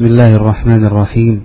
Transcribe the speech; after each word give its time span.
بسم 0.00 0.12
الله 0.12 0.36
الرحمن 0.36 0.84
الرحيم. 0.84 1.42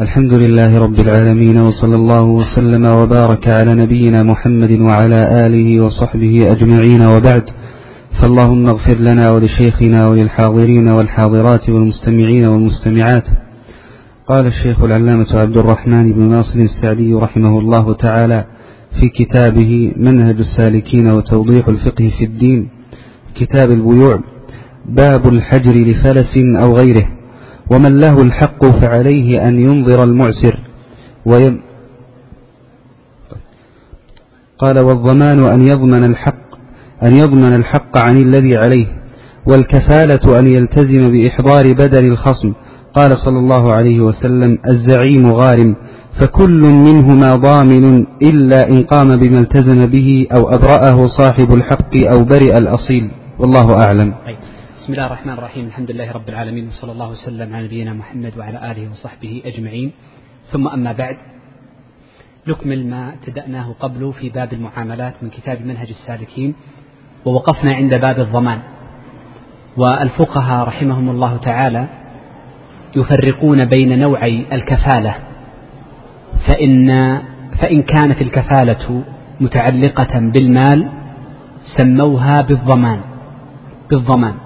الحمد 0.00 0.34
لله 0.34 0.78
رب 0.78 1.00
العالمين 1.00 1.58
وصلى 1.58 1.96
الله 1.96 2.22
وسلم 2.22 2.84
وبارك 2.86 3.48
على 3.48 3.74
نبينا 3.74 4.22
محمد 4.22 4.72
وعلى 4.80 5.46
آله 5.46 5.84
وصحبه 5.84 6.52
أجمعين. 6.52 7.02
وبعد 7.02 7.44
فاللهم 8.18 8.66
اغفر 8.66 8.98
لنا 8.98 9.30
ولشيخنا 9.30 10.08
وللحاضرين 10.08 10.88
والحاضرات 10.88 11.68
والمستمعين 11.68 12.44
والمستمعات. 12.46 13.26
قال 14.28 14.46
الشيخ 14.46 14.82
العلامة 14.82 15.30
عبد 15.34 15.56
الرحمن 15.58 16.12
بن 16.12 16.22
ناصر 16.22 16.58
السعدي 16.58 17.14
رحمه 17.14 17.58
الله 17.58 17.94
تعالى 17.94 18.44
في 19.00 19.08
كتابه 19.08 19.92
منهج 19.96 20.38
السالكين 20.38 21.06
وتوضيح 21.06 21.68
الفقه 21.68 22.10
في 22.18 22.24
الدين 22.24 22.68
كتاب 23.34 23.70
البيوع 23.70 24.20
باب 24.88 25.26
الحجر 25.34 25.74
لفلس 25.88 26.34
أو 26.62 26.76
غيره. 26.76 27.15
ومن 27.70 28.00
له 28.00 28.22
الحق 28.22 28.64
فعليه 28.64 29.48
أن 29.48 29.60
ينظر 29.60 30.04
المعسر. 30.04 30.58
ويم 31.26 31.60
قال 34.58 34.78
والضمان 34.78 35.44
أن 35.44 35.66
يضمن 35.66 36.04
الحق 36.04 36.46
أن 37.02 37.14
يضمن 37.14 37.54
الحق 37.54 37.98
عن 37.98 38.16
الذي 38.16 38.56
عليه 38.56 38.86
والكفالة 39.46 40.38
أن 40.38 40.46
يلتزم 40.46 41.12
بإحضار 41.12 41.72
بدل 41.72 42.04
الخصم. 42.04 42.52
قال 42.94 43.10
صلى 43.18 43.38
الله 43.38 43.72
عليه 43.72 44.00
وسلم 44.00 44.58
الزعيم 44.68 45.26
غارم 45.26 45.76
فكل 46.20 46.60
منهما 46.60 47.34
ضامن 47.34 48.06
إلا 48.22 48.68
إن 48.68 48.82
قام 48.82 49.16
بما 49.16 49.40
التزم 49.40 49.86
به 49.86 50.26
أو 50.38 50.48
أبرأه 50.48 51.06
صاحب 51.06 51.54
الحق 51.54 51.96
أو 51.96 52.24
برئ 52.24 52.58
الأصيل. 52.58 53.10
والله 53.38 53.84
أعلم. 53.84 54.14
بسم 54.86 54.94
الله 54.94 55.06
الرحمن 55.06 55.32
الرحيم. 55.32 55.66
الحمد 55.66 55.90
لله 55.90 56.12
رب 56.12 56.28
العالمين 56.28 56.68
وصلى 56.68 56.92
الله 56.92 57.10
وسلم 57.10 57.54
على 57.54 57.66
نبينا 57.66 57.92
محمد 57.92 58.38
وعلى 58.38 58.70
آله 58.70 58.90
وصحبه 58.90 59.42
أجمعين. 59.44 59.92
ثم 60.52 60.68
أما 60.68 60.92
بعد 60.92 61.16
نكمل 62.46 62.86
ما 62.86 63.12
ابتدأناه 63.12 63.74
قبل 63.80 64.12
في 64.12 64.30
باب 64.30 64.52
المعاملات 64.52 65.14
من 65.22 65.30
كتاب 65.30 65.66
منهج 65.66 65.88
السالكين 65.88 66.54
ووقفنا 67.24 67.74
عند 67.74 67.94
باب 67.94 68.20
الضمان. 68.20 68.60
والفقهاء 69.76 70.68
رحمهم 70.68 71.10
الله 71.10 71.36
تعالى 71.36 71.88
يفرقون 72.96 73.64
بين 73.64 73.98
نوعي 73.98 74.46
الكفالة 74.52 75.14
فإن 76.46 76.88
فإن 77.58 77.82
كانت 77.82 78.22
الكفالة 78.22 79.04
متعلقة 79.40 80.18
بالمال 80.18 80.88
سموها 81.76 82.40
بالضمان 82.42 83.00
بالضمان. 83.90 84.45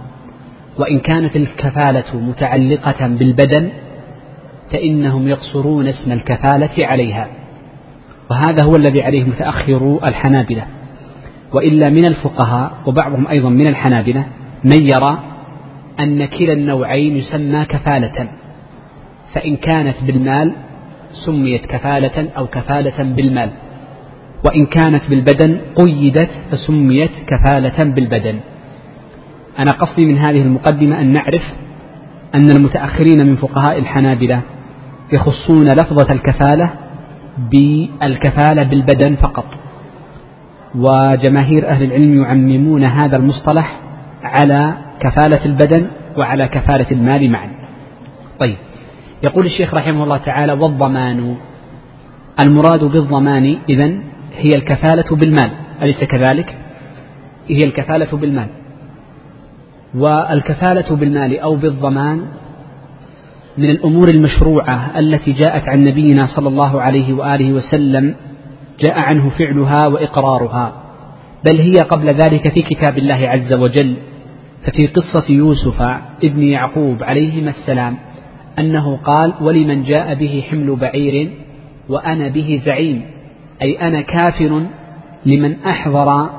وإن 0.81 0.98
كانت 0.98 1.36
الكفالة 1.36 2.20
متعلقة 2.20 3.06
بالبدن 3.06 3.69
فإنهم 4.73 5.28
يقصرون 5.28 5.87
اسم 5.87 6.12
الكفالة 6.12 6.87
عليها. 6.87 7.28
وهذا 8.31 8.64
هو 8.64 8.77
الذي 8.77 9.03
عليه 9.03 9.25
متأخر 9.25 10.00
الحنابلة. 10.05 10.67
وإلا 11.53 11.91
من 11.91 12.05
الفقهاء 12.05 12.72
وبعضهم 12.87 13.27
أيضا 13.27 13.48
من 13.48 13.67
الحنابلة 13.67 14.27
من 14.64 14.91
يرى 14.95 15.19
أن 16.00 16.25
كلا 16.25 16.53
النوعين 16.53 17.17
يسمى 17.17 17.65
كفالة. 17.65 18.28
فإن 19.34 19.56
كانت 19.56 19.97
بالمال 20.06 20.53
سميت 21.27 21.67
كفالة 21.67 22.28
أو 22.37 22.47
كفالة 22.47 23.03
بالمال. 23.03 23.50
وإن 24.48 24.67
كانت 24.67 25.11
بالبدن 25.11 25.61
قيدت 25.77 26.31
فسميت 26.50 27.11
كفالة 27.27 27.94
بالبدن. 27.94 28.41
أنا 29.61 29.70
قصدي 29.70 30.06
من 30.06 30.19
هذه 30.19 30.42
المقدمة 30.42 31.00
أن 31.00 31.12
نعرف 31.12 31.42
أن 32.34 32.50
المتأخرين 32.50 33.27
من 33.27 33.36
فقهاء 33.36 33.78
الحنابلة 33.78 34.41
يخصون 35.12 35.66
لفظة 35.66 36.12
الكفالة 36.12 36.70
بالكفالة 37.53 38.62
بالبدن 38.62 39.16
فقط. 39.16 39.47
وجماهير 40.75 41.69
أهل 41.69 41.82
العلم 41.82 42.22
يعممون 42.22 42.84
هذا 42.84 43.16
المصطلح 43.16 43.81
على 44.22 44.75
كفالة 45.00 45.44
البدن 45.44 45.87
وعلى 46.16 46.48
كفالة 46.48 46.87
المال 46.92 47.31
معا. 47.31 47.50
طيب 48.41 48.56
يقول 49.22 49.47
الشيخ 49.47 49.75
رحمه 49.75 50.04
الله 50.04 50.16
تعالى 50.16 50.53
والضمان 50.53 51.37
المراد 52.44 52.84
بالضمان 52.84 53.56
إذن 53.69 54.03
هي 54.37 54.50
الكفالة 54.54 55.16
بالمال 55.16 55.50
أليس 55.82 56.04
كذلك؟ 56.04 56.56
هي 57.48 57.65
الكفالة 57.65 58.16
بالمال. 58.16 58.59
والكفالة 59.95 60.97
بالمال 60.97 61.39
أو 61.39 61.56
بالضمان 61.56 62.27
من 63.59 63.71
الأمور 63.71 64.09
المشروعة 64.09 64.99
التي 64.99 65.33
جاءت 65.33 65.62
عن 65.69 65.84
نبينا 65.84 66.27
صلى 66.27 66.49
الله 66.49 66.83
عليه 66.83 67.12
وآله 67.12 67.53
وسلم 67.53 68.15
جاء 68.81 68.99
عنه 68.99 69.31
فعلها 69.31 69.87
وإقرارها 69.87 70.73
بل 71.45 71.61
هي 71.61 71.73
قبل 71.73 72.06
ذلك 72.06 72.49
في 72.49 72.62
كتاب 72.62 72.99
الله 72.99 73.28
عز 73.28 73.53
وجل 73.53 73.97
ففي 74.67 74.87
قصة 74.87 75.33
يوسف 75.34 75.83
ابن 76.25 76.43
يعقوب 76.43 77.03
عليهما 77.03 77.51
السلام 77.51 77.97
أنه 78.59 78.97
قال 78.97 79.34
ولمن 79.41 79.83
جاء 79.83 80.15
به 80.15 80.45
حمل 80.51 80.77
بعير 80.77 81.31
وأنا 81.89 82.28
به 82.28 82.62
زعيم 82.65 83.03
أي 83.62 83.81
أنا 83.81 84.01
كافر 84.01 84.67
لمن 85.27 85.57
أحضر 85.62 86.31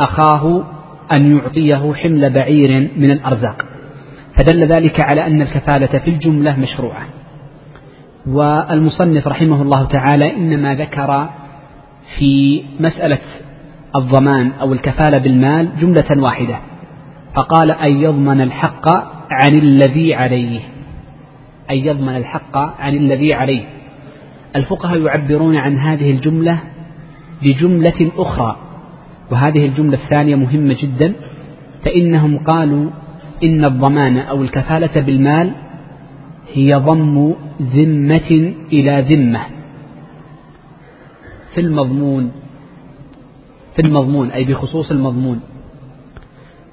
أخاه 0.00 0.64
أن 1.12 1.36
يعطيه 1.36 1.94
حمل 1.94 2.32
بعير 2.32 2.90
من 2.96 3.10
الأرزاق. 3.10 3.56
فدل 4.38 4.64
ذلك 4.64 5.04
على 5.04 5.26
أن 5.26 5.42
الكفالة 5.42 5.98
في 5.98 6.10
الجملة 6.10 6.56
مشروعة. 6.56 7.06
والمصنف 8.26 9.28
رحمه 9.28 9.62
الله 9.62 9.84
تعالى 9.84 10.36
إنما 10.36 10.74
ذكر 10.74 11.28
في 12.18 12.62
مسألة 12.80 13.18
الضمان 13.96 14.52
أو 14.60 14.72
الكفالة 14.72 15.18
بالمال 15.18 15.68
جملة 15.80 16.22
واحدة. 16.22 16.58
فقال 17.34 17.70
أن 17.70 17.92
يضمن 17.92 18.40
الحق 18.40 18.88
عن 19.30 19.54
الذي 19.54 20.14
عليه. 20.14 20.60
أن 21.70 21.76
يضمن 21.76 22.16
الحق 22.16 22.56
عن 22.56 22.94
الذي 22.94 23.34
عليه. 23.34 23.64
الفقهاء 24.56 25.02
يعبرون 25.02 25.56
عن 25.56 25.78
هذه 25.78 26.10
الجملة 26.10 26.60
بجملة 27.42 28.10
أخرى. 28.16 28.56
وهذه 29.30 29.66
الجملة 29.66 29.98
الثانية 30.04 30.36
مهمة 30.36 30.76
جدا 30.82 31.14
فإنهم 31.84 32.38
قالوا 32.38 32.90
إن 33.44 33.64
الضمان 33.64 34.18
أو 34.18 34.42
الكفالة 34.42 35.00
بالمال 35.00 35.52
هي 36.52 36.74
ضم 36.74 37.34
ذمة 37.62 38.52
إلى 38.72 39.04
ذمة. 39.10 39.40
في 41.54 41.60
المضمون 41.60 42.32
في 43.76 43.82
المضمون 43.82 44.30
أي 44.30 44.44
بخصوص 44.44 44.90
المضمون. 44.90 45.40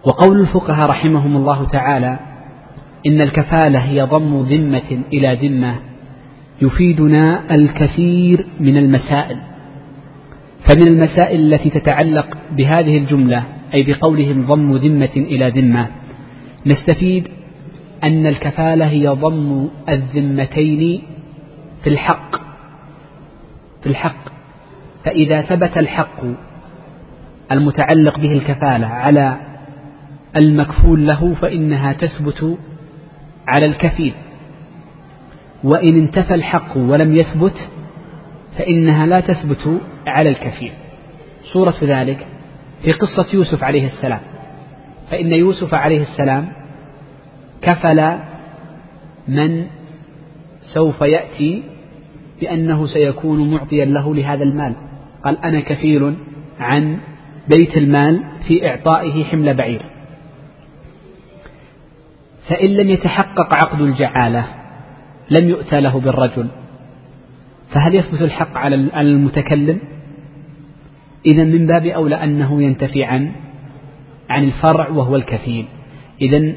وقول 0.05 0.39
الفقهاء 0.39 0.89
رحمهم 0.89 1.37
الله 1.37 1.63
تعالى 1.63 2.19
إن 3.07 3.21
الكفالة 3.21 3.79
هي 3.79 4.01
ضم 4.01 4.39
ذمة 4.39 5.01
إلى 5.13 5.47
ذمة 5.47 5.75
يفيدنا 6.61 7.55
الكثير 7.55 8.47
من 8.59 8.77
المسائل. 8.77 9.52
فمن 10.67 10.87
المسائل 10.87 11.53
التي 11.53 11.69
تتعلق 11.69 12.37
بهذه 12.51 12.97
الجملة 12.97 13.43
أي 13.73 13.93
بقولهم 13.93 14.45
ضم 14.45 14.71
ذمة 14.71 15.11
إلى 15.15 15.49
ذمة 15.49 15.87
نستفيد 16.65 17.27
أن 18.03 18.27
الكفالة 18.27 18.85
هي 18.85 19.07
ضم 19.07 19.67
الذمتين 19.89 21.01
في 21.83 21.89
الحق. 21.89 22.35
في 23.83 23.89
الحق. 23.89 24.29
فإذا 25.05 25.41
ثبت 25.41 25.77
الحق 25.77 26.21
المتعلق 27.51 28.19
به 28.19 28.33
الكفالة 28.33 28.87
على 28.87 29.37
المكفول 30.35 31.07
له 31.07 31.33
فإنها 31.33 31.93
تثبت 31.93 32.57
على 33.47 33.65
الكفيل. 33.65 34.13
وإن 35.63 35.97
انتفى 35.97 36.35
الحق 36.35 36.77
ولم 36.77 37.15
يثبت 37.15 37.69
فإنها 38.57 39.05
لا 39.05 39.19
تثبت 39.19 39.81
على 40.07 40.29
الكفيل 40.29 40.71
صورة 41.43 41.75
ذلك 41.83 42.27
في 42.83 42.91
قصة 42.91 43.27
يوسف 43.33 43.63
عليه 43.63 43.87
السلام. 43.87 44.19
فإن 45.11 45.33
يوسف 45.33 45.73
عليه 45.73 46.01
السلام 46.01 46.47
كفل 47.61 48.17
من 49.27 49.65
سوف 50.73 51.01
يأتي 51.01 51.63
بأنه 52.41 52.87
سيكون 52.87 53.51
معطيا 53.51 53.85
له 53.85 54.15
لهذا 54.15 54.43
المال. 54.43 54.75
قال 55.25 55.37
أنا 55.45 55.59
كفيل 55.59 56.15
عن 56.59 56.97
بيت 57.47 57.77
المال 57.77 58.23
في 58.47 58.69
إعطائه 58.69 59.23
حمل 59.23 59.53
بعير. 59.53 59.85
فإن 62.47 62.69
لم 62.69 62.89
يتحقق 62.89 63.53
عقد 63.53 63.81
الجعالة 63.81 64.47
لم 65.29 65.49
يؤتى 65.49 65.81
له 65.81 65.99
بالرجل. 65.99 66.47
فهل 67.69 67.95
يثبت 67.95 68.21
الحق 68.21 68.57
على 68.57 68.75
المتكلم؟ 69.01 69.92
إذا 71.25 71.43
من 71.43 71.67
باب 71.67 71.85
أولى 71.85 72.15
أنه 72.15 72.63
ينتفي 72.63 73.03
عن 73.03 73.31
عن 74.29 74.43
الفرع 74.43 74.89
وهو 74.89 75.15
الكفيل. 75.15 75.65
إذا 76.21 76.53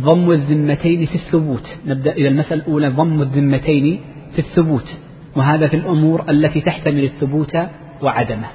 ضم 0.00 0.30
الذمتين 0.30 1.06
في 1.06 1.14
الثبوت. 1.14 1.78
نبدأ 1.86 2.12
إلى 2.12 2.28
المسألة 2.28 2.62
الأولى 2.62 2.88
ضم 2.88 3.22
الذمتين 3.22 4.00
في 4.32 4.38
الثبوت. 4.38 4.98
وهذا 5.36 5.66
في 5.66 5.76
الأمور 5.76 6.30
التي 6.30 6.60
تحتمل 6.60 7.04
الثبوت 7.04 7.56
وعدمه. 8.02 8.48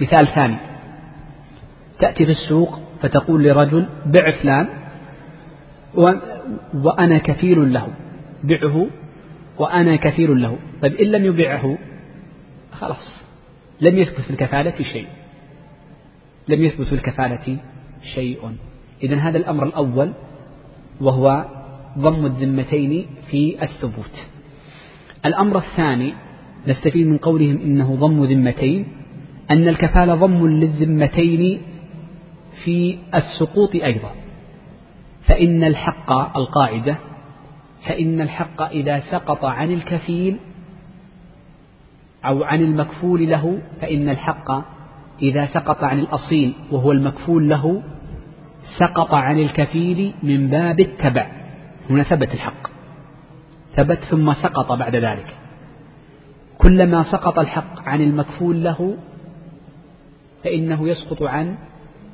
مثال 0.00 0.26
ثاني. 0.34 0.56
تأتي 1.98 2.24
في 2.24 2.32
السوق 2.32 2.78
فتقول 3.02 3.44
لرجل 3.44 3.86
بع 4.06 4.30
فلان 4.30 4.66
وأنا 6.74 7.18
كفيل 7.18 7.72
له. 7.72 7.88
بعه 8.44 8.86
وأنا 9.58 9.96
كفيل 9.96 10.42
له. 10.42 10.56
طيب 10.82 10.94
إن 10.94 11.06
لم 11.06 11.24
يبعه 11.24 11.78
خلاص. 12.72 13.25
لم 13.80 13.98
يثبت 13.98 14.20
في 14.20 14.30
الكفالة 14.30 14.82
شيء. 14.82 15.06
لم 16.48 16.62
يثبت 16.62 16.86
في 16.86 16.92
الكفالة 16.92 17.58
شيء. 18.14 18.56
إذا 19.02 19.16
هذا 19.16 19.38
الأمر 19.38 19.64
الأول 19.64 20.12
وهو 21.00 21.44
ضم 21.98 22.26
الذمتين 22.26 23.06
في 23.30 23.62
الثبوت. 23.62 24.26
الأمر 25.26 25.58
الثاني 25.58 26.14
نستفيد 26.66 27.06
من 27.06 27.18
قولهم 27.18 27.60
إنه 27.60 27.94
ضم 27.94 28.24
ذمتين 28.24 28.86
أن 29.50 29.68
الكفالة 29.68 30.14
ضم 30.14 30.46
للذمتين 30.46 31.60
في 32.64 32.98
السقوط 33.14 33.74
أيضا. 33.74 34.10
فإن 35.26 35.64
الحق 35.64 36.12
القاعدة 36.36 36.96
فإن 37.86 38.20
الحق 38.20 38.62
إذا 38.62 39.00
سقط 39.00 39.44
عن 39.44 39.72
الكفيل 39.72 40.36
أو 42.24 42.44
عن 42.44 42.60
المكفول 42.60 43.28
له 43.30 43.58
فإن 43.80 44.08
الحق 44.08 44.50
إذا 45.22 45.46
سقط 45.46 45.84
عن 45.84 45.98
الأصيل 45.98 46.54
وهو 46.70 46.92
المكفول 46.92 47.48
له 47.48 47.82
سقط 48.78 49.14
عن 49.14 49.38
الكفيل 49.38 50.14
من 50.22 50.48
باب 50.48 50.80
التبع. 50.80 51.30
هنا 51.90 52.02
ثبت 52.02 52.34
الحق. 52.34 52.70
ثبت 53.74 53.98
ثم 53.98 54.32
سقط 54.32 54.72
بعد 54.72 54.96
ذلك. 54.96 55.36
كلما 56.58 57.02
سقط 57.02 57.38
الحق 57.38 57.88
عن 57.88 58.00
المكفول 58.00 58.64
له 58.64 58.96
فإنه 60.44 60.88
يسقط 60.88 61.22
عن 61.22 61.58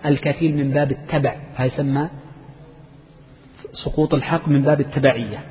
الكفيل 0.06 0.56
من 0.56 0.70
باب 0.70 0.90
التبع. 0.90 1.36
فيسمى 1.56 2.08
سقوط 3.72 4.14
الحق 4.14 4.48
من 4.48 4.62
باب 4.62 4.80
التبعية. 4.80 5.44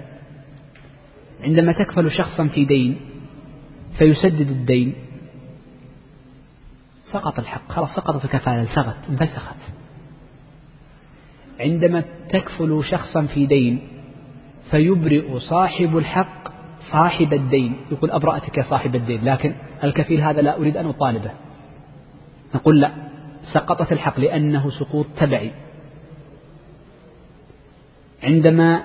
عندما 1.43 1.73
تكفل 1.73 2.11
شخصا 2.11 2.47
في 2.47 2.65
دين 2.65 3.10
فيسدد 4.01 4.49
الدين. 4.49 4.93
سقط 7.03 7.39
الحق. 7.39 7.71
خلاص 7.71 7.95
سقطت 7.95 8.25
الكفالة 8.25 8.75
سقط 8.75 8.95
انفسخت. 9.09 9.55
عندما 11.59 12.03
تكفل 12.29 12.83
شخصا 12.83 13.25
في 13.25 13.45
دين 13.45 13.87
فيبرئ 14.71 15.39
صاحب 15.39 15.97
الحق 15.97 16.51
صاحب 16.91 17.33
الدين. 17.33 17.75
يقول 17.91 18.11
أبرأتك 18.11 18.57
يا 18.57 18.63
صاحب 18.63 18.95
الدين 18.95 19.25
لكن 19.25 19.55
الكفيل 19.83 20.21
هذا 20.21 20.41
لا 20.41 20.57
أريد 20.57 20.77
أن 20.77 20.85
أطالبه. 20.85 21.31
نقول 22.55 22.81
لا 22.81 22.91
سقطت 23.53 23.91
الحق 23.91 24.19
لأنه 24.19 24.69
سقوط 24.69 25.05
تبعي. 25.17 25.51
عندما 28.23 28.83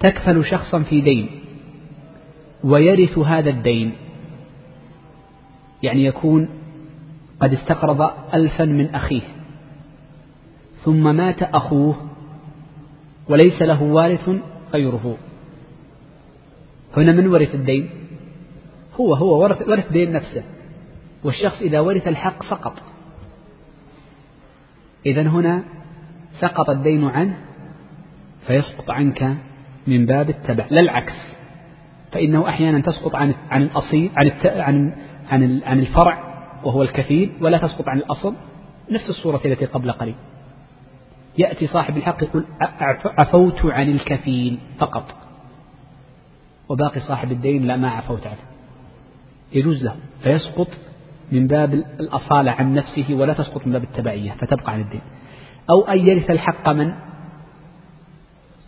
تكفل 0.00 0.44
شخصا 0.44 0.82
في 0.82 1.00
دين 1.00 1.43
ويرث 2.64 3.18
هذا 3.18 3.50
الدين. 3.50 3.92
يعني 5.82 6.04
يكون 6.04 6.48
قد 7.40 7.52
استقرض 7.52 8.10
ألفا 8.34 8.64
من 8.64 8.94
أخيه. 8.94 9.22
ثم 10.84 11.16
مات 11.16 11.42
أخوه 11.42 11.96
وليس 13.28 13.62
له 13.62 13.82
وارث 13.82 14.30
غيره. 14.74 15.16
هنا 16.96 17.12
من 17.12 17.26
ورث 17.26 17.54
الدين؟ 17.54 17.90
هو 19.00 19.14
هو 19.14 19.42
ورث, 19.42 19.68
ورث 19.68 19.92
دين 19.92 20.12
نفسه. 20.12 20.44
والشخص 21.24 21.62
إذا 21.62 21.80
ورث 21.80 22.08
الحق 22.08 22.42
سقط. 22.42 22.82
إذا 25.06 25.22
هنا 25.22 25.64
سقط 26.40 26.70
الدين 26.70 27.04
عنه 27.04 27.38
فيسقط 28.46 28.90
عنك 28.90 29.36
من 29.86 30.06
باب 30.06 30.30
التبع. 30.30 30.66
لا 30.70 30.80
العكس. 30.80 31.34
فإنه 32.14 32.48
أحيانا 32.48 32.80
تسقط 32.80 33.14
عن 33.14 33.34
عن 33.50 33.62
الأصيل 33.62 34.10
عن 34.16 34.30
عن 34.44 34.94
عن 35.30 35.62
عن 35.64 35.78
الفرع 35.78 36.34
وهو 36.64 36.82
الكفيل 36.82 37.32
ولا 37.40 37.58
تسقط 37.58 37.88
عن 37.88 37.98
الأصل. 37.98 38.34
نفس 38.90 39.10
الصورة 39.10 39.40
التي 39.44 39.64
قبل 39.64 39.92
قليل. 39.92 40.14
يأتي 41.38 41.66
صاحب 41.66 41.96
الحق 41.96 42.22
يقول 42.22 42.44
عفوت 43.04 43.66
عن 43.66 43.88
الكفيل 43.88 44.58
فقط. 44.78 45.14
وباقي 46.68 47.00
صاحب 47.00 47.32
الدين 47.32 47.64
لا 47.64 47.76
ما 47.76 47.90
عفوت 47.90 48.26
عنه. 48.26 48.38
يجوز 49.52 49.84
له. 49.84 49.96
فيسقط 50.22 50.68
من 51.32 51.46
باب 51.46 51.74
الأصالة 51.74 52.50
عن 52.50 52.74
نفسه 52.74 53.14
ولا 53.14 53.32
تسقط 53.32 53.66
من 53.66 53.72
باب 53.72 53.82
التبعية 53.82 54.30
فتبقى 54.30 54.72
عن 54.72 54.80
الدين. 54.80 55.02
أو 55.70 55.82
أن 55.82 55.98
يرث 55.98 56.30
الحق 56.30 56.68
من؟ 56.68 56.92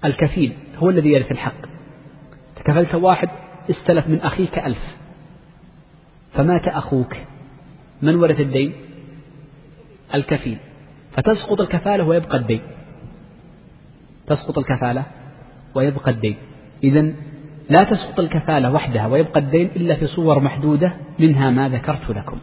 الكفيل 0.05 0.57
هو 0.79 0.91
الذي 0.91 1.09
يرث 1.09 1.33
الحق. 1.33 1.76
تكفلت 2.67 2.95
واحد 2.95 3.29
استلف 3.71 4.09
من 4.09 4.21
أخيك 4.21 4.59
ألف. 4.59 4.97
فمات 6.33 6.69
أخوك. 6.69 7.17
من 8.03 8.15
ورث 8.15 8.41
الدين؟ 8.41 8.73
الكفيل. 10.15 10.59
فتسقط 11.13 11.61
الكفالة 11.61 12.05
ويبقى 12.05 12.37
الدين. 12.37 12.61
تسقط 14.27 14.59
الكفالة 14.59 15.05
ويبقى 15.75 16.11
الدين. 16.11 16.37
إذا 16.85 17.13
لا 17.71 17.85
تسقط 17.85 18.21
الكفالة 18.21 18.73
وحدها 18.73 19.07
ويبقى 19.07 19.41
الدين 19.41 19.71
إلا 19.77 19.95
في 19.95 20.07
صور 20.07 20.41
محدودة 20.41 20.93
منها 21.19 21.51
ما 21.51 21.69
ذكرت 21.69 22.11
لكم. 22.11 22.39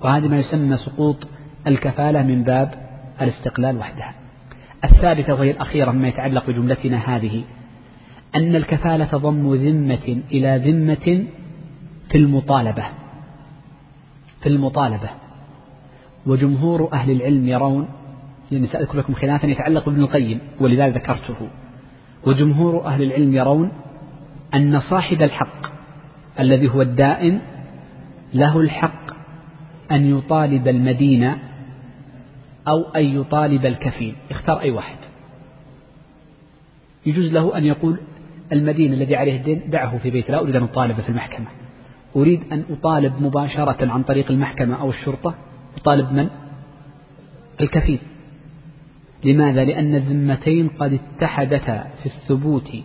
وهذا 0.00 0.28
ما 0.28 0.38
يسمى 0.38 0.76
سقوط 0.76 1.28
الكفالة 1.66 2.22
من 2.22 2.42
باب 2.42 2.74
الاستقلال 3.20 3.78
وحدها. 3.78 4.14
الثالثة 4.84 5.34
وهي 5.34 5.50
الأخيرة 5.50 5.90
مما 5.90 6.08
يتعلق 6.08 6.46
بجملتنا 6.46 6.96
هذه. 6.96 7.44
أن 8.36 8.56
الكفالة 8.56 9.04
تضم 9.04 9.54
ذمة 9.54 10.22
إلى 10.32 10.60
ذمة 10.64 11.24
في 12.10 12.18
المطالبة 12.18 12.84
في 14.42 14.48
المطالبة. 14.48 15.10
وجمهور 16.26 16.92
أهل 16.92 17.10
العلم 17.10 17.48
يرون 17.48 17.88
لأني 18.50 18.66
سأذكر 18.66 18.98
لكم 18.98 19.14
خلافا 19.14 19.46
يتعلق 19.46 19.88
بابن 19.88 20.02
القيم 20.02 20.38
ولذلك 20.60 20.94
ذكرته. 20.94 21.48
وجمهور 22.26 22.86
أهل 22.86 23.02
العلم 23.02 23.34
يرون 23.34 23.70
أن 24.54 24.80
صاحب 24.80 25.22
الحق 25.22 25.72
الذي 26.40 26.68
هو 26.68 26.82
الدائن 26.82 27.40
له 28.34 28.60
الحق 28.60 29.12
أن 29.90 30.18
يطالب 30.18 30.68
المدينة 30.68 31.38
أو 32.68 32.82
أن 32.82 33.04
يطالب 33.04 33.66
الكفيل. 33.66 34.14
اختار 34.30 34.60
أي 34.60 34.70
واحد. 34.70 34.96
يجوز 37.06 37.32
له 37.32 37.58
أن 37.58 37.64
يقول 37.64 37.98
المدين 38.52 38.92
الذي 38.92 39.16
عليه 39.16 39.36
الدين 39.36 39.70
دعه 39.70 39.98
في 39.98 40.10
بيته 40.10 40.32
لا 40.32 40.40
أريد 40.40 40.56
أن 40.56 40.62
أطالبه 40.62 41.02
في 41.02 41.08
المحكمة. 41.08 41.46
أريد 42.16 42.52
أن 42.52 42.64
أطالب 42.70 43.22
مباشرة 43.22 43.92
عن 43.92 44.02
طريق 44.02 44.30
المحكمة 44.30 44.80
أو 44.80 44.90
الشرطة. 44.90 45.34
أطالب 45.76 46.12
من؟ 46.12 46.28
الكفيل. 47.60 47.98
لماذا؟ 49.24 49.64
لأن 49.64 49.94
الذمتين 49.94 50.68
قد 50.68 50.92
اتحدتا 50.92 51.90
في 52.02 52.06
الثبوت 52.06 52.76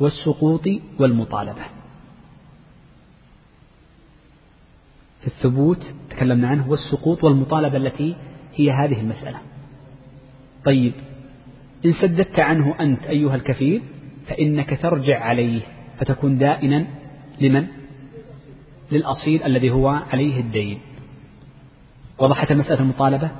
والسقوط 0.00 0.68
والمطالبة. 0.98 1.62
في 5.20 5.26
الثبوت 5.26 5.94
تكلمنا 6.10 6.48
عنه 6.48 6.70
والسقوط 6.70 7.24
والمطالبة 7.24 7.76
التي 7.76 8.16
هي 8.54 8.72
هذه 8.72 9.00
المسألة. 9.00 9.38
طيب 10.64 10.92
إن 11.86 11.92
سددت 11.92 12.40
عنه 12.40 12.74
أنت 12.80 13.02
أيها 13.04 13.34
الكفيل 13.34 13.82
فإنك 14.28 14.78
ترجع 14.82 15.20
عليه 15.20 15.60
فتكون 15.98 16.38
دائنا 16.38 16.86
لمن؟ 17.40 17.66
للأصيل 18.92 19.42
الذي 19.42 19.70
هو 19.70 19.88
عليه 19.88 20.40
الدين. 20.40 20.78
وضحت 22.18 22.52
مسألة 22.52 22.80
المطالبة؟ 22.80 23.30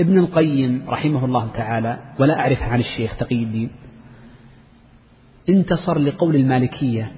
ابن 0.00 0.18
القيم 0.18 0.84
رحمه 0.88 1.24
الله 1.24 1.48
تعالى 1.54 1.98
ولا 2.18 2.40
أعرفها 2.40 2.68
عن 2.68 2.80
الشيخ 2.80 3.16
تقي 3.16 3.42
الدين. 3.42 3.70
انتصر 5.48 5.98
لقول 5.98 6.36
المالكية 6.36 7.12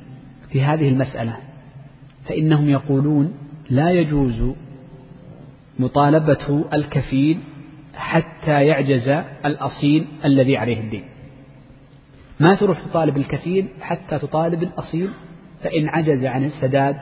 في 0.50 0.62
هذه 0.62 0.88
المسألة 0.88 1.36
فإنهم 2.24 2.68
يقولون 2.68 3.32
لا 3.70 3.90
يجوز 3.90 4.54
مطالبة 5.78 6.64
الكفيل 6.74 7.38
حتى 7.94 8.66
يعجز 8.66 9.08
الأصيل 9.44 10.06
الذي 10.24 10.56
عليه 10.56 10.80
الدين. 10.80 11.04
ما 12.40 12.54
تروح 12.54 12.80
تطالب 12.80 13.16
الكفيل 13.16 13.68
حتى 13.80 14.18
تطالب 14.18 14.62
الأصيل 14.62 15.10
فإن 15.62 15.88
عجز 15.88 16.24
عن 16.24 16.44
السداد 16.44 16.96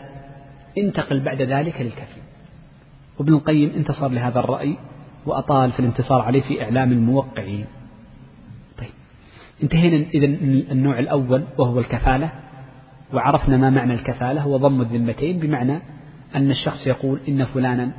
انتقل 0.79 1.21
بعد 1.21 1.43
ذلك 1.43 1.81
للكفيل 1.81 2.23
وابن 3.19 3.35
القيم 3.35 3.73
انتصر 3.77 4.09
لهذا 4.09 4.41
الرأي 4.41 4.77
وأطال 5.27 5.73
في 5.73 5.81
الانتصار 5.81 6.21
عليه 6.21 6.41
في 6.41 6.63
إعلام 6.63 6.93
الموقعين. 6.93 7.67
طيب 8.79 8.89
انتهينا 9.63 10.07
إذا 10.15 10.27
النوع 10.73 10.99
الأول 10.99 11.45
وهو 11.59 11.79
الكفالة 11.79 12.33
وعرفنا 13.15 13.57
ما 13.57 13.71
معنى 13.71 13.95
الكفالة 13.95 14.41
هو 14.43 14.57
ضم 14.57 14.81
الذمتين 14.81 15.39
بمعنى 15.39 15.79
أن 16.35 16.51
الشخص 16.51 16.87
يقول 16.87 17.21
إن 17.29 17.45
فلانا 17.45 17.91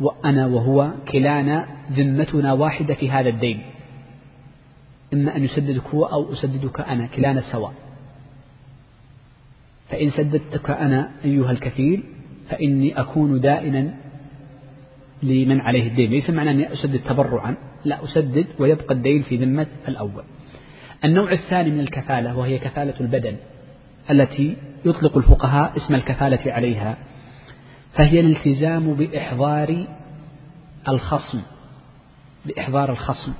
وأنا 0.00 0.46
وهو 0.46 0.90
كلانا 1.12 1.66
ذمتنا 1.92 2.52
واحدة 2.52 2.94
في 2.94 3.10
هذا 3.10 3.28
الدين. 3.28 3.62
إما 5.14 5.36
أن 5.36 5.44
يسددك 5.44 5.86
هو 5.94 6.04
أو 6.04 6.32
أسددك 6.32 6.80
أنا 6.80 7.06
كلانا 7.06 7.40
سواء 7.52 7.72
فإن 9.90 10.10
سددتك 10.10 10.70
أنا 10.70 11.10
أيها 11.24 11.50
الكفيل 11.50 12.02
فإني 12.50 13.00
أكون 13.00 13.40
دائنا 13.40 13.94
لمن 15.22 15.60
عليه 15.60 15.88
الدين. 15.88 16.10
ليس 16.10 16.30
معنى 16.30 16.50
أني 16.50 16.72
أسدد 16.72 17.00
تبرعا 17.00 17.56
لا 17.84 18.04
أسدد 18.04 18.46
ويبقى 18.58 18.94
الدين 18.94 19.22
في 19.22 19.36
ذمة 19.36 19.66
الأول. 19.88 20.24
النوع 21.04 21.32
الثاني 21.32 21.70
من 21.70 21.80
الكفالة 21.80 22.36
وهي 22.36 22.58
كفالة 22.58 22.94
البدن 23.00 23.36
التي 24.10 24.56
يطلق 24.84 25.16
الفقهاء 25.16 25.76
اسم 25.76 25.94
الكفالة 25.94 26.52
عليها 26.52 26.96
فهي 27.92 28.20
الالتزام 28.20 28.94
بإحضار 28.94 29.86
الخصم 30.88 31.40
بإحضار 32.46 32.90
الخصم. 32.90 33.32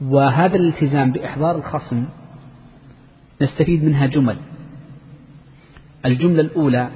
وهذا 0.00 0.56
الالتزام 0.56 1.12
بإحضار 1.12 1.56
الخصم 1.56 2.04
نستفيد 3.42 3.84
منها 3.84 4.06
جمل. 4.06 4.36
الجملة 6.06 6.40
الأولى 6.40 6.90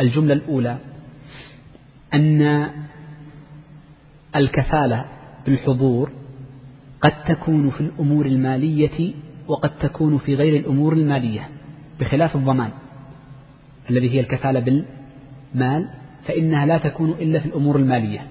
الجملة 0.00 0.34
الأولى 0.34 0.78
أن 2.14 2.70
الكفالة 4.36 5.04
بالحضور 5.46 6.12
قد 7.00 7.24
تكون 7.24 7.70
في 7.70 7.80
الأمور 7.80 8.26
المالية 8.26 9.14
وقد 9.48 9.70
تكون 9.78 10.18
في 10.18 10.34
غير 10.34 10.56
الأمور 10.56 10.92
المالية 10.92 11.48
بخلاف 12.00 12.36
الضمان 12.36 12.70
الذي 13.90 14.10
هي 14.10 14.20
الكفالة 14.20 14.60
بالمال 14.60 15.88
فإنها 16.24 16.66
لا 16.66 16.78
تكون 16.78 17.10
إلا 17.10 17.40
في 17.40 17.46
الأمور 17.46 17.76
المالية. 17.76 18.26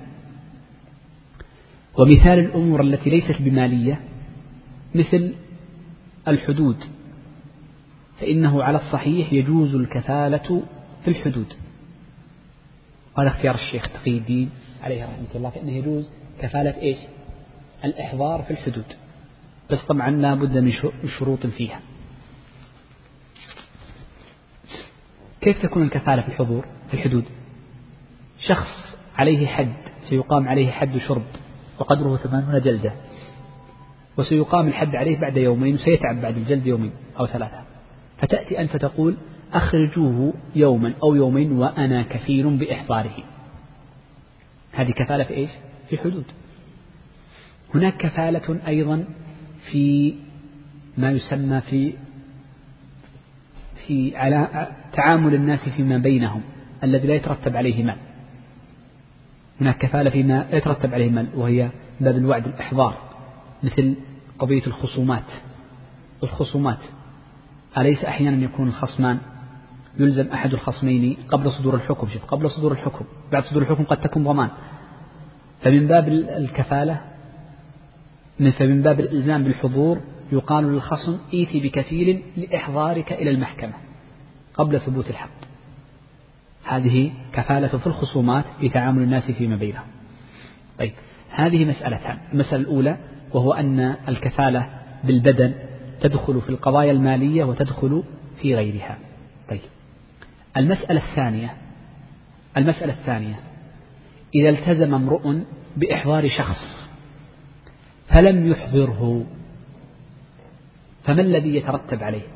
ومثال 1.97 2.39
الأمور 2.39 2.81
التي 2.81 3.09
ليست 3.09 3.41
بمالية 3.41 4.01
مثل 4.95 5.33
الحدود 6.27 6.83
فإنه 8.19 8.63
على 8.63 8.77
الصحيح 8.77 9.33
يجوز 9.33 9.75
الكفالة 9.75 10.63
في 11.03 11.07
الحدود. 11.07 11.53
هذا 13.17 13.27
اختيار 13.27 13.55
الشيخ 13.55 13.89
تقي 13.89 14.17
الدين 14.17 14.49
عليه 14.83 15.03
رحمة 15.03 15.35
الله 15.35 15.49
فإنه 15.49 15.71
يجوز 15.71 16.09
كفالة 16.41 16.81
إيش؟ 16.81 16.97
الإحضار 17.85 18.41
في 18.41 18.51
الحدود. 18.51 18.85
بس 19.71 19.85
طبعا 19.85 20.11
لا 20.11 20.35
بد 20.35 20.57
من 20.57 20.71
شروط 21.19 21.47
فيها. 21.47 21.81
كيف 25.41 25.61
تكون 25.61 25.83
الكفالة 25.83 26.21
في 26.21 26.27
الحضور 26.27 26.65
في 26.87 26.93
الحدود؟ 26.93 27.25
شخص 28.39 28.95
عليه 29.15 29.47
حد 29.47 29.73
سيقام 30.09 30.47
عليه 30.47 30.71
حد 30.71 30.97
شرب 30.97 31.23
وقدره 31.79 32.17
ثمانون 32.17 32.61
جلدة. 32.61 32.91
وسيقام 34.17 34.67
الحد 34.67 34.95
عليه 34.95 35.19
بعد 35.19 35.37
يومين 35.37 35.75
وسيتعب 35.75 36.21
بعد 36.21 36.37
الجلد 36.37 36.67
يومين 36.67 36.91
أو 37.19 37.25
ثلاثة. 37.27 37.63
فتأتي 38.17 38.61
أنت 38.61 38.69
فتقول 38.69 39.17
أخرجوه 39.53 40.33
يوما 40.55 40.93
أو 41.03 41.15
يومين 41.15 41.51
وأنا 41.51 42.03
كفيل 42.03 42.57
بإحضاره. 42.57 43.23
هذه 44.71 44.91
كفالة 44.91 45.23
في 45.23 45.33
إيش؟ 45.33 45.49
في 45.89 45.97
حدود. 45.97 46.25
هناك 47.75 47.97
كفالة 47.97 48.67
أيضا 48.67 49.05
في 49.71 50.15
ما 50.97 51.11
يسمى 51.11 51.61
في 51.61 51.93
في 53.87 54.17
على 54.17 54.67
تعامل 54.93 55.33
الناس 55.33 55.69
فيما 55.69 55.97
بينهم 55.97 56.41
الذي 56.83 57.07
لا 57.07 57.13
يترتب 57.13 57.55
عليه 57.55 57.83
مال. 57.83 57.97
هناك 59.61 59.77
كفالة 59.77 60.09
فيما 60.09 60.47
يترتب 60.51 60.93
عليه 60.93 61.11
مال 61.11 61.27
وهي 61.35 61.69
باب 61.99 62.17
الوعد 62.17 62.47
الإحضار 62.47 62.97
مثل 63.63 63.95
قضية 64.39 64.67
الخصومات. 64.67 65.23
الخصومات. 66.23 66.79
أليس 67.77 68.03
أحيانا 68.03 68.43
يكون 68.43 68.67
الخصمان 68.67 69.17
يلزم 69.99 70.27
أحد 70.27 70.53
الخصمين 70.53 71.17
قبل 71.29 71.51
صدور 71.51 71.75
الحكم؟ 71.75 72.07
شوف 72.07 72.25
قبل 72.25 72.49
صدور 72.49 72.71
الحكم. 72.71 73.05
بعد 73.31 73.43
صدور 73.43 73.61
الحكم 73.61 73.83
قد 73.83 74.01
تكون 74.01 74.23
ضمان. 74.23 74.49
فمن 75.61 75.87
باب 75.87 76.07
الكفالة 76.07 77.01
فمن 78.39 78.81
باب 78.81 78.99
الإلزام 78.99 79.43
بالحضور 79.43 80.01
يقال 80.31 80.63
للخصم 80.63 81.17
إيتي 81.33 81.59
بكفيل 81.59 82.21
لإحضارك 82.37 83.11
إلى 83.11 83.29
المحكمة 83.29 83.73
قبل 84.53 84.79
ثبوت 84.79 85.09
الحق. 85.09 85.46
هذه 86.67 87.11
كفالة 87.33 87.67
في 87.67 87.87
الخصومات 87.87 88.45
في 88.59 88.69
تعامل 88.69 89.01
الناس 89.01 89.31
فيما 89.31 89.55
بينهم. 89.55 89.87
طيب 90.79 90.93
هذه 91.29 91.65
مسألتان. 91.65 92.17
المسألة 92.33 92.61
الأولى 92.61 92.97
وهو 93.33 93.53
أن 93.53 93.95
الكفالة 94.07 94.69
بالبدن 95.03 95.53
تدخل 96.01 96.41
في 96.41 96.49
القضايا 96.49 96.91
المالية 96.91 97.43
وتدخل 97.43 98.03
في 98.41 98.55
غيرها. 98.55 98.97
طيب 99.49 99.61
المسألة 100.57 101.01
الثانية 101.09 101.53
المسألة 102.57 102.93
الثانية 102.93 103.39
إذا 104.35 104.49
التزم 104.49 104.93
امرؤ 104.93 105.35
بإحضار 105.77 106.29
شخص 106.29 106.89
فلم 108.07 108.51
يحضره 108.51 109.25
فما 111.03 111.21
الذي 111.21 111.55
يترتب 111.55 112.03
عليه؟ 112.03 112.27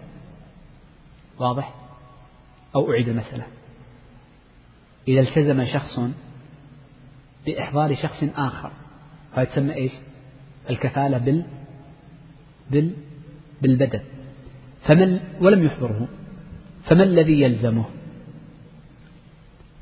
واضح؟ 1.39 1.73
أو 2.75 2.91
أعيد 2.91 3.09
المسألة. 3.09 3.43
إذا 5.07 5.21
التزم 5.21 5.65
شخص 5.65 5.99
بإحضار 7.45 7.95
شخص 7.95 8.23
آخر 8.35 8.71
هذا 9.33 9.43
تسمى 9.43 9.73
إيش؟ 9.73 9.91
الكفالة 10.69 11.17
بال 11.17 11.45
بال 12.71 12.91
بالبدن. 13.61 14.01
فمن 14.81 15.19
ولم 15.41 15.63
يحضره 15.63 16.07
فما 16.83 17.03
الذي 17.03 17.41
يلزمه؟ 17.41 17.85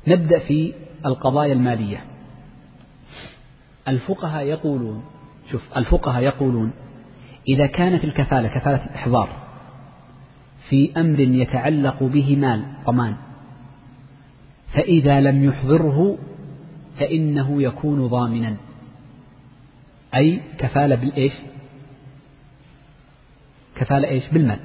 نبدأ 0.06 0.38
في 0.38 0.72
القضايا 1.06 1.52
المالية. 1.52 2.04
الفقهاء 3.88 4.44
يقولون 4.44 5.04
شوف 5.50 5.76
الفقهاء 5.76 6.22
يقولون 6.22 6.72
إذا 7.48 7.66
كانت 7.66 8.04
الكفالة 8.04 8.48
كفالة 8.48 8.84
الإحضار 8.84 9.40
في 10.68 10.92
أمر 10.96 11.20
يتعلق 11.20 12.02
به 12.02 12.36
مال 12.36 12.64
ضمان 12.86 13.16
فإذا 14.72 15.20
لم 15.20 15.44
يحضره 15.44 16.18
فإنه 16.98 17.62
يكون 17.62 18.06
ضامنا. 18.06 18.56
أي 20.14 20.40
كفالة 20.58 20.94
بالإيش 20.94 21.32
كفالة 23.76 24.08
إيش؟ 24.08 24.28
بالمال. 24.28 24.58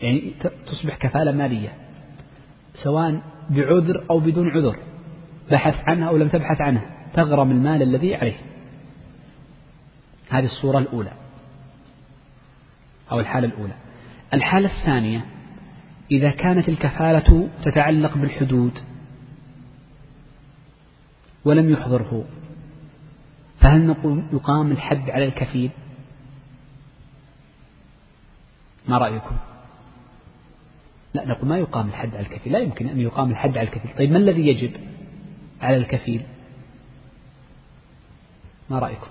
يعني 0.00 0.32
تصبح 0.66 0.96
كفالة 0.96 1.32
مالية. 1.32 1.72
سواء 2.74 3.22
بعذر 3.50 4.04
أو 4.10 4.20
بدون 4.20 4.50
عذر. 4.50 4.78
بحث 5.50 5.74
عنها 5.88 6.08
أو 6.08 6.16
لم 6.16 6.28
تبحث 6.28 6.60
عنها. 6.60 6.82
تغرم 7.14 7.50
المال 7.50 7.82
الذي 7.82 8.14
عليه. 8.14 8.36
هذه 10.30 10.44
الصورة 10.44 10.78
الأولى. 10.78 11.12
أو 13.12 13.20
الحالة 13.20 13.46
الأولى. 13.46 13.74
الحالة 14.34 14.70
الثانية 14.78 15.24
إذا 16.10 16.30
كانت 16.30 16.68
الكفالة 16.68 17.48
تتعلق 17.64 18.18
بالحدود 18.18 18.78
ولم 21.44 21.70
يحضره. 21.70 22.24
فهل 23.60 23.86
نقول 23.86 24.24
يقام 24.32 24.72
الحد 24.72 25.10
على 25.10 25.24
الكفيل؟ 25.24 25.70
ما 28.88 28.98
رأيكم؟ 28.98 29.36
لا 31.14 31.26
نقول 31.26 31.48
ما 31.48 31.58
يقام 31.58 31.88
الحد 31.88 32.14
على 32.14 32.26
الكفيل. 32.26 32.52
لا 32.52 32.58
يمكن 32.58 32.88
أن 32.88 33.00
يقام 33.00 33.30
الحد 33.30 33.58
على 33.58 33.68
الكفيل. 33.68 33.96
طيب 33.96 34.12
ما 34.12 34.18
الذي 34.18 34.46
يجب 34.46 34.72
على 35.60 35.76
الكفيل؟ 35.76 36.26
ما 38.70 38.78
رأيكم؟ 38.78 39.10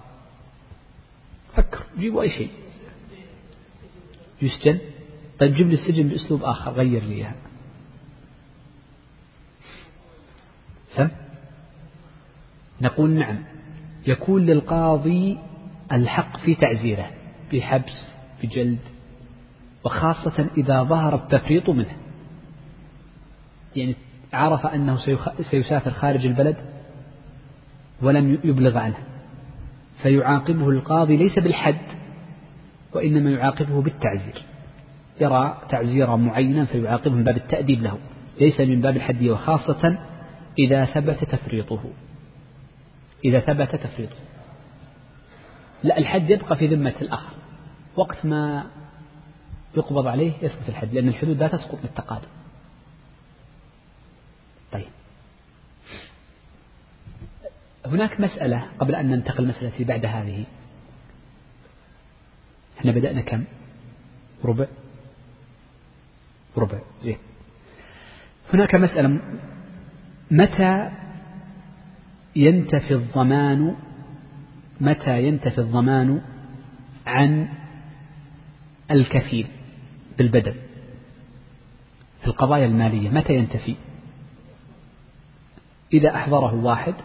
فكر 1.55 1.83
جيبوا 1.99 2.21
أي 2.21 2.29
شيء. 2.29 2.49
يسجن؟ 4.41 4.79
طيب 5.39 5.53
جيب 5.53 5.67
لي 5.67 5.73
السجن 5.73 6.07
بأسلوب 6.07 6.43
آخر 6.43 6.71
غير 6.71 7.03
لي 7.03 7.15
إياها. 7.15 7.35
سم 10.95 11.09
نقول 12.81 13.09
نعم. 13.09 13.37
يكون 14.07 14.45
للقاضي 14.45 15.37
الحق 15.91 16.37
في 16.37 16.55
تعزيره 16.55 17.07
بحبس 17.53 18.11
بجلد 18.43 18.79
وخاصة 19.83 20.47
إذا 20.57 20.83
ظهر 20.83 21.15
التفريط 21.15 21.69
منه. 21.69 21.95
يعني 23.75 23.95
عرف 24.33 24.65
أنه 24.65 24.97
سيسافر 25.51 25.91
خارج 25.91 26.25
البلد 26.25 26.55
ولم 28.01 28.39
يبلغ 28.43 28.77
عنه. 28.77 28.97
فيعاقبه 30.01 30.69
القاضي 30.69 31.17
ليس 31.17 31.39
بالحد 31.39 31.81
وإنما 32.93 33.31
يعاقبه 33.31 33.81
بالتعزير. 33.81 34.41
يرى 35.21 35.61
تعزيرا 35.69 36.15
معينا 36.15 36.65
فيعاقبه 36.65 37.15
من 37.15 37.23
باب 37.23 37.37
التأديب 37.37 37.81
له 37.81 37.97
ليس 38.39 38.61
من 38.61 38.81
باب 38.81 38.95
الحد 38.95 39.23
وخاصة 39.23 39.97
إذا 40.59 40.85
ثبت 40.85 41.23
تفريطه. 41.23 41.83
إذا 43.25 43.39
ثبت 43.39 43.75
تفريطه 43.75 44.15
لا 45.83 45.97
الحد 45.97 46.29
يبقى 46.29 46.55
في 46.55 46.67
ذمة 46.67 46.93
الأخ 47.01 47.23
وقت 47.95 48.25
ما 48.25 48.67
يقبض 49.77 50.07
عليه 50.07 50.33
يسقط 50.41 50.69
الحد 50.69 50.93
لأن 50.93 51.07
الحدود 51.07 51.39
لا 51.39 51.47
تسقط 51.47 51.81
بالتقادم 51.81 52.27
طيب. 54.71 54.87
هناك 57.85 58.19
مسألة 58.19 58.67
قبل 58.79 58.95
أن 58.95 59.09
ننتقل 59.09 59.43
المسألة 59.43 59.67
التي 59.67 59.83
بعد 59.83 60.05
هذه. 60.05 60.45
إحنا 62.79 62.91
بدأنا 62.91 63.21
كم؟ 63.21 63.43
ربع؟ 64.45 64.67
ربع 66.57 66.79
زين. 67.03 67.17
هناك 68.53 68.75
مسألة. 68.75 69.19
متى 70.31 70.91
ينتفي 72.35 72.93
الضمان 72.93 73.75
متى 74.81 75.23
ينتفي 75.23 75.57
الضمان؟ 75.57 76.21
عن 77.07 77.49
الكفيل 78.91 79.47
بالبدن 80.17 80.53
في 82.21 82.27
القضايا 82.27 82.65
المالية 82.65 83.09
متى 83.09 83.33
ينتفي؟ 83.33 83.75
إذا 85.93 86.15
أحضره 86.15 86.55
واحد 86.55 86.95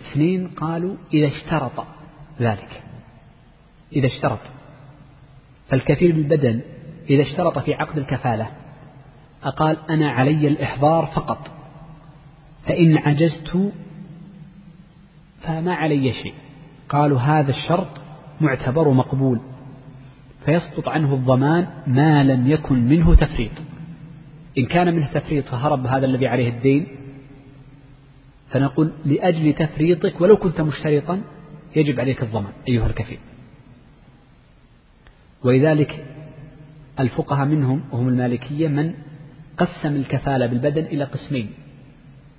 اثنين 0.00 0.48
قالوا 0.48 0.96
إذا 1.14 1.26
اشترط 1.26 1.86
ذلك 2.40 2.82
إذا 3.92 4.06
اشترط. 4.06 4.40
فالكفيل 5.68 6.12
بالبدن 6.12 6.60
إذا 7.10 7.22
اشترط 7.22 7.58
في 7.58 7.74
عقد 7.74 7.98
الكفالة 7.98 8.50
أقال 9.42 9.78
أنا 9.90 10.10
علي 10.10 10.48
الإحضار 10.48 11.06
فقط 11.06 11.50
فإن 12.66 12.98
عجزت 12.98 13.72
فما 15.46 15.74
علي 15.74 16.12
شيء. 16.12 16.34
قالوا 16.88 17.20
هذا 17.20 17.50
الشرط 17.50 17.88
معتبر 18.40 18.90
مقبول. 18.90 19.40
فيسقط 20.44 20.88
عنه 20.88 21.14
الضمان 21.14 21.66
ما 21.86 22.24
لم 22.24 22.50
يكن 22.50 22.84
منه 22.88 23.14
تفريط. 23.14 23.52
إن 24.58 24.66
كان 24.66 24.94
منه 24.94 25.06
تفريط 25.06 25.44
فهرب 25.44 25.86
هذا 25.86 26.06
الذي 26.06 26.26
عليه 26.26 26.48
الدين. 26.48 26.86
فنقول 28.50 28.92
لأجل 29.04 29.52
تفريطك 29.52 30.20
ولو 30.20 30.36
كنت 30.36 30.60
مشترطا 30.60 31.22
يجب 31.76 32.00
عليك 32.00 32.22
الضمان 32.22 32.52
أيها 32.68 32.86
الكفيل. 32.86 33.18
ولذلك 35.44 36.06
الفقهاء 37.00 37.46
منهم 37.46 37.84
وهم 37.92 38.08
المالكية 38.08 38.68
من 38.68 38.94
قسم 39.58 39.96
الكفالة 39.96 40.46
بالبدن 40.46 40.82
إلى 40.82 41.04
قسمين. 41.04 41.50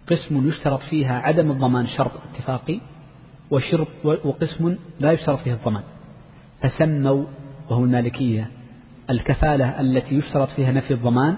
قسم 0.07 0.47
يشترط 0.47 0.81
فيها 0.81 1.19
عدم 1.19 1.51
الضمان 1.51 1.87
شرط 1.87 2.11
اتفاقي 2.33 2.79
وشرط 3.51 3.87
وقسم 4.03 4.75
لا 4.99 5.11
يشترط 5.11 5.39
فيها 5.39 5.53
الضمان. 5.53 5.83
فسموا 6.61 7.25
وهم 7.69 7.83
المالكية 7.83 8.51
الكفالة 9.09 9.79
التي 9.81 10.15
يشترط 10.15 10.49
فيها 10.49 10.71
نفي 10.71 10.93
الضمان 10.93 11.37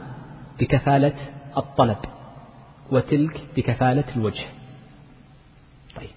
بكفالة 0.59 1.13
الطلب 1.57 1.97
وتلك 2.91 3.41
بكفالة 3.57 4.03
الوجه. 4.15 4.45
طيب. 5.95 6.09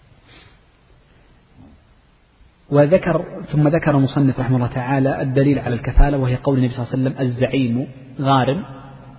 وذكر 2.71 3.45
ثم 3.53 3.69
ذكر 3.69 3.91
المصنف 3.91 4.41
رحمه 4.41 4.57
الله 4.57 4.67
تعالى 4.67 5.23
الدليل 5.23 5.59
على 5.59 5.75
الكفالة 5.75 6.19
وهي 6.19 6.37
قول 6.37 6.59
النبي 6.59 6.75
صلى 6.75 6.85
الله 6.85 6.93
عليه 6.93 7.03
وسلم 7.03 7.27
الزعيم 7.27 7.87
غارم 8.21 8.65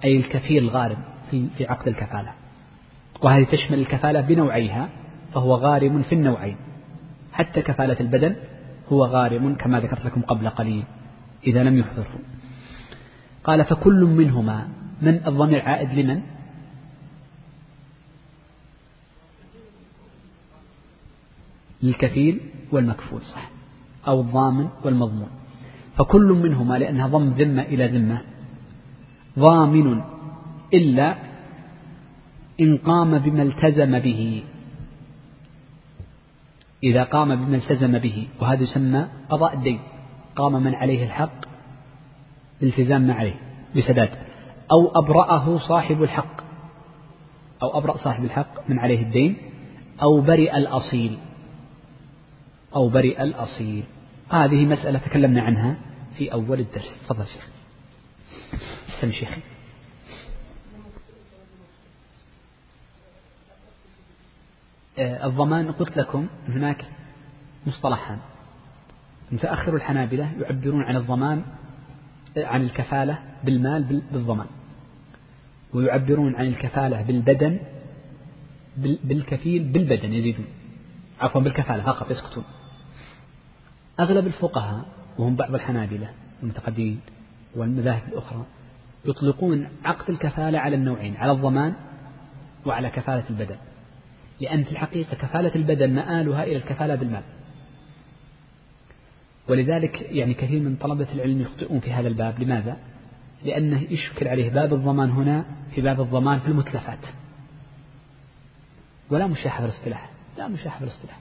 أي 0.03 0.17
الكفيل 0.17 0.69
غارم 0.69 0.97
في 1.31 1.67
عقد 1.67 1.87
الكفالة. 1.87 2.33
وهذه 3.21 3.43
تشمل 3.43 3.79
الكفالة 3.79 4.21
بنوعيها. 4.21 4.89
فهو 5.33 5.55
غارم 5.55 6.01
في 6.03 6.15
النوعين. 6.15 6.57
حتى 7.33 7.61
كفالة 7.61 7.99
البدن 7.99 8.35
هو 8.91 9.05
غارم 9.05 9.55
كما 9.55 9.79
ذكرت 9.79 10.05
لكم 10.05 10.21
قبل 10.21 10.49
قليل. 10.49 10.83
إذا 11.47 11.63
لم 11.63 11.77
يحضره 11.77 12.19
قال 13.43 13.65
فكل 13.65 14.05
منهما 14.05 14.67
من 15.01 15.27
الضمير 15.27 15.61
عائد 15.61 15.93
لمن؟ 15.93 16.21
للكفيل 21.83 22.39
والمكفول 22.71 23.21
صح. 23.21 23.49
أو 24.07 24.21
الضامن 24.21 24.67
والمضمون. 24.83 25.29
فكل 25.97 26.27
منهما 26.43 26.77
لأنها 26.77 27.07
ضم 27.07 27.29
ذمة 27.29 27.61
إلى 27.61 27.87
ذمة. 27.87 28.21
ضامن 29.39 30.01
إلا 30.73 31.15
إن 32.61 32.77
قام 32.77 33.19
بما 33.19 33.43
التزم 33.43 33.99
به. 33.99 34.43
إذا 36.83 37.03
قام 37.03 37.35
بما 37.35 37.57
التزم 37.57 37.99
به 37.99 38.27
وهذا 38.41 38.63
يسمى 38.63 39.07
قضاء 39.29 39.53
الدين. 39.53 39.79
قام 40.35 40.63
من 40.63 40.75
عليه 40.75 41.03
الحق 41.03 41.45
بالتزام 42.61 43.01
ما 43.01 43.13
عليه 43.13 43.35
بسداد 43.75 44.09
أو 44.71 44.91
أبرأه 44.95 45.57
صاحب 45.57 46.03
الحق. 46.03 46.41
أو 47.63 47.77
أبرأ 47.77 47.97
صاحب 47.97 48.23
الحق 48.23 48.69
من 48.69 48.79
عليه 48.79 49.01
الدين. 49.01 49.37
أو 50.01 50.21
برئ 50.21 50.57
الأصيل. 50.57 51.17
أو 52.75 52.89
برئ 52.89 53.23
الأصيل. 53.23 53.83
هذه 54.29 54.65
مسألة 54.65 54.99
تكلمنا 54.99 55.41
عنها 55.41 55.75
في 56.17 56.33
أول 56.33 56.59
الدرس. 56.59 56.99
تفضل 57.03 57.25
شيخ. 57.25 57.47
سم 59.01 59.11
شيخي. 59.11 59.41
الضمان 64.99 65.71
قلت 65.71 65.97
لكم 65.97 66.27
هناك 66.47 66.85
مصطلحان. 67.67 68.17
متأخر 69.31 69.75
الحنابلة 69.75 70.31
يعبرون 70.41 70.83
عن 70.83 70.95
الضمان 70.95 71.43
آه، 72.37 72.45
عن 72.45 72.61
الكفالة 72.61 73.19
بالمال 73.43 74.01
بالضمان. 74.11 74.47
ويعبرون 75.73 76.35
عن 76.35 76.47
الكفالة 76.47 77.01
بالبدن 77.01 77.59
بالكفيل 78.77 79.63
بالبدن 79.63 80.13
يزيدون. 80.13 80.45
عفوا 81.21 81.41
بالكفالة 81.41 81.83
فقط 81.83 82.11
يسكتون 82.11 82.43
أغلب 83.99 84.27
الفقهاء 84.27 84.85
وهم 85.17 85.35
بعض 85.35 85.55
الحنابلة 85.55 86.09
المتقدمين 86.43 86.99
والمذاهب 87.55 88.01
الأخرى 88.07 88.45
يطلقون 89.05 89.69
عقد 89.83 90.09
الكفالة 90.09 90.59
على 90.59 90.75
النوعين 90.75 91.17
على 91.17 91.31
الضمان 91.31 91.73
وعلى 92.65 92.89
كفالة 92.89 93.23
البدن. 93.29 93.55
لأن 94.41 94.63
في 94.63 94.71
الحقيقة 94.71 95.15
كفالة 95.15 95.55
البدن 95.55 95.93
مآلها 95.93 96.43
إلى 96.43 96.55
الكفالة 96.55 96.95
بالمال 96.95 97.23
ولذلك 99.49 100.01
يعني 100.01 100.33
كثير 100.33 100.59
من 100.59 100.75
طلبة 100.75 101.07
العلم 101.13 101.41
يخطئون 101.41 101.79
في 101.79 101.93
هذا 101.93 102.07
الباب. 102.07 102.39
لماذا؟ 102.39 102.77
لأنه 103.45 103.81
يشكل 103.89 104.27
عليه 104.27 104.49
باب 104.49 104.73
الضمان 104.73 105.09
هنا 105.09 105.45
في 105.75 105.81
باب 105.81 106.01
الضمان 106.01 106.39
في 106.39 106.47
المتلفات. 106.47 106.99
ولا 109.09 109.27
مشاحة 109.27 109.59
في 109.59 109.65
الاصطلاح. 109.65 110.09
لا 110.37 110.47
مشاحة 110.47 110.77
في 110.77 110.83
الاصطلاح. 110.83 111.19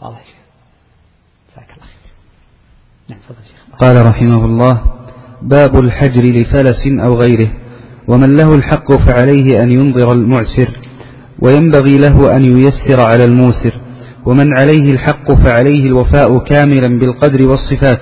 واضح 0.00 0.24
شيخ؟ 0.24 0.36
جزاك 1.52 1.70
الله 1.70 1.84
خير. 1.84 2.12
نعم 3.08 3.18
تفضل 3.18 3.44
شيخ. 3.48 3.80
قال 3.80 4.06
رحمه 4.06 4.44
الله 4.44 4.82
باب 5.42 5.78
الحجر 5.84 6.22
لفلس 6.22 6.86
أو 7.04 7.14
غيره 7.20 7.54
ومن 8.08 8.36
له 8.36 8.54
الحق 8.54 8.92
فعليه 8.92 9.62
أن 9.62 9.72
ينظر 9.72 10.12
المعسر. 10.12 10.93
وينبغي 11.38 11.98
له 11.98 12.36
أن 12.36 12.44
ييسر 12.44 13.00
على 13.00 13.24
الموسر 13.24 13.80
ومن 14.26 14.58
عليه 14.58 14.90
الحق 14.92 15.32
فعليه 15.32 15.86
الوفاء 15.86 16.38
كاملا 16.38 16.98
بالقدر 16.98 17.48
والصفات. 17.48 18.00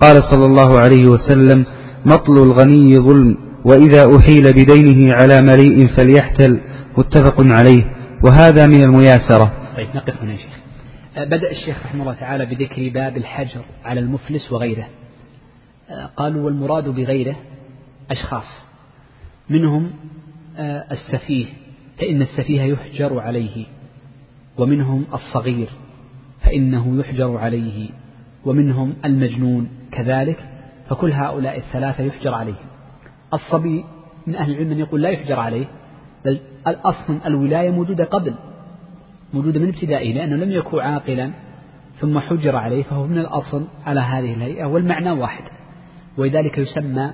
قال 0.00 0.22
صلى 0.30 0.46
الله 0.46 0.80
عليه 0.80 1.06
وسلم 1.06 1.66
مطل 2.06 2.32
الغني 2.32 2.98
ظلم 2.98 3.36
وإذا 3.64 4.16
أحيل 4.16 4.52
بدينه 4.52 5.14
على 5.14 5.42
مليء 5.42 5.86
فليحتل. 5.86 6.60
متفق 6.98 7.34
عليه. 7.38 7.84
وهذا 8.24 8.66
من 8.66 8.82
المياسرة. 8.82 9.52
طيب 9.76 9.88
نقف 9.94 10.22
هنا 10.22 10.32
يا 10.32 10.36
شيخ. 10.36 10.52
أه، 11.16 11.24
بدأ 11.24 11.50
الشيخ 11.50 11.76
رحمه 11.84 12.02
الله 12.02 12.14
تعالى 12.14 12.46
بذكر 12.46 12.90
باب 12.94 13.16
الحجر 13.16 13.60
على 13.84 14.00
المفلس 14.00 14.52
وغيره. 14.52 14.88
أه، 15.90 16.10
قالوا 16.16 16.44
والمراد 16.44 16.88
بغيره 16.88 17.36
أشخاص 18.10 18.46
منهم 19.50 19.90
أه، 20.56 20.84
السفيه. 20.92 21.46
فإن 22.02 22.22
السفيه 22.22 22.62
يحجر 22.62 23.18
عليه 23.18 23.66
ومنهم 24.58 25.04
الصغير 25.14 25.68
فإنه 26.40 27.00
يحجر 27.00 27.36
عليه 27.36 27.90
ومنهم 28.44 28.94
المجنون 29.04 29.68
كذلك 29.92 30.48
فكل 30.88 31.12
هؤلاء 31.12 31.58
الثلاثة 31.58 32.04
يحجر 32.04 32.34
عليهم 32.34 32.66
الصبي 33.34 33.84
من 34.26 34.34
أهل 34.34 34.52
العلم 34.52 34.68
من 34.68 34.78
يقول 34.78 35.02
لا 35.02 35.08
يحجر 35.08 35.40
عليه 35.40 35.66
بل 36.24 36.40
أصلا 36.66 37.26
الولاية 37.26 37.70
موجودة 37.70 38.04
قبل 38.04 38.34
موجودة 39.34 39.60
من 39.60 39.68
ابتدائه 39.68 40.14
لأنه 40.14 40.36
لم 40.36 40.50
يكن 40.50 40.78
عاقلا 40.78 41.30
ثم 41.96 42.18
حجر 42.18 42.56
عليه 42.56 42.82
فهو 42.82 43.06
من 43.06 43.18
الأصل 43.18 43.66
على 43.86 44.00
هذه 44.00 44.34
الهيئة 44.34 44.64
والمعنى 44.64 45.10
واحد. 45.10 45.44
ولذلك 46.16 46.58
يسمى 46.58 47.12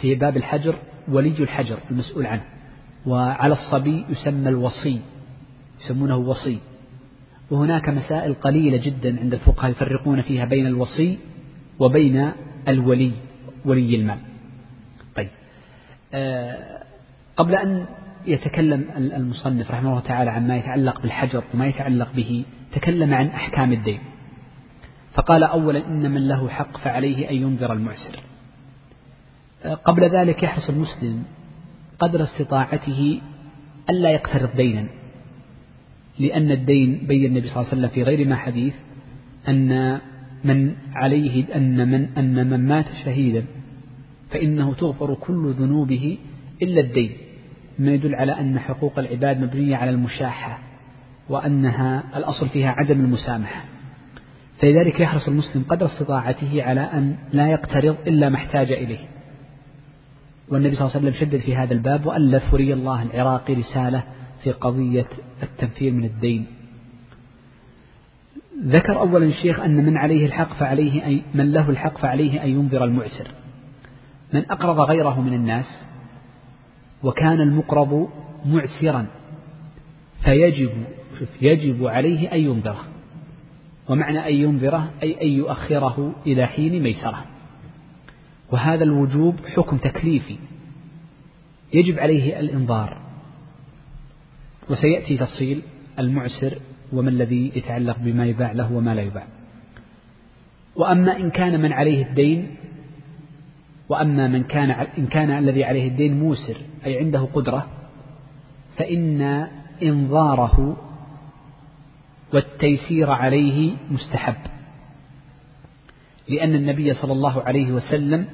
في 0.00 0.14
باب 0.14 0.36
الحجر 0.36 0.74
ولي 1.08 1.42
الحجر 1.42 1.78
المسؤول 1.90 2.26
عنه. 2.26 2.57
وعلى 3.06 3.52
الصبي 3.52 4.04
يسمى 4.08 4.48
الوصي 4.48 5.00
يسمونه 5.80 6.16
وصي. 6.16 6.58
وهناك 7.50 7.88
مسائل 7.88 8.34
قليلة 8.34 8.76
جدا 8.76 9.20
عند 9.20 9.34
الفقهاء 9.34 9.70
يفرقون 9.70 10.22
فيها 10.22 10.44
بين 10.44 10.66
الوصي 10.66 11.18
وبين 11.78 12.32
الولي 12.68 13.12
ولي 13.64 13.96
المال. 13.96 14.18
طيب. 15.16 15.28
آه 16.14 16.82
قبل 17.36 17.54
أن 17.54 17.86
يتكلم 18.26 18.84
المصنف 18.96 19.70
رحمه 19.70 19.90
الله 19.90 20.00
تعالى 20.00 20.30
عما 20.30 20.56
يتعلق 20.56 21.02
بالحجر 21.02 21.44
وما 21.54 21.66
يتعلق 21.66 22.12
به 22.12 22.44
تكلم 22.72 23.14
عن 23.14 23.26
أحكام 23.26 23.72
الدين. 23.72 24.00
فقال 25.14 25.44
أولا 25.44 25.86
إن 25.86 26.10
من 26.10 26.28
له 26.28 26.48
حق 26.48 26.76
فعليه 26.76 27.30
أن 27.30 27.34
ينذر 27.34 27.72
المعسر. 27.72 28.20
آه، 29.64 29.74
قبل 29.74 30.10
ذلك 30.10 30.42
يحرص 30.42 30.68
المسلم 30.68 31.24
قدر 31.98 32.22
استطاعته 32.22 33.20
ألا 33.90 34.10
يقترض 34.10 34.56
دينا 34.56 34.88
لأن 36.18 36.50
الدين 36.50 37.06
بين 37.06 37.24
النبي 37.24 37.48
صلى 37.48 37.56
الله 37.56 37.68
عليه 37.68 37.78
وسلم 37.78 37.88
في 37.88 38.02
غير 38.02 38.28
ما 38.28 38.36
حديث 38.36 38.74
أن 39.48 40.00
من 40.44 40.74
عليه 40.94 41.56
أن 41.56 41.88
من 41.88 42.08
أن 42.18 42.50
من 42.50 42.66
مات 42.66 42.84
شهيدا 43.04 43.44
فإنه 44.30 44.74
تغفر 44.74 45.14
كل 45.14 45.50
ذنوبه 45.52 46.18
إلا 46.62 46.80
الدين. 46.80 47.10
ما 47.78 47.90
يدل 47.90 48.14
على 48.14 48.40
أن 48.40 48.58
حقوق 48.58 48.98
العباد 48.98 49.40
مبنية 49.42 49.76
على 49.76 49.90
المشاحة 49.90 50.58
وأنها 51.28 52.18
الأصل 52.18 52.48
فيها 52.48 52.70
عدم 52.70 53.00
المسامحة. 53.00 53.64
فلذلك 54.58 55.00
يحرص 55.00 55.28
المسلم 55.28 55.64
قدر 55.68 55.86
استطاعته 55.86 56.62
على 56.62 56.80
أن 56.80 57.16
لا 57.32 57.46
يقترض 57.50 57.96
إلا 58.06 58.28
ما 58.28 58.36
احتاج 58.36 58.72
إليه. 58.72 58.98
والنبي 60.50 60.76
صلى 60.76 60.86
الله 60.86 60.96
عليه 60.96 61.08
وسلم 61.08 61.20
شدد 61.20 61.40
في 61.40 61.56
هذا 61.56 61.74
الباب 61.74 62.06
وألف 62.06 62.54
ولي 62.54 62.72
الله 62.72 63.02
العراقي 63.02 63.54
رسالة 63.54 64.02
في 64.42 64.52
قضية 64.52 65.06
التنفير 65.42 65.92
من 65.92 66.04
الدين. 66.04 66.46
ذكر 68.64 68.98
أولا 68.98 69.26
الشيخ 69.26 69.60
أن 69.60 69.84
من 69.84 69.96
عليه 69.96 70.26
الحق 70.26 70.58
فعليه 70.58 71.06
أي 71.06 71.22
من 71.34 71.52
له 71.52 71.70
الحق 71.70 71.98
فعليه 71.98 72.44
أن 72.44 72.48
ينذر 72.48 72.84
المعسر. 72.84 73.28
من 74.32 74.50
أقرض 74.50 74.80
غيره 74.80 75.20
من 75.20 75.34
الناس 75.34 75.84
وكان 77.02 77.40
المقرض 77.40 78.08
معسرا 78.46 79.06
فيجب 80.24 80.70
يجب 81.40 81.86
عليه 81.86 82.32
أن 82.32 82.40
ينذره. 82.40 82.84
ومعنى 83.88 84.28
أن 84.28 84.34
ينذره 84.34 84.90
أي 85.02 85.22
أن 85.22 85.28
يؤخره 85.28 86.14
إلى 86.26 86.46
حين 86.46 86.82
ميسرة. 86.82 87.24
وهذا 88.52 88.84
الوجوب 88.84 89.36
حكم 89.56 89.76
تكليفي 89.76 90.36
يجب 91.74 91.98
عليه 91.98 92.40
الإنظار. 92.40 92.98
وسيأتي 94.70 95.16
تفصيل 95.16 95.62
المعسر 95.98 96.58
وما 96.92 97.10
الذي 97.10 97.52
يتعلق 97.54 97.98
بما 97.98 98.26
يباع 98.26 98.52
له 98.52 98.72
وما 98.72 98.94
لا 98.94 99.02
يباع. 99.02 99.26
وأما 100.76 101.16
إن 101.16 101.30
كان 101.30 101.60
من 101.60 101.72
عليه 101.72 102.06
الدين 102.06 102.56
وأما 103.88 104.28
من 104.28 104.42
كان 104.42 104.70
إن 104.70 105.06
كان 105.06 105.30
الذي 105.30 105.64
عليه 105.64 105.88
الدين 105.88 106.18
موسر 106.18 106.56
أي 106.86 106.98
عنده 106.98 107.20
قدرة 107.20 107.66
فإن 108.76 109.22
إنظاره 109.82 110.76
والتيسير 112.34 113.10
عليه 113.10 113.72
مستحب. 113.90 114.57
لأن 116.28 116.54
النبي 116.54 116.94
صلى 116.94 117.12
الله 117.12 117.42
عليه 117.42 117.72
وسلم 117.72 118.26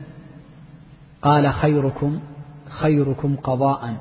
قال 1.22 1.52
خيركم 1.52 2.20
خيركم 2.68 3.36
قضاء 3.36 3.96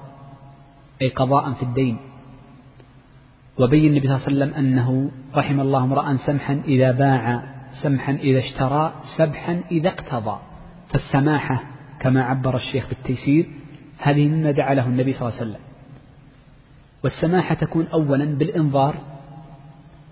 أي 1.02 1.10
قضاء 1.10 1.54
في 1.54 1.64
الدين. 1.64 1.98
وبين 3.60 3.86
النبي 3.86 4.08
صلى 4.08 4.16
الله 4.16 4.26
عليه 4.26 4.36
وسلم 4.36 4.54
أنه 4.54 5.12
رحم 5.36 5.60
الله 5.60 5.84
امرأ 5.84 6.18
سمحا 6.18 6.62
إذا 6.66 6.92
باع 6.92 7.44
سمحا 7.82 8.12
إذا 8.12 8.40
اشترى 8.40 8.94
سبحا 9.18 9.62
إذا 9.72 9.90
اقتضى. 9.90 10.40
فالسماحة 10.90 11.64
كما 12.00 12.24
عبر 12.24 12.56
الشيخ 12.56 12.90
بالتيسير 12.90 13.48
هذه 13.98 14.28
مما 14.28 14.52
دعا 14.52 14.74
له 14.74 14.86
النبي 14.86 15.14
صلى 15.14 15.28
الله 15.28 15.40
عليه 15.40 15.50
وسلم. 15.50 15.62
والسماحة 17.04 17.56
تكون 17.56 17.88
أولا 17.88 18.26
بالإنظار 18.26 18.96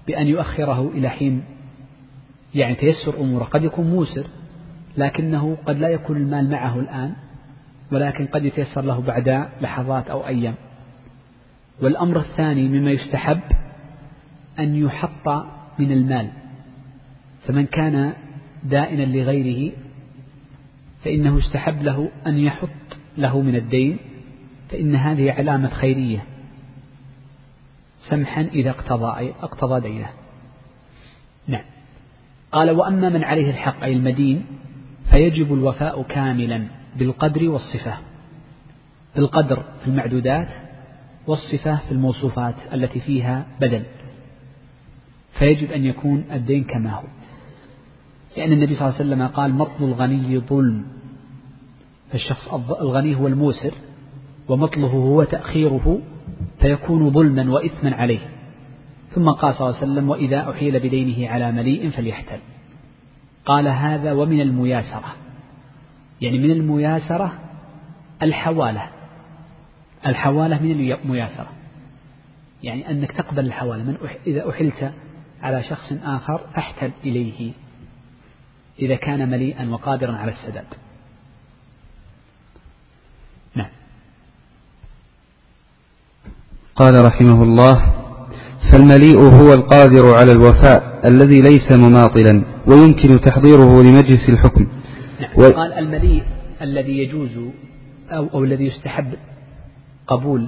بأن 0.08 0.28
يؤخره 0.28 0.92
إلى 0.94 1.10
حين 1.10 1.44
يعني 2.56 2.76
تيسر 2.76 3.22
أموره. 3.22 3.44
قد 3.44 3.64
يكون 3.64 3.90
موسر 3.90 4.28
لكنه 4.98 5.58
قد 5.66 5.80
لا 5.80 5.90
يكون 5.90 6.18
المال 6.18 6.50
معه 6.50 6.80
الآن 6.80 7.14
ولكن 7.92 8.26
قد 8.26 8.46
يتيسر 8.46 8.82
له 8.82 9.02
بعد 9.02 9.50
لحظات 9.62 10.08
أو 10.08 10.28
أيام. 10.28 10.56
والأمر 11.82 12.20
الثاني 12.20 12.68
مما 12.68 12.92
يستحب 12.92 13.42
أن 14.60 14.76
يحط 14.76 15.28
من 15.80 15.92
المال. 15.92 16.30
فمن 17.48 17.66
كان 17.66 18.14
دائنا 18.64 19.04
لغيره 19.04 19.74
فإنه 21.04 21.38
يستحب 21.38 21.84
له 21.84 22.12
أن 22.28 22.38
يحط 22.38 22.70
له 23.18 23.42
من 23.42 23.56
الدين 23.56 23.98
فإن 24.70 24.96
هذه 24.96 25.32
علامة 25.32 25.70
خيرية. 25.70 26.24
سمحا 28.10 28.42
إذا 28.42 28.70
اقتضى 28.70 29.34
اقتضى 29.42 29.80
دينه. 29.80 30.10
قال 32.52 32.72
وأما 32.72 33.10
من 33.10 33.24
عليه 33.24 33.50
الحق 33.50 33.84
أي 33.84 33.94
المدين 33.94 34.46
فيجب 35.12 35.54
الوفاء 35.54 36.02
كاملا 36.04 36.68
بالقدر 36.98 37.50
والصفة. 37.50 37.98
بالقدر 39.16 39.64
في 39.82 39.88
المعدودات 39.88 40.48
والصفة 41.28 41.76
في 41.76 41.92
الموصوفات 41.92 42.56
التي 42.74 43.00
فيها 43.00 43.46
بدل. 43.62 43.84
فيجب 45.34 45.72
أن 45.72 45.86
يكون 45.86 46.24
الدين 46.32 46.64
كما 46.64 46.92
هو. 46.92 47.04
لأن 48.38 48.52
النبي 48.52 48.76
صلى 48.76 48.88
الله 48.88 49.00
عليه 49.00 49.10
وسلم 49.10 49.28
قال 49.28 49.54
مطل 49.54 49.84
الغني 49.84 50.40
ظلم. 50.40 50.86
فالشخص 52.12 52.48
الغني 52.82 53.16
هو 53.16 53.28
الموسر 53.28 53.74
ومطله 54.50 54.88
هو 54.88 55.24
تأخيره 55.24 56.00
فيكون 56.60 57.10
ظلما 57.10 57.52
وإثما 57.52 57.96
عليه. 57.96 58.20
ثم 59.16 59.30
قال 59.30 59.56
صلى 59.56 59.68
الله 59.68 59.82
عليه 59.82 59.92
وسلم 59.92 60.10
وإذا 60.10 60.52
أحيل 60.52 60.80
بدينه 60.80 61.30
على 61.30 61.52
مليء 61.52 61.90
فليحتل. 61.90 62.40
قال 63.46 63.68
هذا 63.68 64.12
ومن 64.12 64.42
المياسرة. 64.42 65.16
يعني 66.22 66.40
من 66.40 66.52
المياسرة 66.52 67.40
الحوالة. 68.22 68.90
الحوالة 70.06 70.62
من 70.62 70.72
المياسرة. 70.72 71.50
يعني 72.64 72.92
أنك 72.92 73.12
تقبل 73.12 73.46
الحوالة. 73.46 73.84
من 73.84 73.98
إذا 74.28 74.50
أحلت 74.50 74.94
على 75.42 75.64
شخص 75.64 75.94
آخر 76.04 76.42
فاحتل 76.54 76.92
إليه. 77.04 77.52
إذا 78.80 78.96
كان 78.96 79.30
مليئا 79.30 79.70
وقادرا 79.70 80.16
على 80.16 80.32
السداد. 80.32 80.66
نعم. 83.56 83.70
قال 86.76 87.06
رحمه 87.06 87.44
الله 87.44 88.01
فالمليء 88.72 89.20
هو 89.20 89.54
القادر 89.54 90.16
على 90.16 90.32
الوفاء 90.32 91.02
الذي 91.06 91.42
ليس 91.42 91.72
مماطلا 91.72 92.44
ويمكن 92.68 93.20
تحضيره 93.20 93.82
لمجلس 93.82 94.30
الحكم. 94.30 94.68
نعم. 95.22 95.32
و... 95.38 95.42
قال 95.42 95.74
المليء 95.74 96.24
الذي 96.62 96.98
يجوز 96.98 97.30
أو, 98.10 98.28
أو 98.34 98.44
الذي 98.44 98.66
يستحب 98.66 99.14
قبول 100.08 100.48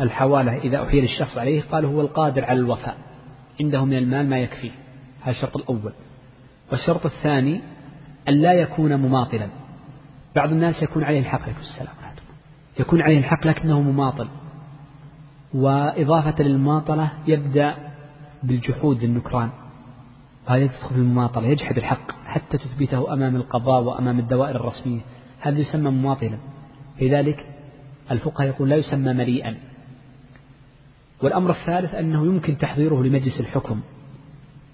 الحوالة 0.00 0.56
إذا 0.56 0.82
أحيل 0.82 1.04
الشخص 1.04 1.38
عليه 1.38 1.62
قال 1.72 1.84
هو 1.84 2.00
القادر 2.00 2.44
على 2.44 2.58
الوفاء 2.58 2.96
عنده 3.60 3.84
من 3.84 3.98
المال 3.98 4.28
ما 4.28 4.38
يكفيه 4.38 4.70
هذا 5.20 5.30
الشرط 5.30 5.56
الأول. 5.56 5.92
والشرط 6.72 7.06
الثاني 7.06 7.60
أن 8.28 8.34
لا 8.34 8.52
يكون 8.52 8.96
مماطلا. 8.96 9.48
بعض 10.36 10.52
الناس 10.52 10.82
يكون 10.82 11.04
عليه 11.04 11.18
الحق 11.18 11.42
عليكم 11.42 11.60
السلام 11.60 11.98
يكون 12.80 13.02
عليه 13.02 13.18
الحق 13.18 13.46
لكنه 13.46 13.80
مماطل. 13.80 14.28
وإضافة 15.54 16.42
للمماطلة 16.42 17.12
يبدأ 17.26 17.74
بالجحود 18.42 19.04
للنكران 19.04 19.50
هذا 20.48 20.58
يدخل 20.58 20.88
في 20.88 20.94
المماطلة 20.94 21.46
يجحد 21.46 21.76
الحق 21.76 22.12
حتى 22.24 22.58
تثبته 22.58 23.12
أمام 23.12 23.36
القضاء 23.36 23.82
وأمام 23.82 24.18
الدوائر 24.18 24.56
الرسمية. 24.56 25.00
هذا 25.40 25.58
يسمى 25.58 25.90
مماطلا 25.90 26.38
لذلك 27.00 27.46
الفقهاء 28.10 28.48
يقول 28.48 28.68
لا 28.68 28.76
يسمى 28.76 29.12
مليئا. 29.12 29.56
والأمر 31.22 31.50
الثالث 31.50 31.94
أنه 31.94 32.26
يمكن 32.26 32.58
تحضيره 32.58 33.02
لمجلس 33.02 33.40
الحكم. 33.40 33.80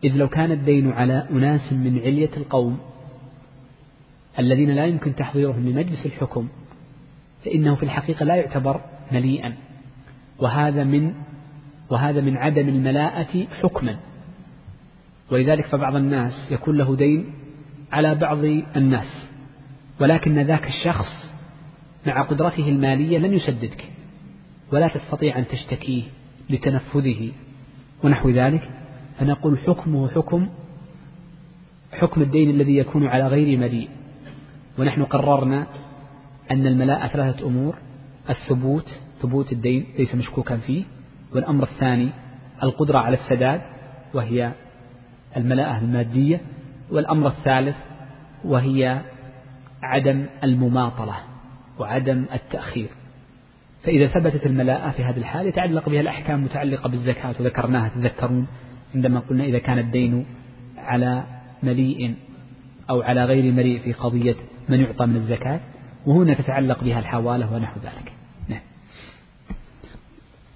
إذ 0.05 0.13
لو 0.13 0.29
كان 0.29 0.53
الدين 0.53 0.93
على 0.93 1.29
أناس 1.31 1.73
من 1.73 1.99
علية 1.99 2.31
القوم 2.37 2.79
الذين 4.39 4.71
لا 4.71 4.87
يمكن 4.87 5.15
تحضيرهم 5.15 5.69
لمجلس 5.69 6.07
الحكم 6.07 6.49
فإنه 7.45 7.75
في 7.75 7.83
الحقيقة 7.83 8.25
لا 8.25 8.35
يعتبر 8.35 8.81
مليئا. 9.13 9.55
وهذا 10.39 10.85
من 10.85 11.15
وهذا 11.91 12.21
من 12.21 12.37
عدم 12.37 12.69
الملاءة 12.69 13.47
حكما. 13.63 13.97
ولذلك 15.31 15.67
فبعض 15.67 15.97
الناس 15.97 16.53
يكون 16.53 16.77
له 16.77 16.97
دين 16.97 17.33
على 17.93 18.15
بعض 18.15 18.45
الناس 18.77 19.31
ولكن 20.01 20.39
ذاك 20.39 20.67
الشخص 20.67 21.31
مع 22.07 22.23
قدرته 22.23 22.69
المالية 22.69 23.19
لن 23.19 23.35
يسددك 23.35 23.85
ولا 24.73 24.89
تستطيع 24.89 25.39
أن 25.39 25.47
تشتكيه 25.47 26.03
لتنفذه. 26.51 27.33
ونحو 28.05 28.31
ذلك 28.31 28.71
فنقول 29.19 29.59
حكمه 29.59 30.09
حكم 30.09 30.49
حكم 31.93 32.23
الدين 32.23 32.51
الذي 32.51 32.77
يكون 32.77 33.07
على 33.07 33.27
غير 33.27 33.59
مليء. 33.59 33.89
ونحن 34.79 35.05
قررنا 35.05 35.67
أن 36.51 36.67
الملاء 36.67 37.09
ثلاثة 37.09 37.47
أمور 37.47 37.75
الثبوت 38.31 39.01
ثبوت 39.25 39.53
الدين 39.53 39.87
ليس 39.99 40.15
مشكوكا 40.15 40.57
فيه. 40.57 40.85
والأمر 41.33 41.65
الثاني 41.65 42.09
القدرة 42.63 42.99
على 42.99 43.15
السداد 43.15 43.61
وهي 44.15 44.53
الملاءة 45.37 45.79
المادية. 45.79 46.41
والأمر 46.91 47.29
الثالث 47.29 47.77
وهي 48.45 49.01
عدم 49.83 50.27
المماطلة 50.45 51.15
وعدم 51.79 52.25
التأخير. 52.33 52.89
فإذا 53.85 54.07
ثبتت 54.07 54.47
الملاءة 54.47 54.91
في 54.91 55.05
هذه 55.05 55.17
الحال 55.17 55.47
يتعلق 55.47 55.89
بها 55.89 56.01
الأحكام 56.01 56.45
متعلقة 56.45 56.89
بالزكاة 56.89 57.35
وذكرناها 57.41 57.89
تذكرون 57.89 58.47
عندما 58.95 59.21
قلنا 59.21 59.45
إذا 59.45 59.59
كان 59.59 59.79
الدين 59.79 60.27
على 60.79 61.25
مليء 61.63 62.15
أو 62.91 63.03
على 63.03 63.25
غير 63.25 63.53
مليء 63.53 63.79
في 63.79 63.93
قضية 63.93 64.37
من 64.69 64.81
يعطى 64.81 65.07
من 65.07 65.17
الزكاة 65.17 65.61
وهنا 66.07 66.35
تتعلق 66.35 66.85
بها 66.85 66.99
الحوالة 66.99 67.55
ونحو 67.55 67.81
ذلك. 67.81 68.14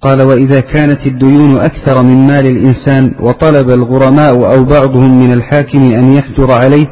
قال 0.01 0.23
وإذا 0.23 0.61
كانت 0.61 1.07
الديون 1.07 1.59
أكثر 1.59 2.03
من 2.03 2.27
مال 2.27 2.47
الإنسان 2.47 3.15
وطلب 3.21 3.71
الغرماء 3.71 4.35
أو 4.35 4.65
بعضهم 4.65 5.19
من 5.19 5.33
الحاكم 5.33 5.79
أن 5.79 6.13
يحجر 6.13 6.53
عليه 6.53 6.87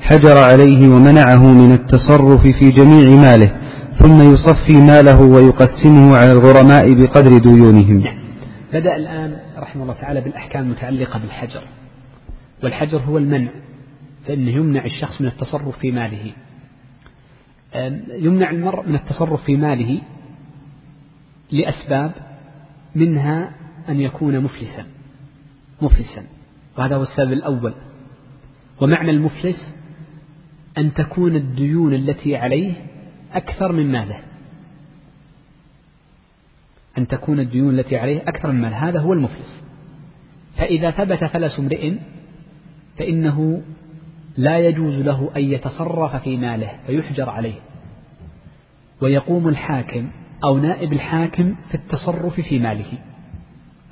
حجر 0.00 0.38
عليه 0.38 0.88
ومنعه 0.88 1.54
من 1.54 1.72
التصرف 1.72 2.40
في 2.40 2.70
جميع 2.70 3.20
ماله 3.20 3.52
ثم 3.98 4.32
يصفي 4.32 4.76
ماله 4.76 5.20
ويقسمه 5.20 6.16
على 6.16 6.32
الغرماء 6.32 6.94
بقدر 6.94 7.38
ديونهم. 7.38 8.04
بدأ 8.72 8.96
الآن 8.96 9.36
رحمه 9.58 9.82
الله 9.82 9.94
تعالى 9.94 10.20
بالأحكام 10.20 10.62
المتعلقة 10.62 11.18
بالحجر 11.18 11.62
والحجر 12.62 12.98
هو 12.98 13.18
المنع 13.18 13.50
فإنه 14.26 14.50
يمنع 14.50 14.84
الشخص 14.84 15.20
من 15.20 15.26
التصرف 15.26 15.78
في 15.78 15.90
ماله. 15.90 16.32
يمنع 18.08 18.50
المرء 18.50 18.88
من 18.88 18.94
التصرف 18.94 19.44
في 19.44 19.56
ماله 19.56 20.00
لأسباب 21.52 22.12
منها 22.98 23.50
أن 23.88 24.00
يكون 24.00 24.40
مفلسا. 24.40 24.86
مفلسا. 25.82 26.24
وهذا 26.78 26.96
هو 26.96 27.02
السبب 27.02 27.32
الأول. 27.32 27.74
ومعنى 28.80 29.10
المفلس 29.10 29.74
أن 30.78 30.94
تكون 30.94 31.36
الديون 31.36 31.94
التي 31.94 32.36
عليه 32.36 32.72
أكثر 33.32 33.72
من 33.72 33.92
ماله. 33.92 34.20
أن 36.98 37.06
تكون 37.06 37.40
الديون 37.40 37.78
التي 37.78 37.96
عليه 37.96 38.22
أكثر 38.22 38.52
من 38.52 38.60
ماله. 38.60 38.88
هذا 38.88 39.00
هو 39.00 39.12
المفلس. 39.12 39.62
فإذا 40.56 40.90
ثبت 40.90 41.24
فلس 41.24 41.58
امرئ 41.58 41.94
فإنه 42.98 43.62
لا 44.36 44.58
يجوز 44.58 44.94
له 44.94 45.30
أن 45.36 45.42
يتصرف 45.42 46.16
في 46.16 46.36
ماله 46.36 46.70
فيحجر 46.86 47.30
عليه. 47.30 47.60
ويقوم 49.00 49.48
الحاكم 49.48 50.10
أو 50.44 50.58
نائب 50.58 50.92
الحاكم 50.92 51.54
في 51.68 51.74
التصرف 51.74 52.40
في 52.40 52.58
ماله. 52.58 52.98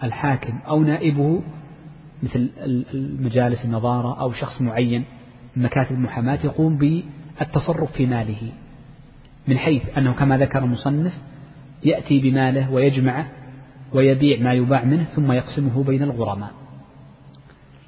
الحاكم 0.03 0.59
أو 0.69 0.83
نائبه 0.83 1.43
مثل 2.23 2.51
المجالس 2.95 3.65
النظارة 3.65 4.21
أو 4.21 4.33
شخص 4.33 4.63
معين 4.63 5.05
مكاتب 5.57 5.93
المحاماة 5.93 6.39
يقوم 6.45 6.77
بالتصرف 6.77 7.93
في 7.93 8.07
ماله. 8.07 8.53
من 9.49 9.59
حيث 9.59 9.83
أنه 9.99 10.13
كما 10.13 10.39
ذكر 10.39 10.59
المصنف 10.59 11.13
يأتي 11.85 12.21
بماله 12.21 12.73
ويجمعه 12.73 13.27
ويبيع 13.93 14.41
ما 14.41 14.53
يباع 14.53 14.85
منه 14.85 15.05
ثم 15.05 15.33
يقسمه 15.33 15.85
بين 15.85 16.03
الغرماء. 16.03 16.51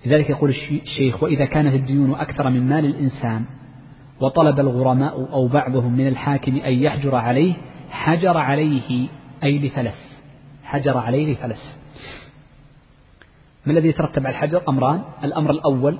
لذلك 0.07 0.31
يقول 0.31 0.51
الشيخ 0.51 1.23
وإذا 1.23 1.45
كانت 1.45 1.75
الديون 1.75 2.15
أكثر 2.15 2.51
من 2.51 2.69
مال 2.69 2.85
الإنسان 2.85 3.45
وطلب 4.21 4.61
الغرماء 4.61 5.33
أو 5.33 5.49
بعضهم 5.49 5.93
من 5.93 6.09
الحاكم 6.09 6.57
أن 6.57 6.73
يحجر 6.73 7.15
عليه 7.15 7.55
حجر 7.91 8.37
عليه 8.37 9.09
أي 9.45 9.59
لفلس 9.59 10.21
حجر 10.65 10.99
عليه 10.99 11.33
لفلس 11.33 11.77
ما 13.67 13.73
الذي 13.73 13.89
يترتب 13.89 14.27
على 14.27 14.33
الحجر؟ 14.33 14.63
أمران. 14.69 15.03
الأمر 15.25 15.51
الأول 15.51 15.99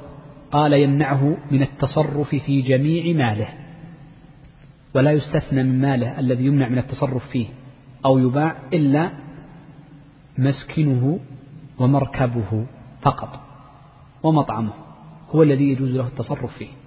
قال 0.51 0.73
يمنعه 0.73 1.37
من 1.51 1.63
التصرف 1.63 2.29
في 2.35 2.61
جميع 2.61 3.17
ماله. 3.17 3.49
ولا 4.95 5.11
يستثنى 5.11 5.63
من 5.63 5.81
ماله 5.81 6.21
الذي 6.21 6.47
يمنع 6.47 6.69
من 6.69 6.79
التصرف 6.79 7.29
فيه 7.29 7.47
أو 8.05 8.19
يباع 8.19 8.57
إلا 8.73 9.11
مسكنه 10.39 11.21
ومركبه 11.79 12.67
فقط 13.03 13.41
ومطعمه. 14.23 14.73
هو 15.31 15.43
الذي 15.43 15.65
يجوز 15.65 15.91
له 15.91 16.07
التصرف 16.07 16.59
فيه. 16.59 16.78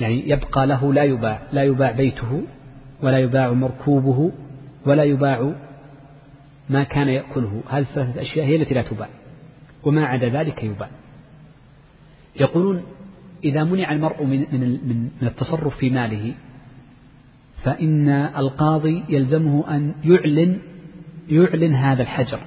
يعني 0.00 0.30
يبقى 0.30 0.66
له 0.66 0.92
لا 0.92 1.02
يباع 1.02 1.42
لا 1.52 1.64
يباع 1.64 1.90
بيته 1.90 2.42
ولا 3.02 3.18
يباع 3.18 3.52
مركوبه 3.52 4.32
ولا 4.86 5.04
يباع 5.04 5.52
ما 6.68 6.82
كان 6.82 7.08
يأكله. 7.08 7.62
هذه 7.68 7.82
الثلاثة 7.82 8.20
أشياء 8.20 8.46
هي 8.46 8.56
التي 8.56 8.74
لا 8.74 8.82
تباع 8.82 9.08
وما 9.84 10.06
عدا 10.06 10.28
ذلك 10.28 10.64
يباع. 10.64 10.88
يقولون 12.40 12.82
إذا 13.44 13.64
منع 13.64 13.92
المرء 13.92 14.24
من, 14.24 14.40
من, 14.52 14.70
من 15.20 15.28
التصرف 15.28 15.76
في 15.76 15.90
ماله 15.90 16.34
فإن 17.64 18.08
القاضي 18.36 19.04
يلزمه 19.08 19.76
أن 19.76 19.94
يعلن 20.04 20.58
يعلن 21.28 21.74
هذا 21.74 22.02
الحجر 22.02 22.40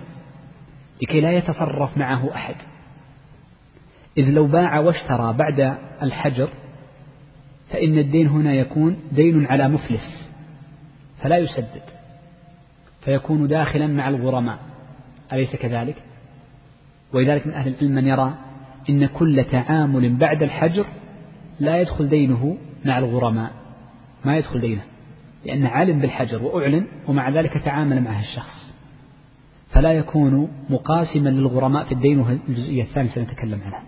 لكي 1.02 1.22
لا 1.22 1.32
يتصرف 1.32 1.98
معه 1.98 2.36
أحد. 2.36 2.56
إذ 4.18 4.30
لو 4.30 4.48
باع 4.48 4.80
واشترى 4.80 5.34
بعد 5.34 5.78
الحجر 6.02 6.50
فإن 7.72 7.98
الدين 7.98 8.28
هنا 8.28 8.54
يكون 8.54 8.98
دين 9.12 9.46
على 9.46 9.68
مفلس 9.70 10.30
فلا 11.22 11.38
يسدد 11.38 11.82
فيكون 13.02 13.48
داخلا 13.48 13.88
مع 13.88 14.10
الغرماء 14.10 14.60
أليس 15.34 15.56
كذلك؟ 15.56 15.96
ولذلك 17.14 17.48
من 17.48 17.54
أهل 17.54 17.74
العلم 17.74 17.96
من 17.96 18.08
يرى 18.08 18.34
إن 18.90 19.06
كل 19.06 19.46
تعامل 19.52 20.16
بعد 20.16 20.44
الحجر 20.44 20.86
لا 21.60 21.78
يدخل 21.78 22.10
دينه 22.10 22.58
مع 22.86 22.98
الغرماء 22.98 23.52
ما 24.26 24.38
يدخل 24.38 24.60
دينه 24.60 24.82
لأنه 25.46 25.70
علم 25.70 26.00
بالحجر 26.00 26.44
وأعلن 26.44 26.88
ومع 27.08 27.30
ذلك 27.30 27.58
تعامل 27.58 28.04
معه 28.04 28.20
الشخص 28.20 28.74
فلا 29.70 29.94
يكون 29.94 30.52
مقاسما 30.70 31.30
للغرماء 31.30 31.84
في 31.86 31.92
الدين 31.92 32.20
وهي 32.20 32.38
الجزئية 32.50 32.84
الثانية 32.84 33.10
سنتكلم 33.10 33.60
عنها 33.66 33.84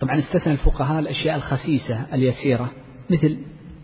طبعا 0.00 0.18
استثنى 0.18 0.52
الفقهاء 0.52 0.98
الأشياء 0.98 1.36
الخسيسة 1.36 2.14
اليسيرة 2.14 2.72
مثل 3.10 3.38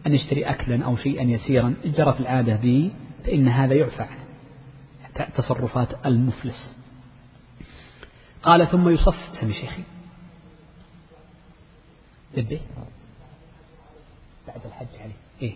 أن 0.06 0.14
يشتري 0.14 0.44
أكلا 0.44 0.84
أو 0.84 0.96
شيئا 0.96 1.22
يسيرا 1.22 1.74
جرت 1.84 2.20
العادة 2.20 2.56
به 2.56 2.90
فإن 3.24 3.48
هذا 3.48 3.74
يعفى 3.74 4.02
عنه 4.02 4.20
تصرفات 5.36 6.06
المفلس. 6.06 6.74
قال 8.42 8.68
ثم 8.68 8.88
يصف 8.88 9.30
سمي 9.40 9.52
شيخي. 9.52 9.82
لبي 12.36 12.60
بعد 14.48 14.60
الحج 14.66 15.00
عليه. 15.00 15.14
إيه. 15.42 15.54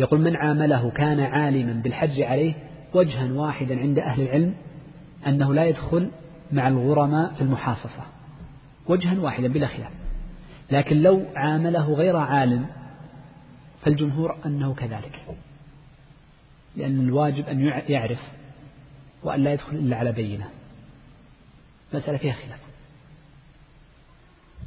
يقول 0.00 0.20
من 0.20 0.36
عامله 0.36 0.90
كان 0.90 1.20
عالما 1.20 1.72
بالحج 1.72 2.20
عليه 2.20 2.54
وجها 2.94 3.32
واحدا 3.32 3.80
عند 3.80 3.98
أهل 3.98 4.22
العلم 4.22 4.54
أنه 5.26 5.54
لا 5.54 5.64
يدخل 5.64 6.10
مع 6.52 6.68
الغرماء 6.68 7.34
في 7.34 7.40
المحاصصة. 7.40 8.17
وجها 8.88 9.20
واحدا 9.20 9.48
بلا 9.48 9.66
خلاف. 9.66 9.92
لكن 10.70 10.96
لو 10.96 11.26
عامله 11.36 11.94
غير 11.94 12.16
عالم 12.16 12.66
فالجمهور 13.82 14.36
أنه 14.46 14.74
كذلك. 14.74 15.20
لأن 16.76 17.00
الواجب 17.00 17.48
أن 17.48 17.60
يعرف 17.88 18.20
وأن 19.22 19.44
لا 19.44 19.52
يدخل 19.52 19.76
إلا 19.76 19.96
على 19.96 20.12
بينة. 20.12 20.50
مسألة 21.94 22.18
فيها 22.18 22.32
خلاف. 22.32 22.60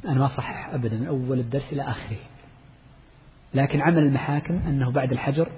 أنا 0.04 0.20
ما 0.20 0.28
صحح 0.28 0.68
أبدا 0.74 0.96
من 0.96 1.06
أول 1.06 1.38
الدرس 1.38 1.72
إلى 1.72 1.82
آخره. 1.82 2.16
لكن 3.54 3.80
عمل 3.80 3.98
المحاكم 3.98 4.54
أنه 4.54 4.90
بعد 4.90 5.12
الحجر 5.12 5.48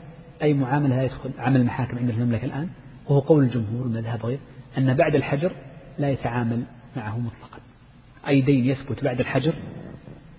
أي 0.42 0.54
معاملة 0.54 0.96
لا 0.96 1.02
يدخل 1.02 1.30
عمل 1.38 1.60
المحاكم 1.60 1.98
عند 1.98 2.10
المملكة 2.10 2.44
الآن 2.44 2.68
وهو 3.06 3.18
قول 3.20 3.44
الجمهور 3.44 3.86
المذهب 3.86 4.26
غير 4.26 4.38
أن 4.78 4.94
بعد 4.94 5.14
الحجر 5.14 5.52
لا 5.98 6.10
يتعامل 6.10 6.64
معه 6.96 7.18
مطلقا. 7.18 7.58
أي 8.28 8.40
دين 8.40 8.64
يثبت 8.64 9.04
بعد 9.04 9.20
الحجر 9.20 9.54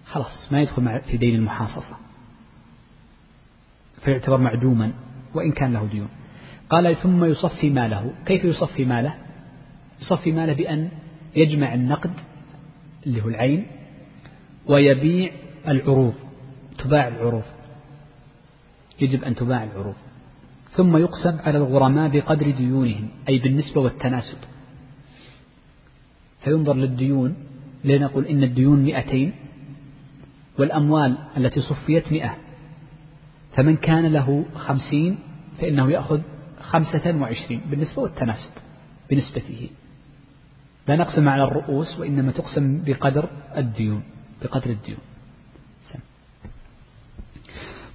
خلاص 0.05 0.51
ما 0.51 0.61
يدخل 0.61 0.99
في 0.99 1.17
دين 1.17 1.35
المحاصصة. 1.35 1.95
فيعتبر 4.03 4.37
معدوما 4.37 4.91
وإن 5.33 5.51
كان 5.51 5.73
له 5.73 5.85
ديون. 5.85 6.09
قال 6.69 6.95
ثم 6.95 7.25
يصفي 7.25 7.69
ماله. 7.69 8.13
كيف 8.25 8.43
يصفي 8.43 8.85
ماله؟ 8.85 9.15
يصفي 10.01 10.31
ماله 10.31 10.53
بأن 10.53 10.89
يجمع 11.35 11.73
النقد 11.73 12.13
اللي 13.07 13.21
هو 13.21 13.29
العين 13.29 13.67
ويبيع 14.67 15.31
العروض 15.67 16.13
تباع 16.77 17.07
العروض. 17.07 17.43
يجب 19.01 19.23
أن 19.23 19.35
تباع 19.35 19.63
العروض. 19.63 19.95
ثم 20.71 20.97
يقسم 20.97 21.37
على 21.39 21.57
الغرماء 21.57 22.09
بقدر 22.09 22.51
ديونهم 22.51 23.09
أي 23.29 23.39
بالنسبة 23.39 23.81
والتناسب. 23.81 24.37
فينظر 26.43 26.73
للديون 26.73 27.35
لنقول 27.85 28.25
إن 28.25 28.43
الديون 28.43 28.83
مئتين 28.83 29.33
والأموال 30.59 31.17
التي 31.37 31.61
صفيت 31.61 32.11
مئة 32.11 32.35
فمن 33.55 33.75
كان 33.75 34.05
له 34.05 34.45
خمسين 34.55 35.17
فإنه 35.61 35.91
يأخذ 35.91 36.21
خمسة 36.61 37.15
وعشرين 37.21 37.61
بالنسبة 37.69 38.01
والتناسب 38.01 38.49
بنسبته. 39.09 39.69
لا 40.87 40.95
نقسم 40.95 41.29
على 41.29 41.43
الرؤوس 41.43 41.99
وإنما 41.99 42.31
تقسم 42.31 42.81
بقدر 42.85 43.29
الديون 43.57 44.03
بقدر 44.41 44.69
الديون. 44.69 44.99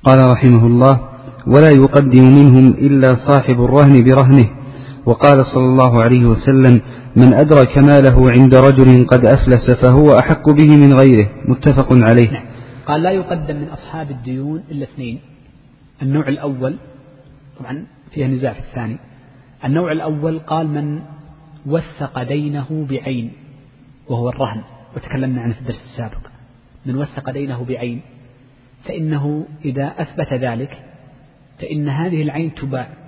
قال 0.04 0.18
رحمه 0.32 0.66
الله 0.66 0.94
ولا 1.46 1.70
يقدم 1.70 2.24
منهم 2.24 2.68
إلا 2.68 3.14
صاحب 3.28 3.60
الرهن 3.60 4.04
برهنه. 4.04 4.59
وقال 5.06 5.46
صلى 5.46 5.64
الله 5.64 6.02
عليه 6.02 6.24
وسلم 6.24 6.80
من 7.16 7.34
أدرك 7.34 7.78
ماله 7.78 8.30
عند 8.38 8.54
رجل 8.54 9.06
قد 9.06 9.24
أفلس 9.24 9.70
فهو 9.70 10.18
أحق 10.18 10.50
به 10.50 10.76
من 10.76 10.92
غيره. 10.92 11.28
متفق 11.48 11.88
عليه. 11.92 12.30
نعم. 12.30 12.46
قال 12.86 13.02
لا 13.02 13.10
يقدم 13.10 13.56
من 13.56 13.68
أصحاب 13.68 14.10
الديون 14.10 14.64
إلا 14.70 14.84
اثنين. 14.84 15.20
النوع 16.02 16.28
الأول 16.28 16.76
طبعا 17.60 17.86
فيها 18.10 18.28
نزاع 18.28 18.52
في 18.52 18.60
الثاني. 18.60 18.96
النوع 19.64 19.92
الأول 19.92 20.38
قال 20.38 20.68
من 20.68 21.00
وثق 21.66 22.22
دينه 22.22 22.86
بعين 22.90 23.32
وهو 24.08 24.28
الرهن. 24.28 24.62
وتكلمنا 24.96 25.42
عنه 25.42 25.52
في 25.54 25.60
الدرس 25.60 25.82
السابق. 25.92 26.26
من 26.86 26.96
وثق 26.96 27.30
دينه 27.30 27.64
بعين 27.64 28.00
فإنه 28.84 29.46
إذا 29.64 29.94
أثبت 29.98 30.32
ذلك 30.32 30.84
فإن 31.60 31.88
هذه 31.88 32.22
العين 32.22 32.54
تباع. 32.54 32.99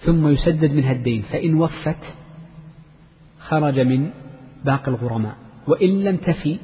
ثم 0.00 0.28
يسدد 0.28 0.72
منها 0.72 0.92
الدين 0.92 1.22
فإن 1.22 1.54
وفت 1.54 2.14
خرج 3.38 3.80
من 3.80 4.10
باقي 4.64 4.88
الغرماء 4.88 5.36
وإن 5.66 6.04
لم 6.04 6.16
تفي 6.16 6.58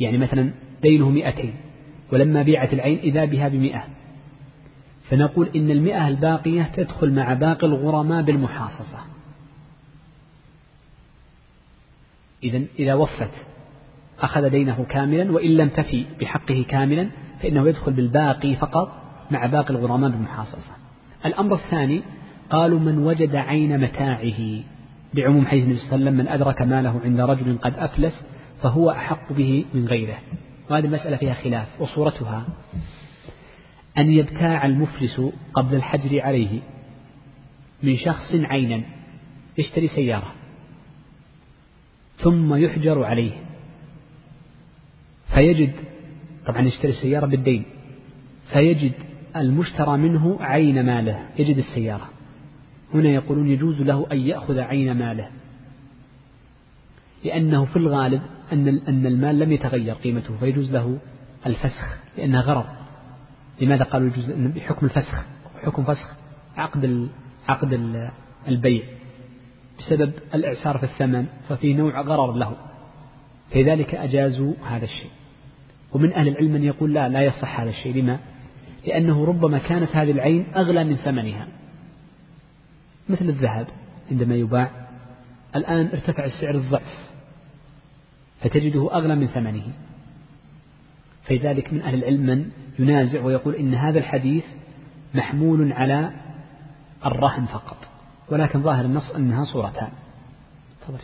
يعني 0.00 0.18
مثلا 0.18 0.52
دينه 0.82 1.10
مئتين 1.10 1.54
ولما 2.12 2.42
بيعت 2.42 2.72
العين 2.72 2.98
إذا 2.98 3.24
بها 3.24 3.48
بمئة. 3.48 3.84
فنقول 5.10 5.48
إن 5.56 5.70
المئة 5.70 6.08
الباقية 6.08 6.62
تدخل 6.62 7.12
مع 7.12 7.32
باقي 7.32 7.66
الغرماء 7.66 8.22
بالمحاصصة. 8.22 8.98
إذا 12.44 12.62
إذا 12.78 12.94
وفت 12.94 13.30
أخذ 14.20 14.48
دينه 14.48 14.86
كاملا 14.88 15.32
وإن 15.32 15.50
لم 15.50 15.68
تفي 15.68 16.04
بحقه 16.20 16.64
كاملا 16.68 17.08
فإنه 17.42 17.68
يدخل 17.68 17.92
بالباقي 17.92 18.56
فقط 18.56 19.02
مع 19.30 19.46
باقي 19.46 19.70
الغرماء 19.70 20.10
بالمحاصصة. 20.10 20.72
الأمر 21.26 21.54
الثاني 21.54 22.02
قالوا 22.52 22.80
من 22.80 22.98
وجد 22.98 23.36
عين 23.36 23.80
متاعه 23.80 24.60
بعموم 25.14 25.46
حديث 25.46 25.64
النبي 25.64 25.78
صلى 25.78 25.84
الله 25.84 25.94
عليه 25.94 26.04
وسلم 26.04 26.14
من 26.14 26.28
أدرك 26.28 26.62
ماله 26.62 27.00
عند 27.04 27.20
رجل 27.20 27.58
قد 27.58 27.74
أفلس 27.78 28.20
فهو 28.62 28.90
أحق 28.90 29.32
به 29.32 29.64
من 29.74 29.86
غيره. 29.86 30.18
وهذه 30.70 30.84
المسألة 30.84 31.16
فيها 31.16 31.34
خلاف 31.34 31.80
وصورتها. 31.80 32.44
أن 33.98 34.10
يبتاع 34.10 34.66
المفلس 34.66 35.20
قبل 35.54 35.74
الحجر 35.74 36.20
عليه 36.20 36.60
من 37.82 37.96
شخص 37.96 38.34
عينا 38.34 38.82
يشتري 39.58 39.88
سيارة 39.88 40.32
ثم 42.16 42.54
يحجر 42.54 43.04
عليه 43.04 43.32
فيجد 45.34 45.72
طبعا 46.46 46.62
يشتري 46.62 46.90
السيارة 46.90 47.26
بالدين 47.26 47.64
فيجد 48.52 48.92
المشترى 49.36 49.96
منه 49.96 50.36
عين 50.40 50.86
ماله 50.86 51.28
يجد 51.38 51.58
السيارة. 51.58 52.11
هنا 52.94 53.08
يقولون 53.08 53.48
يجوز 53.48 53.80
له 53.80 54.06
أن 54.12 54.18
يأخذ 54.18 54.58
عين 54.58 54.92
ماله. 54.92 55.28
لأنه 57.24 57.64
في 57.64 57.76
الغالب 57.76 58.22
أن 58.52 58.68
أن 58.88 59.06
المال 59.06 59.38
لم 59.38 59.52
يتغير 59.52 59.94
قيمته 59.94 60.36
فيجوز 60.36 60.72
له 60.72 60.98
الفسخ 61.46 61.98
لأنها 62.18 62.40
غرض. 62.40 62.64
لماذا 63.60 63.84
قالوا 63.84 64.08
يجوز 64.08 64.30
بحكم 64.30 64.86
الفسخ 64.86 65.24
حكم 65.62 65.84
فسخ 65.84 66.14
عقد 66.56 67.08
عقد 67.48 68.00
البيع. 68.48 68.82
بسبب 69.78 70.12
الإعسار 70.34 70.78
في 70.78 70.84
الثمن 70.84 71.26
ففي 71.48 71.74
نوع 71.74 72.00
غرر 72.00 72.32
له. 72.32 72.56
فلذلك 73.50 73.94
أجازوا 73.94 74.54
هذا 74.68 74.84
الشيء. 74.84 75.10
ومن 75.92 76.12
أهل 76.12 76.28
العلم 76.28 76.52
من 76.52 76.64
يقول 76.64 76.94
لا 76.94 77.08
لا 77.08 77.22
يصح 77.22 77.60
هذا 77.60 77.70
الشيء. 77.70 77.94
لما؟ 77.94 78.18
لأنه 78.86 79.24
ربما 79.24 79.58
كانت 79.58 79.96
هذه 79.96 80.10
العين 80.10 80.46
أغلى 80.56 80.84
من 80.84 80.96
ثمنها. 80.96 81.48
مثل 83.08 83.24
الذهب 83.28 83.66
عندما 84.10 84.34
يباع. 84.34 84.70
الآن 85.56 85.86
ارتفع 85.86 86.24
السعر 86.24 86.54
الضعف 86.54 86.98
فتجده 88.40 88.94
أغلى 88.94 89.16
من 89.16 89.26
ثمنه. 89.26 89.64
فلذلك 91.24 91.72
من 91.72 91.82
أهل 91.82 91.94
العلم 91.94 92.26
من 92.26 92.50
ينازع 92.78 93.24
ويقول 93.24 93.54
إن 93.54 93.74
هذا 93.74 93.98
الحديث 93.98 94.44
محمول 95.14 95.72
على 95.72 96.10
الرهن 97.06 97.46
فقط 97.46 97.76
ولكن 98.30 98.62
ظاهر 98.62 98.84
النص 98.84 99.10
أنها 99.10 99.44
صورتان. 99.44 99.88
تفضل 100.80 100.98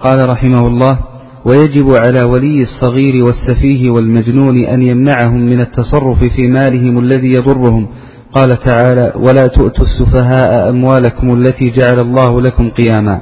قال 0.00 0.28
رحمه 0.28 0.66
الله 0.66 0.98
ويجب 1.44 1.90
على 1.90 2.24
ولي 2.24 2.62
الصغير 2.62 3.24
والسفيه 3.24 3.90
والمجنون 3.90 4.64
أن 4.64 4.82
يمنعهم 4.82 5.40
من 5.40 5.60
التصرف 5.60 6.24
في 6.24 6.48
مالهم 6.48 6.98
الذي 6.98 7.28
يضرهم 7.28 7.88
قال 8.34 8.58
تعالى 8.60 9.12
ولا 9.16 9.46
تؤتوا 9.46 9.84
السفهاء 9.84 10.70
أموالكم 10.70 11.34
التي 11.40 11.70
جعل 11.70 12.00
الله 12.00 12.40
لكم 12.40 12.70
قياما 12.70 13.20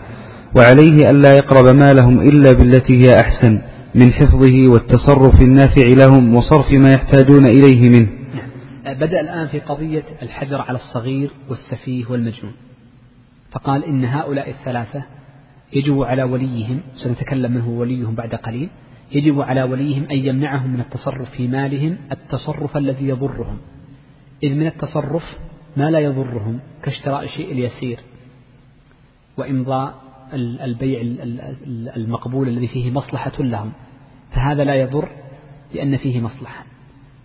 وعليه 0.57 1.11
ألا 1.11 1.37
يقرب 1.37 1.75
مالهم 1.75 2.20
إلا 2.20 2.53
بالتي 2.53 3.05
هي 3.05 3.20
أحسن 3.20 3.62
من 3.94 4.12
حفظه 4.12 4.68
والتصرف 4.68 5.42
النافع 5.42 5.83
لهم 5.83 6.35
وصرف 6.35 6.72
ما 6.72 6.92
يحتاجون 6.92 7.44
إليه 7.46 7.88
منه. 7.88 8.09
بدأ 8.85 9.20
الآن 9.20 9.46
في 9.46 9.61
قضية 9.61 10.05
الحجر 10.22 10.61
على 10.61 10.79
الصغير 10.79 11.31
والسفيه 11.48 12.05
والمجنون. 12.11 12.53
فقال 13.51 13.85
إن 13.85 14.05
هؤلاء 14.05 14.51
الثلاثة 14.51 15.05
يجب 15.72 16.03
على 16.03 16.22
وليهم 16.22 16.81
سنتكلم 16.96 17.53
منه 17.53 17.68
وليهم 17.68 18.14
بعد 18.14 18.35
قليل 18.35 18.68
يجب 19.12 19.40
على 19.40 19.62
وليهم 19.62 20.05
أن 20.11 20.16
يمنعهم 20.16 20.72
من 20.72 20.81
التصرف 20.81 21.31
في 21.31 21.48
مالهم 21.48 21.96
التصرف 22.12 22.77
الذي 22.77 23.09
يضرهم. 23.09 23.59
إذ 24.42 24.55
من 24.55 24.66
التصرف 24.66 25.38
ما 25.76 25.90
لا 25.90 25.98
يضرهم 25.98 26.61
كاشتراء 26.83 27.24
الشيء 27.24 27.52
اليسير 27.52 28.00
وإمضاء 29.37 29.94
البيع 30.35 31.00
المقبول 31.96 32.48
الذي 32.48 32.66
فيه 32.66 32.90
مصلحة 32.90 33.33
لهم. 33.38 33.72
فهذا 34.31 34.64
لا 34.64 34.74
يضر 34.74 35.09
لأن 35.74 35.96
فيه 35.96 36.20
مصلحة. 36.20 36.64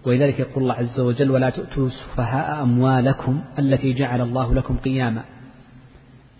ولذلك 0.05 0.39
يقول 0.39 0.63
الله 0.63 0.73
عز 0.73 0.99
وجل 0.99 1.31
ولا 1.31 1.49
تؤتوا 1.49 1.87
السفهاء 1.87 2.63
أموالكم 2.63 3.41
التي 3.59 3.93
جعل 3.93 4.21
الله 4.21 4.53
لكم 4.53 4.77
قياما. 4.77 5.23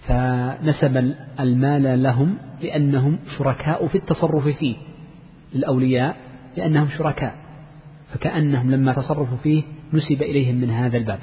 فنسب 0.08 1.14
المال 1.40 2.04
لهم 2.04 2.38
لأنهم 2.62 3.20
شركاء 3.38 3.88
في 3.88 3.96
التصرف 3.96 4.48
فيه 4.48 4.76
للأولياء 5.56 6.18
لأنهم 6.58 6.88
شركاء. 6.88 7.36
فكأنهم 8.14 8.72
لما 8.72 8.94
تصرفوا 8.94 9.38
فيه 9.38 9.64
نسب 9.94 10.22
إليهم 10.22 10.56
من 10.56 10.70
هذا 10.70 10.98
الباب. 10.98 11.20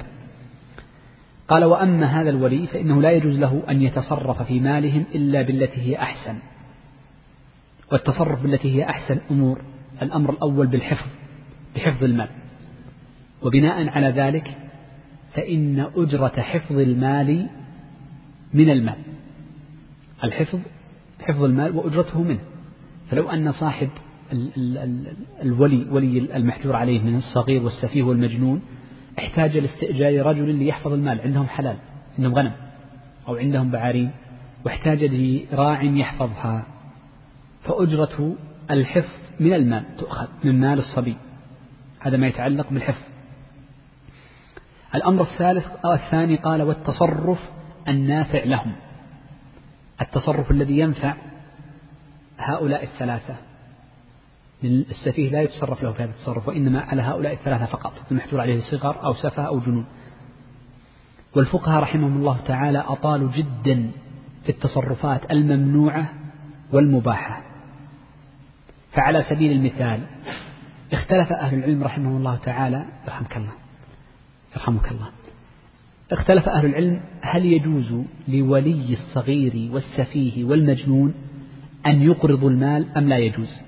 قال 1.47 1.63
وأما 1.63 2.05
هذا 2.05 2.29
الولي 2.29 2.67
فإنه 2.67 3.01
لا 3.01 3.11
يجوز 3.11 3.39
له 3.39 3.63
أن 3.69 3.81
يتصرف 3.81 4.41
في 4.41 4.59
مالهم 4.59 5.05
إلا 5.15 5.41
بالتي 5.41 5.81
هي 5.81 5.95
أحسن. 5.95 6.39
والتصرف 7.91 8.41
بالتي 8.41 8.75
هي 8.75 8.89
أحسن 8.89 9.19
أمور 9.31 9.61
الأمر 10.01 10.29
الأول 10.29 10.67
بالحفظ 10.67 11.07
بحفظ 11.75 12.03
المال. 12.03 12.29
وبناء 13.41 13.89
على 13.89 14.07
ذلك 14.07 14.57
فإن 15.33 15.87
أجرة 15.95 16.41
حفظ 16.41 16.79
المال 16.79 17.49
من 18.53 18.69
المال. 18.69 18.97
الحفظ 20.23 20.59
حفظ 21.21 21.43
المال 21.43 21.75
وأجرته 21.75 22.23
منه. 22.23 22.39
فلو 23.11 23.29
أن 23.29 23.51
صاحب 23.51 23.89
الولي 25.41 25.87
ولي 25.91 26.35
المحجور 26.35 26.75
عليه 26.75 27.01
من 27.01 27.15
الصغير 27.15 27.63
والسفيه 27.63 28.03
والمجنون 28.03 28.61
احتاج 29.19 29.57
لاستئجار 29.57 30.25
رجل 30.25 30.55
ليحفظ 30.55 30.93
المال 30.93 31.21
عندهم 31.21 31.47
حلال 31.47 31.77
عندهم 32.17 32.35
غنم 32.35 32.51
أو 33.27 33.35
عندهم 33.35 33.71
بعارين 33.71 34.11
واحتاج 34.65 35.03
لراع 35.03 35.83
يحفظها. 35.83 36.65
فأجرة 37.63 38.35
الحفظ 38.71 39.19
من 39.39 39.53
المال 39.53 39.95
تؤخذ 39.97 40.27
من 40.43 40.59
مال 40.59 40.79
الصبي. 40.79 41.15
هذا 41.99 42.17
ما 42.17 42.27
يتعلق 42.27 42.69
بالحفظ. 42.69 43.03
الأمر 44.95 45.21
الثالث 45.21 45.65
الثاني 45.85 46.35
قال 46.35 46.61
والتصرف 46.61 47.49
النافع 47.87 48.43
لهم. 48.43 48.75
التصرف 50.01 50.51
الذي 50.51 50.79
ينفع 50.79 51.15
هؤلاء 52.37 52.83
الثلاثة. 52.83 53.35
السفيه 54.65 55.29
لا 55.29 55.41
يتصرف 55.41 55.83
له 55.83 55.91
في 55.91 56.03
هذا 56.03 56.09
التصرف 56.09 56.47
وإنما 56.47 56.79
على 56.79 57.01
هؤلاء 57.01 57.33
الثلاثة 57.33 57.65
فقط 57.65 57.93
المحجور 58.11 58.41
عليه 58.41 58.57
الصغر 58.57 59.05
أو 59.05 59.13
سفه 59.13 59.43
أو 59.43 59.59
جنون. 59.59 59.85
والفقهاء 61.35 61.83
رحمهم 61.83 62.17
الله 62.17 62.37
تعالى 62.45 62.79
أطالوا 62.79 63.31
جدا 63.31 63.91
في 64.43 64.49
التصرفات 64.49 65.31
الممنوعة 65.31 66.09
والمباحة. 66.73 67.41
فعلى 68.91 69.23
سبيل 69.23 69.51
المثال 69.51 69.99
اختلف 70.93 71.31
أهل 71.31 71.57
العلم 71.57 71.83
رحمهم 71.83 72.17
الله 72.17 72.35
تعالى 72.35 72.85
يرحمك 73.07 73.37
الله 73.37 73.53
يرحمك 74.55 74.91
الله. 74.91 75.09
اختلف 76.11 76.49
أهل 76.49 76.65
العلم 76.65 77.01
هل 77.21 77.45
يجوز 77.45 78.03
لولي 78.27 78.93
الصغير 78.93 79.71
والسفيه 79.71 80.43
والمجنون 80.43 81.13
أن 81.85 82.01
يقرضوا 82.01 82.49
المال 82.49 82.97
أم 82.97 83.09
لا 83.09 83.17
يجوز؟ 83.17 83.61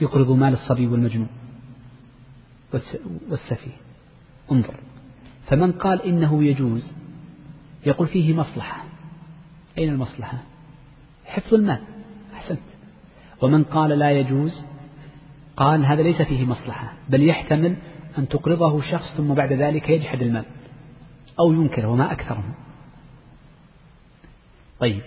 يقرضوا 0.00 0.36
مال 0.36 0.52
الصبي 0.52 0.86
والمجنون. 0.86 1.28
والسفيه. 3.30 3.76
انظر. 4.52 4.74
فمن 5.46 5.72
قال 5.72 6.02
إنه 6.02 6.44
يجوز 6.44 6.92
يقول 7.86 8.08
فيه 8.08 8.34
مصلحة. 8.34 8.84
أين 9.78 9.88
المصلحة؟ 9.88 10.38
حفظ 11.24 11.54
المال. 11.54 11.80
أحسنت. 12.34 12.60
ومن 13.42 13.64
قال 13.64 13.90
لا 13.90 14.10
يجوز 14.10 14.64
قال 15.56 15.86
هذا 15.86 16.02
ليس 16.02 16.22
فيه 16.22 16.44
مصلحة. 16.44 16.92
بل 17.08 17.28
يحتمل 17.28 17.76
أن 18.18 18.28
تقرضه 18.28 18.80
شخص 18.80 19.16
ثم 19.16 19.34
بعد 19.34 19.52
ذلك 19.52 19.90
يجحد 19.90 20.22
المال. 20.22 20.44
أو 21.40 21.52
ينكره 21.52 21.88
وما 21.88 22.12
أكثره 22.12 22.44
طيب. 24.80 25.02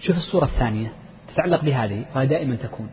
شوف 0.00 0.16
الصورة 0.16 0.44
الثانية. 0.44 0.92
تتعلق 1.28 1.64
بهذه 1.64 2.06
وهي 2.14 2.26
دائما 2.26 2.56
تكون. 2.56 2.90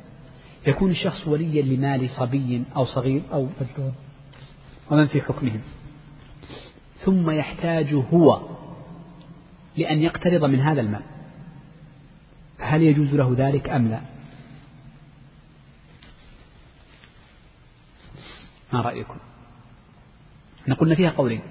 يكون 0.68 0.92
الشخص 0.92 1.28
وليا 1.28 1.62
لمال 1.62 2.10
صبي 2.10 2.64
أو 2.76 2.86
صغير 2.86 3.22
أو 3.32 3.48
مجنون. 3.62 3.94
ومن 4.92 5.08
في 5.08 5.22
حكمهم. 5.22 5.62
ثم 7.00 7.30
يحتاج 7.30 7.94
هو 7.94 8.42
لأن 9.78 10.02
يقترض 10.02 10.44
من 10.44 10.60
هذا 10.60 10.82
المال. 10.82 11.02
هل 12.60 12.82
يجوز 12.82 13.08
له 13.08 13.36
ذلك 13.38 13.70
أم 13.70 13.88
لا؟ 13.88 14.02
ما 18.74 18.82
رأيكم؟ 18.82 19.18
إحنا 20.62 20.76
قلنا 20.76 20.96
فيها 20.96 21.10
قولين. 21.10 21.42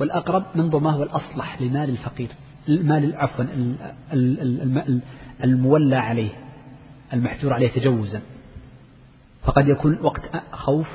والأقرب 0.00 0.44
ننظر 0.54 0.78
ما 0.78 0.90
هو 0.90 1.02
الأصلح 1.02 1.60
لمال 1.62 1.90
الفقير 1.90 2.28
المال 2.68 3.16
عفوا 3.16 3.44
المولى 5.44 5.96
عليه. 5.96 6.47
المحجور 7.12 7.52
عليه 7.52 7.68
تجوزا. 7.68 8.22
فقد 9.42 9.68
يكون 9.68 9.98
وقت 10.00 10.22
خوف 10.52 10.88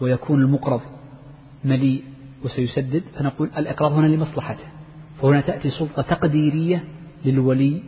ويكون 0.00 0.40
المقرض 0.40 0.80
مليء 1.64 2.04
وسيسدد 2.44 3.04
فنقول 3.14 3.50
الإقراض 3.56 3.92
هنا 3.92 4.06
لمصلحته. 4.06 4.64
فهنا 5.22 5.40
تأتي 5.40 5.70
سلطة 5.70 6.02
تقديرية 6.02 6.84
للولي 7.24 7.82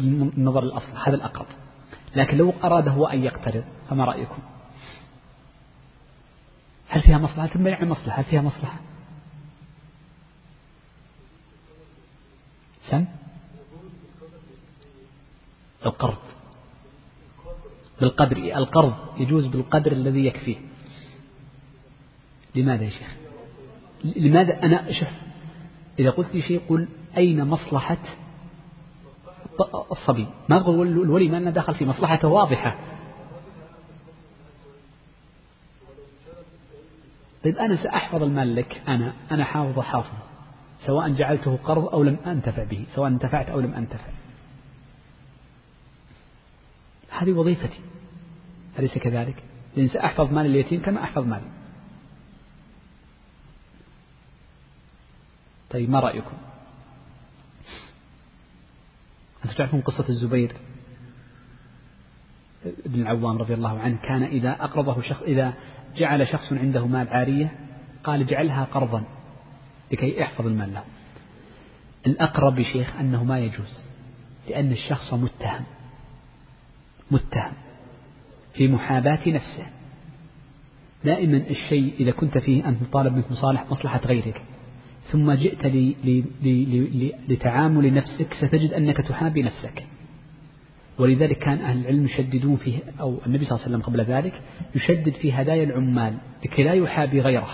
النظر 0.00 0.62
الأصل 0.62 0.92
هذا 1.06 1.14
الأقرب. 1.14 1.46
لكن 2.16 2.36
لو 2.36 2.52
أراد 2.64 2.88
هو 2.88 3.06
أن 3.06 3.24
يقترض 3.24 3.64
فما 3.90 4.04
رأيكم؟ 4.04 4.38
هل 6.88 7.02
فيها 7.02 7.18
مصلحة؟ 7.18 7.46
ثم 7.46 7.66
يعني 7.66 7.86
مصلحة. 7.86 8.20
هل 8.20 8.24
فيها 8.24 8.42
مصلحة؟ 8.42 8.80
سم؟ 12.90 13.04
القرض 15.86 16.18
بالقدر 18.02 18.36
القرض 18.36 18.94
يجوز 19.18 19.46
بالقدر 19.46 19.92
الذي 19.92 20.26
يكفيه. 20.26 20.56
لماذا 22.54 22.84
يا 22.84 22.90
شيخ؟ 22.90 23.14
لماذا 24.04 24.62
أنا 24.62 24.92
شوف 24.92 25.08
إذا 25.98 26.10
قلت 26.10 26.34
لي 26.34 26.42
شيء 26.42 26.60
قل 26.68 26.88
أين 27.16 27.44
مصلحة 27.44 27.98
الصبي؟ 29.90 30.26
ما 30.48 30.60
أقول 30.60 30.88
الولي 30.88 31.28
ما 31.28 31.36
لنا 31.36 31.50
دخل 31.50 31.74
في 31.74 31.84
مصلحته 31.86 32.28
واضحة. 32.28 32.78
طيب 37.44 37.56
أنا 37.56 37.76
سأحفظ 37.76 38.22
المال 38.22 38.56
لك 38.56 38.82
أنا 38.88 39.12
أنا 39.30 39.44
حافظ 39.44 39.80
حافظ 39.80 40.16
سواء 40.86 41.08
جعلته 41.08 41.56
قرض 41.56 41.88
أو 41.88 42.02
لم 42.02 42.16
أنتفع 42.26 42.64
به 42.64 42.84
سواء 42.94 43.08
انتفعت 43.08 43.50
أو 43.50 43.60
لم 43.60 43.74
أنتفع. 43.74 44.21
هذه 47.22 47.32
وظيفتي 47.32 47.78
أليس 48.78 48.98
كذلك؟ 48.98 49.42
لأن 49.76 49.88
سأحفظ 49.88 50.32
مال 50.32 50.46
اليتيم 50.46 50.82
كما 50.82 51.02
أحفظ 51.02 51.26
مالي 51.26 51.50
طيب 55.70 55.90
ما 55.90 56.00
رأيكم؟ 56.00 56.36
أنتم 59.44 59.56
تعرفون 59.56 59.80
قصة 59.80 60.08
الزبير 60.08 60.52
بن 62.86 63.00
العوام 63.00 63.38
رضي 63.38 63.54
الله 63.54 63.78
عنه 63.78 63.96
كان 64.02 64.22
إذا 64.22 64.50
أقرضه 64.50 65.02
شخص 65.02 65.22
إذا 65.22 65.54
جعل 65.96 66.28
شخص 66.28 66.52
عنده 66.52 66.86
مال 66.86 67.08
عارية 67.08 67.58
قال 68.04 68.20
اجعلها 68.20 68.64
قرضا 68.64 69.04
لكي 69.92 70.20
يحفظ 70.20 70.46
المال 70.46 70.74
له 70.74 70.84
الأقرب 72.06 72.58
يا 72.58 72.64
شيخ 72.72 72.96
أنه 72.96 73.24
ما 73.24 73.38
يجوز 73.38 73.78
لأن 74.48 74.72
الشخص 74.72 75.14
متهم 75.14 75.64
متهم 77.12 77.52
في 78.54 78.68
محاباة 78.68 79.20
نفسه. 79.26 79.66
دائما 81.04 81.36
الشيء 81.36 81.94
إذا 82.00 82.10
كنت 82.10 82.38
فيه 82.38 82.68
أنت 82.68 82.82
مطالب 82.82 83.14
منك 83.16 83.30
مصالح 83.30 83.64
مصلحة 83.70 84.00
غيرك 84.06 84.42
ثم 85.10 85.32
جئت 85.32 85.66
لي 85.66 85.96
لي 86.04 86.24
لي 86.42 87.12
لتعامل 87.28 87.94
نفسك 87.94 88.34
ستجد 88.34 88.72
أنك 88.72 88.96
تحابي 88.96 89.42
نفسك. 89.42 89.86
ولذلك 90.98 91.38
كان 91.38 91.58
أهل 91.58 91.78
العلم 91.80 92.04
يشددون 92.04 92.56
فيه 92.56 92.78
أو 93.00 93.18
النبي 93.26 93.44
صلى 93.44 93.56
الله 93.56 93.66
عليه 93.66 93.76
وسلم 93.76 93.82
قبل 93.82 94.00
ذلك 94.00 94.40
يشدد 94.74 95.14
في 95.14 95.32
هدايا 95.32 95.64
العمال 95.64 96.14
لكي 96.44 96.62
لا 96.62 96.72
يحابي 96.72 97.20
غيره 97.20 97.48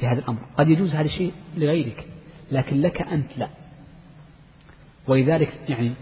في 0.00 0.06
هذا 0.06 0.18
الأمر. 0.18 0.38
قد 0.58 0.68
يجوز 0.68 0.94
هذا 0.94 1.06
الشيء 1.06 1.32
لغيرك 1.56 2.06
لكن 2.52 2.80
لك 2.80 3.02
أنت 3.02 3.38
لا. 3.38 3.48
ولذلك 5.08 5.52
يعني 5.68 5.92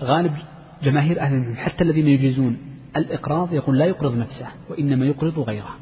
غالب 0.00 0.36
جماهير 0.82 1.20
أهل 1.20 1.34
العلم 1.34 1.56
حتى 1.56 1.84
الذين 1.84 2.08
يجيزون 2.08 2.58
الإقراض 2.96 3.52
يقول 3.52 3.78
لا 3.78 3.84
يقرض 3.84 4.18
نفسه 4.18 4.46
وإنما 4.70 5.06
يقرض 5.06 5.38
غيره. 5.38 5.76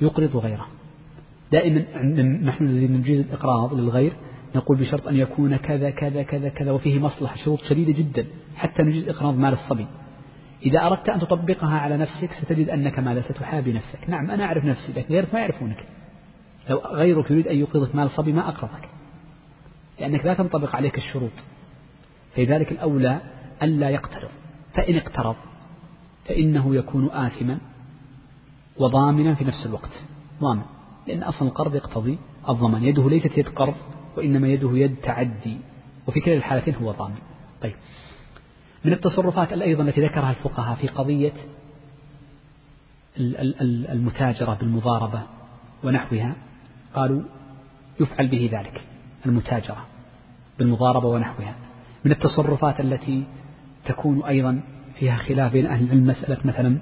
يقرض 0.00 0.36
غيره. 0.36 0.66
دائما 1.52 1.84
نحن 2.42 2.66
الذين 2.66 2.92
نجيز 2.92 3.20
الإقراض 3.20 3.74
للغير 3.74 4.12
نقول 4.54 4.78
بشرط 4.78 5.08
أن 5.08 5.16
يكون 5.16 5.56
كذا 5.56 5.90
كذا 5.90 6.22
كذا 6.22 6.48
كذا 6.48 6.70
وفيه 6.70 6.98
مصلحة 6.98 7.36
شروط 7.36 7.62
شديدة 7.62 7.92
جدا 7.92 8.26
حتى 8.56 8.82
نجيز 8.82 9.08
إقراض 9.08 9.36
مال 9.36 9.52
الصبي. 9.52 9.86
إذا 10.66 10.86
أردت 10.86 11.08
أن 11.08 11.20
تطبقها 11.20 11.78
على 11.78 11.96
نفسك 11.96 12.32
ستجد 12.32 12.68
أنك 12.68 12.98
ماذا 12.98 13.20
ستحابي 13.20 13.72
نفسك. 13.72 14.10
نعم 14.10 14.30
أنا 14.30 14.44
أعرف 14.44 14.64
نفسي 14.64 14.92
لكن 14.92 15.14
غيرك 15.14 15.34
ما 15.34 15.40
يعرفونك. 15.40 15.84
لو 16.70 16.78
غيرك 16.78 17.30
يريد 17.30 17.46
أن 17.46 17.56
يقرضك 17.56 17.94
مال 17.94 18.04
الصبي 18.04 18.32
ما 18.32 18.48
أقرضك 18.48 18.88
لأنك 20.00 20.26
لا 20.26 20.34
تنطبق 20.34 20.76
عليك 20.76 20.98
الشروط. 20.98 21.32
فلذلك 22.36 22.72
الأولى 22.72 23.20
ألا 23.62 23.90
يقترض 23.90 24.28
فإن 24.74 24.96
اقترض 24.96 25.36
فإنه 26.24 26.76
يكون 26.76 27.10
آثما 27.10 27.58
وضامنا 28.76 29.34
في 29.34 29.44
نفس 29.44 29.66
الوقت. 29.66 29.90
ضامن 30.40 30.62
لأن 31.06 31.22
أصلا 31.22 31.48
القرض 31.48 31.74
يقتضي 31.74 32.18
الضمان. 32.48 32.84
يده 32.84 33.08
ليست 33.10 33.38
يد 33.38 33.48
قرض 33.48 33.74
وإنما 34.16 34.48
يده 34.48 34.70
يد 34.72 34.96
تعدي. 35.02 35.58
وفي 36.06 36.20
كلا 36.20 36.34
الحالتين 36.34 36.74
هو 36.74 36.92
ضامن. 36.92 37.18
طيب. 37.62 37.74
من 38.84 38.92
التصرفات 38.92 39.52
أيضا 39.52 39.82
التي 39.82 40.00
ذكرها 40.00 40.30
الفقهاء 40.30 40.76
في 40.76 40.88
قضية 40.88 41.32
المتاجرة 43.92 44.54
بالمضاربة 44.54 45.22
ونحوها 45.84 46.36
قالوا 46.94 47.22
يفعل 48.00 48.28
به 48.28 48.50
ذلك 48.52 48.80
المتاجرة 49.26 49.86
بالمضاربة 50.58 51.06
ونحوها. 51.08 51.54
من 52.04 52.12
التصرفات 52.12 52.80
التي 52.80 53.24
تكون 53.84 54.24
أيضا 54.24 54.60
فيها 54.98 55.16
خلاف 55.16 55.52
بين 55.52 55.66
أهل 55.66 55.84
العلم 55.84 56.06
مسألة 56.06 56.38
مثلا 56.44 56.78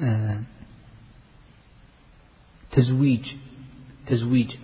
آه، 0.00 0.40
تزويج 2.70 3.34
تزويج 4.06 4.56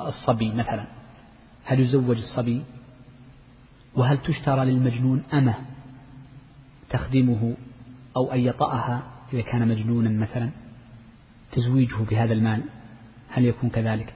الصبي 0.00 0.52
مثلا. 0.52 0.86
هل 1.64 1.80
يزوج 1.80 2.16
الصبي؟ 2.16 2.62
وهل 3.94 4.18
تشترى 4.18 4.64
للمجنون 4.64 5.22
أمة 5.32 5.54
تخدمه 6.90 7.54
أو 8.16 8.32
أن 8.32 8.40
يطأها 8.40 9.02
إذا 9.32 9.42
كان 9.42 9.68
مجنونا 9.68 10.10
مثلا؟ 10.10 10.50
تزويجه 11.52 11.96
بهذا 12.10 12.32
المال 12.32 12.62
هل 13.28 13.44
يكون 13.44 13.70
كذلك؟ 13.70 14.14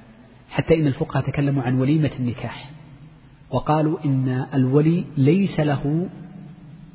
حتى 0.51 0.75
إن 0.75 0.87
الفقهاء 0.87 1.25
تكلموا 1.25 1.63
عن 1.63 1.79
وليمة 1.79 2.11
النكاح. 2.19 2.71
وقالوا 3.51 4.05
إن 4.05 4.47
الولي 4.55 5.05
ليس 5.17 5.61
له 5.61 6.09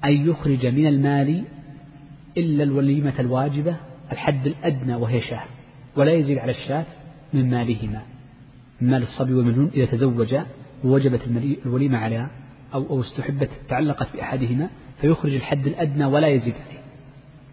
أن 0.06 0.30
يخرج 0.30 0.66
من 0.66 0.88
المال 0.88 1.44
إلا 2.38 2.64
الوليمة 2.64 3.14
الواجبة 3.20 3.76
الحد 4.12 4.48
الأدنى 4.48 4.96
وهي 4.96 5.22
شهر 5.22 5.48
ولا 5.96 6.12
يزيد 6.12 6.38
على 6.38 6.52
الشاة 6.52 6.86
من 7.34 7.50
مالهما. 7.50 8.02
من 8.82 8.90
مال 8.90 9.02
الصبي 9.02 9.34
والمجنون 9.34 9.72
إذا 9.76 9.86
تزوجا 9.86 10.46
ووجبت 10.84 11.22
الوليمة 11.66 11.98
على 11.98 12.28
أو 12.74 12.90
أو 12.90 13.02
استحبت 13.02 13.50
تعلقت 13.70 14.16
بأحدهما 14.16 14.70
فيخرج 15.02 15.34
الحد 15.34 15.68
الأدنى 15.68 16.06
ولا 16.06 16.28
يزيد 16.28 16.54
عليه 16.54 16.82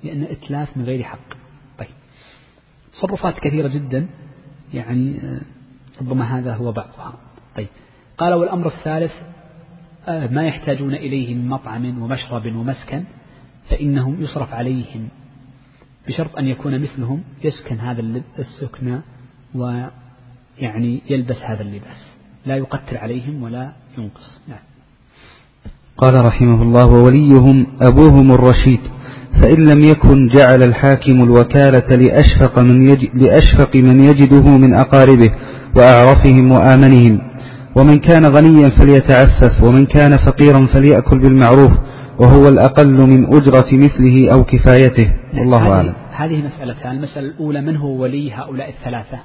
لأن 0.04 0.22
إتلاف 0.22 0.76
من 0.76 0.84
غير 0.84 1.02
حق. 1.02 1.34
طيب. 1.78 1.88
تصرفات 2.92 3.38
كثيرة 3.38 3.68
جدا 3.68 4.06
يعني 4.74 5.18
آه، 5.20 5.40
ربما 6.00 6.38
هذا 6.38 6.54
هو 6.54 6.72
بعضها. 6.72 7.14
طيب. 7.56 7.68
قال 8.22 8.34
والأمر 8.34 8.66
الثالث 8.66 9.12
آه، 10.08 10.26
ما 10.26 10.46
يحتاجون 10.46 10.94
إليه 10.94 11.34
من 11.34 11.48
مطعم 11.48 12.02
ومشرب 12.02 12.46
ومسكن 12.46 13.04
فإنهم 13.70 14.22
يصرف 14.22 14.52
عليهم 14.54 15.08
بشرط 16.08 16.36
أن 16.38 16.46
يكون 16.46 16.82
مثلهم 16.82 17.22
يسكن 17.44 17.76
هذا 17.76 18.22
السكن 18.38 19.00
ويعني 19.54 21.02
يلبس 21.10 21.36
هذا 21.36 21.62
اللباس. 21.62 22.12
لا 22.46 22.56
يقتل 22.56 22.96
عليهم 22.96 23.42
ولا 23.42 23.72
ينقص. 23.98 24.40
نعم. 24.48 24.58
قال 25.96 26.24
رحمه 26.24 26.62
الله 26.62 26.86
ووليهم 26.86 27.66
أبوهم 27.82 28.32
الرشيد 28.32 28.80
فإن 29.42 29.68
لم 29.68 29.80
يكن 29.80 30.28
جعل 30.28 30.62
الحاكم 30.62 31.22
الوكالة 31.22 31.96
لأشفق 31.96 32.58
من, 32.58 32.88
يجد 32.88 33.10
لأشفق 33.14 33.76
من 33.76 34.00
يجده 34.00 34.58
من 34.58 34.74
أقاربه 34.74 35.30
وأعرفهم 35.76 36.52
وآمنهم. 36.52 37.31
ومن 37.76 37.98
كان 37.98 38.26
غنيا 38.26 38.68
فليتعفف 38.68 39.62
ومن 39.62 39.86
كان 39.86 40.16
فقيرا 40.16 40.66
فليأكل 40.66 41.18
بالمعروف 41.18 41.72
وهو 42.18 42.48
الأقل 42.48 43.06
من 43.06 43.34
أجرة 43.34 43.66
مثله 43.72 44.32
أو 44.32 44.44
كفايته. 44.44 45.12
والله 45.38 45.72
أعلم. 45.72 45.94
هذه 46.12 46.42
مسألتان 46.42 46.96
المسألة 46.96 47.26
الأولى 47.26 47.60
من 47.60 47.76
هو 47.76 48.02
ولي 48.02 48.32
هؤلاء 48.32 48.68
الثلاثة؟ 48.68 49.18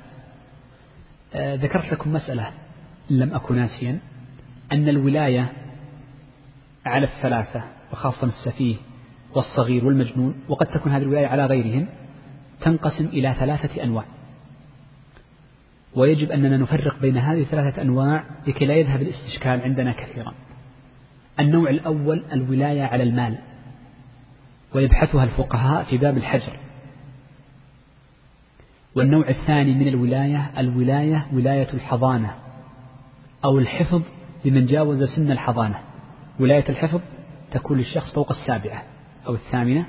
آه 1.35 1.55
ذكرت 1.55 1.91
لكم 1.93 2.13
مسألة 2.13 2.47
لم 3.09 3.33
أكن 3.33 3.55
ناسيا 3.55 3.99
أن 4.71 4.89
الولاية 4.89 5.51
على 6.85 7.05
الثلاثة 7.05 7.61
وخاصة 7.91 8.27
السفيه 8.27 8.75
والصغير 9.35 9.85
والمجنون 9.85 10.33
وقد 10.49 10.65
تكون 10.65 10.91
هذه 10.91 11.01
الولاية 11.01 11.27
على 11.27 11.45
غيرهم 11.45 11.87
تنقسم 12.61 13.05
إلى 13.05 13.35
ثلاثة 13.39 13.83
أنواع. 13.83 14.05
ويجب 15.97 16.31
أننا 16.31 16.57
نفرق 16.57 16.99
بين 17.01 17.17
هذه 17.17 17.41
الثلاثة 17.41 17.81
أنواع 17.81 18.23
لكي 18.47 18.65
لا 18.65 18.73
يذهب 18.73 19.01
الاستشكال 19.01 19.61
عندنا 19.61 19.91
كثيرا. 19.91 20.33
النوع 21.39 21.69
الأول 21.69 22.23
الولاية 22.33 22.83
على 22.83 23.03
المال 23.03 23.37
ويبحثها 24.75 25.23
الفقهاء 25.23 25.83
في 25.83 25.97
باب 25.97 26.17
الحجر. 26.17 26.59
والنوع 28.95 29.29
الثاني 29.29 29.73
من 29.73 29.87
الولاية 29.87 30.51
الولاية 30.57 31.27
ولاية 31.33 31.67
الحضانة 31.73 32.35
أو 33.45 33.59
الحفظ 33.59 34.01
لمن 34.45 34.65
جاوز 34.65 35.03
سن 35.03 35.31
الحضانة. 35.31 35.79
ولاية 36.39 36.69
الحفظ 36.69 37.01
تكون 37.51 37.77
للشخص 37.77 38.13
فوق 38.13 38.31
السابعة 38.31 38.83
أو 39.27 39.33
الثامنة 39.33 39.85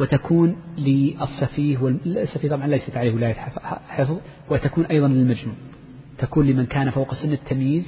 وتكون 0.00 0.56
للسفيه 0.78 1.78
والسفيه 1.78 2.48
طبعا 2.48 2.66
ليست 2.66 2.96
عليه 2.96 3.14
ولاية 3.14 3.34
حفظ 3.88 4.18
وتكون 4.50 4.84
أيضا 4.84 5.08
للمجنون 5.08 5.56
تكون 6.18 6.46
لمن 6.46 6.66
كان 6.66 6.90
فوق 6.90 7.14
سن 7.14 7.32
التمييز 7.32 7.84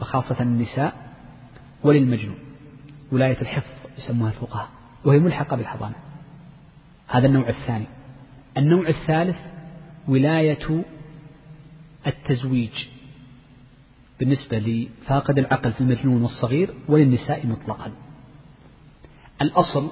وخاصة 0.00 0.42
النساء 0.42 0.94
وللمجنون 1.82 2.36
ولاية 3.12 3.40
الحفظ 3.40 3.70
يسموها 3.98 4.30
الفقهاء 4.30 4.68
وهي 5.04 5.18
ملحقة 5.18 5.56
بالحضانة. 5.56 5.94
هذا 7.08 7.26
النوع 7.26 7.48
الثاني. 7.48 7.86
النوع 8.56 8.88
الثالث 8.88 9.36
ولاية 10.08 10.84
التزويج. 12.06 12.86
بالنسبة 14.20 14.58
لفاقد 14.58 15.38
العقل 15.38 15.72
في 15.72 15.80
المجنون 15.80 16.22
والصغير 16.22 16.74
وللنساء 16.88 17.46
مطلقا. 17.46 17.92
الأصل 19.42 19.90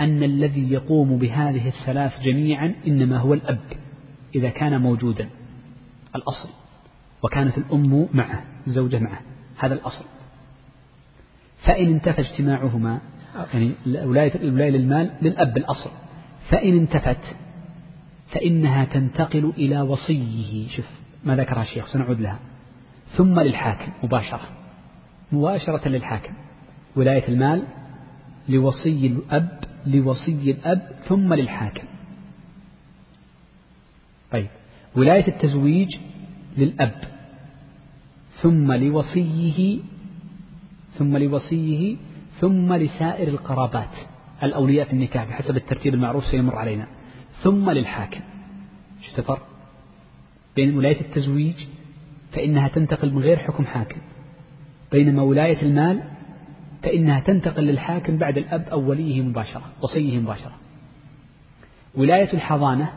أن 0.00 0.22
الذي 0.22 0.72
يقوم 0.72 1.18
بهذه 1.18 1.68
الثلاث 1.68 2.20
جميعا 2.20 2.74
إنما 2.86 3.18
هو 3.18 3.34
الأب 3.34 3.60
إذا 4.34 4.50
كان 4.50 4.80
موجودا 4.80 5.28
الأصل 6.16 6.48
وكانت 7.22 7.58
الأم 7.58 8.08
معه 8.12 8.44
الزوجة 8.66 8.98
معه 8.98 9.20
هذا 9.58 9.74
الأصل. 9.74 10.04
فإن 11.62 11.92
انتفى 11.92 12.20
اجتماعهما 12.20 13.00
يعني 13.54 13.72
الولاية 13.86 14.34
الولاية 14.34 14.70
للمال 14.70 15.12
للأب 15.22 15.56
الأصل. 15.56 15.90
فإن 16.50 16.76
انتفت 16.78 17.36
فإنها 18.28 18.84
تنتقل 18.84 19.52
إلى 19.56 19.80
وصيه 19.80 20.68
شوف 20.68 20.86
ما 21.24 21.36
ذكرها 21.36 21.62
الشيخ 21.62 21.86
سنعود 21.86 22.20
لها. 22.20 22.38
ثم 23.16 23.40
للحاكم 23.40 23.92
مباشرة. 24.02 24.48
مباشرة 25.32 25.88
للحاكم. 25.88 26.32
ولاية 26.96 27.28
المال 27.28 27.62
لوصي 28.48 29.06
الأب 29.06 29.67
لوصي 29.86 30.50
الأب 30.50 30.92
ثم 31.04 31.34
للحاكم. 31.34 31.86
طيب 34.32 34.48
ولاية 34.96 35.28
التزويج 35.28 35.88
للأب 36.56 37.00
ثم 38.40 38.72
لوصيه 38.72 39.78
ثم 40.92 41.16
لوصيه 41.16 41.96
ثم 42.40 42.74
لسائر 42.74 43.28
القرابات 43.28 43.94
الأولياء 44.42 44.86
في 44.86 44.92
النكاح 44.92 45.24
بحسب 45.24 45.56
الترتيب 45.56 45.94
المعروف 45.94 46.24
سيمر 46.24 46.56
علينا 46.56 46.86
ثم 47.42 47.70
للحاكم. 47.70 48.20
شو 49.02 49.18
الفرق؟ 49.18 49.46
بين 50.56 50.76
ولاية 50.78 51.00
التزويج 51.00 51.54
فإنها 52.32 52.68
تنتقل 52.68 53.12
من 53.12 53.22
غير 53.22 53.36
حكم 53.38 53.64
حاكم 53.64 54.00
بينما 54.92 55.22
ولاية 55.22 55.62
المال 55.62 56.02
فإنها 56.82 57.20
تنتقل 57.20 57.62
للحاكم 57.62 58.18
بعد 58.18 58.38
الأب 58.38 58.68
أو 58.68 58.90
وليه 58.90 59.22
مباشرة 59.22 59.72
وصيه 59.82 60.18
مباشرة. 60.18 60.56
ولاية 61.94 62.32
الحضانة 62.32 62.92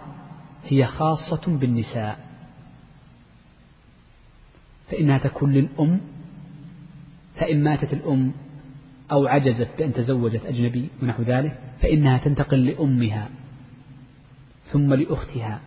هي 0.65 0.85
خاصة 0.85 1.57
بالنساء. 1.57 2.19
فإنها 4.91 5.17
تكون 5.17 5.53
للأم 5.53 6.01
فإن 7.35 7.63
ماتت 7.63 7.93
الأم 7.93 8.31
أو 9.11 9.27
عجزت 9.27 9.69
بأن 9.77 9.93
تزوجت 9.93 10.45
أجنبي 10.45 10.87
ونحو 11.03 11.23
ذلك 11.23 11.59
فإنها 11.81 12.17
تنتقل 12.17 12.65
لأمها 12.65 13.29
ثم 14.65 14.93
لأختها 14.93 15.59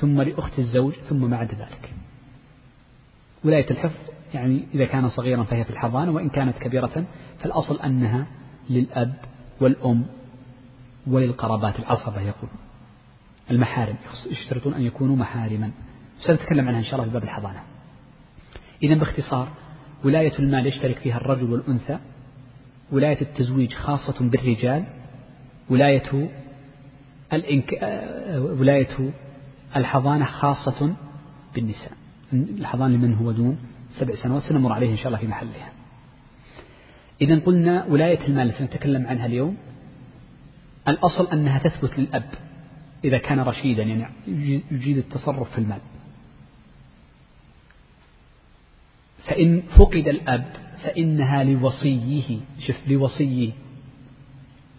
ثم 0.00 0.22
لأخت 0.22 0.58
الزوج 0.58 0.92
ثم 0.92 1.28
بعد 1.28 1.48
ذلك. 1.54 1.92
ولاية 3.44 3.70
الحفظ 3.70 4.17
يعني 4.34 4.66
إذا 4.74 4.84
كان 4.84 5.08
صغيرا 5.08 5.42
فهي 5.42 5.64
في 5.64 5.70
الحضانة 5.70 6.10
وإن 6.12 6.28
كانت 6.28 6.58
كبيرة 6.58 7.04
فالأصل 7.38 7.80
أنها 7.80 8.26
للأب 8.70 9.14
والأم 9.60 10.04
وللقرابات 11.06 11.78
العصبة 11.78 12.20
يقول. 12.20 12.50
المحارم 13.50 13.96
يشترطون 14.30 14.74
أن 14.74 14.82
يكونوا 14.82 15.16
محارما. 15.16 15.70
سنتكلم 16.20 16.68
عنها 16.68 16.78
إن 16.78 16.84
شاء 16.84 16.94
الله 16.94 17.04
في 17.04 17.12
باب 17.12 17.22
الحضانة. 17.22 17.62
إذا 18.82 18.94
باختصار 18.94 19.48
ولاية 20.04 20.38
المال 20.38 20.66
يشترك 20.66 20.98
فيها 20.98 21.16
الرجل 21.16 21.52
والأنثى. 21.52 21.98
ولاية 22.92 23.20
التزويج 23.20 23.72
خاصة 23.72 24.20
بالرجال. 24.20 24.84
ولاية 25.70 26.30
الإنك... 27.32 27.74
آه، 27.74 28.40
ولاية 28.40 29.12
الحضانة 29.76 30.24
خاصة 30.24 30.94
بالنساء. 31.54 31.92
الحضانة 32.32 32.96
لمن 32.96 33.14
هو 33.14 33.32
دون؟ 33.32 33.58
سبع 34.00 34.14
سنوات 34.14 34.42
سنمر 34.42 34.72
عليه 34.72 34.90
إن 34.90 34.96
شاء 34.96 35.06
الله 35.06 35.18
في 35.18 35.26
محلها. 35.26 35.72
إذا 37.20 37.38
قلنا 37.38 37.84
ولاية 37.84 38.26
المال 38.28 38.52
سنتكلم 38.52 39.06
عنها 39.06 39.26
اليوم. 39.26 39.56
الأصل 40.88 41.26
أنها 41.26 41.58
تثبت 41.58 41.98
للأب 41.98 42.30
إذا 43.04 43.18
كان 43.18 43.40
رشيدا 43.40 43.82
يعني 43.82 44.06
يجيد 44.70 44.96
التصرف 44.96 45.52
في 45.52 45.58
المال. 45.58 45.80
فإن 49.24 49.62
فقد 49.76 50.08
الأب 50.08 50.52
فإنها 50.82 51.44
لوصيه 51.44 52.38
شوف 52.58 52.76
لوصيه 52.86 53.50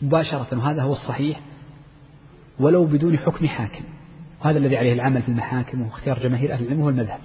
مباشرة 0.02 0.58
وهذا 0.58 0.82
هو 0.82 0.94
الصحيح 0.94 1.42
ولو 2.60 2.86
بدون 2.86 3.18
حكم 3.18 3.48
حاكم. 3.48 3.84
وهذا 4.42 4.58
الذي 4.58 4.78
عليه 4.78 4.94
العمل 4.94 5.22
في 5.22 5.30
المحاكم 5.30 5.82
واختيار 5.82 6.20
جماهير 6.20 6.54
أهل 6.54 6.64
العلم 6.64 6.82
هو 6.82 6.90
المذهب. 6.90 7.20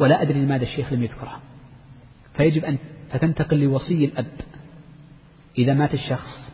ولا 0.00 0.22
أدري 0.22 0.40
لماذا 0.40 0.62
الشيخ 0.62 0.92
لم 0.92 1.02
يذكرها. 1.02 1.40
فيجب 2.34 2.64
أن 2.64 2.78
فتنتقل 3.10 3.60
لوصي 3.60 4.04
الأب. 4.04 4.26
إذا 5.58 5.74
مات 5.74 5.94
الشخص 5.94 6.52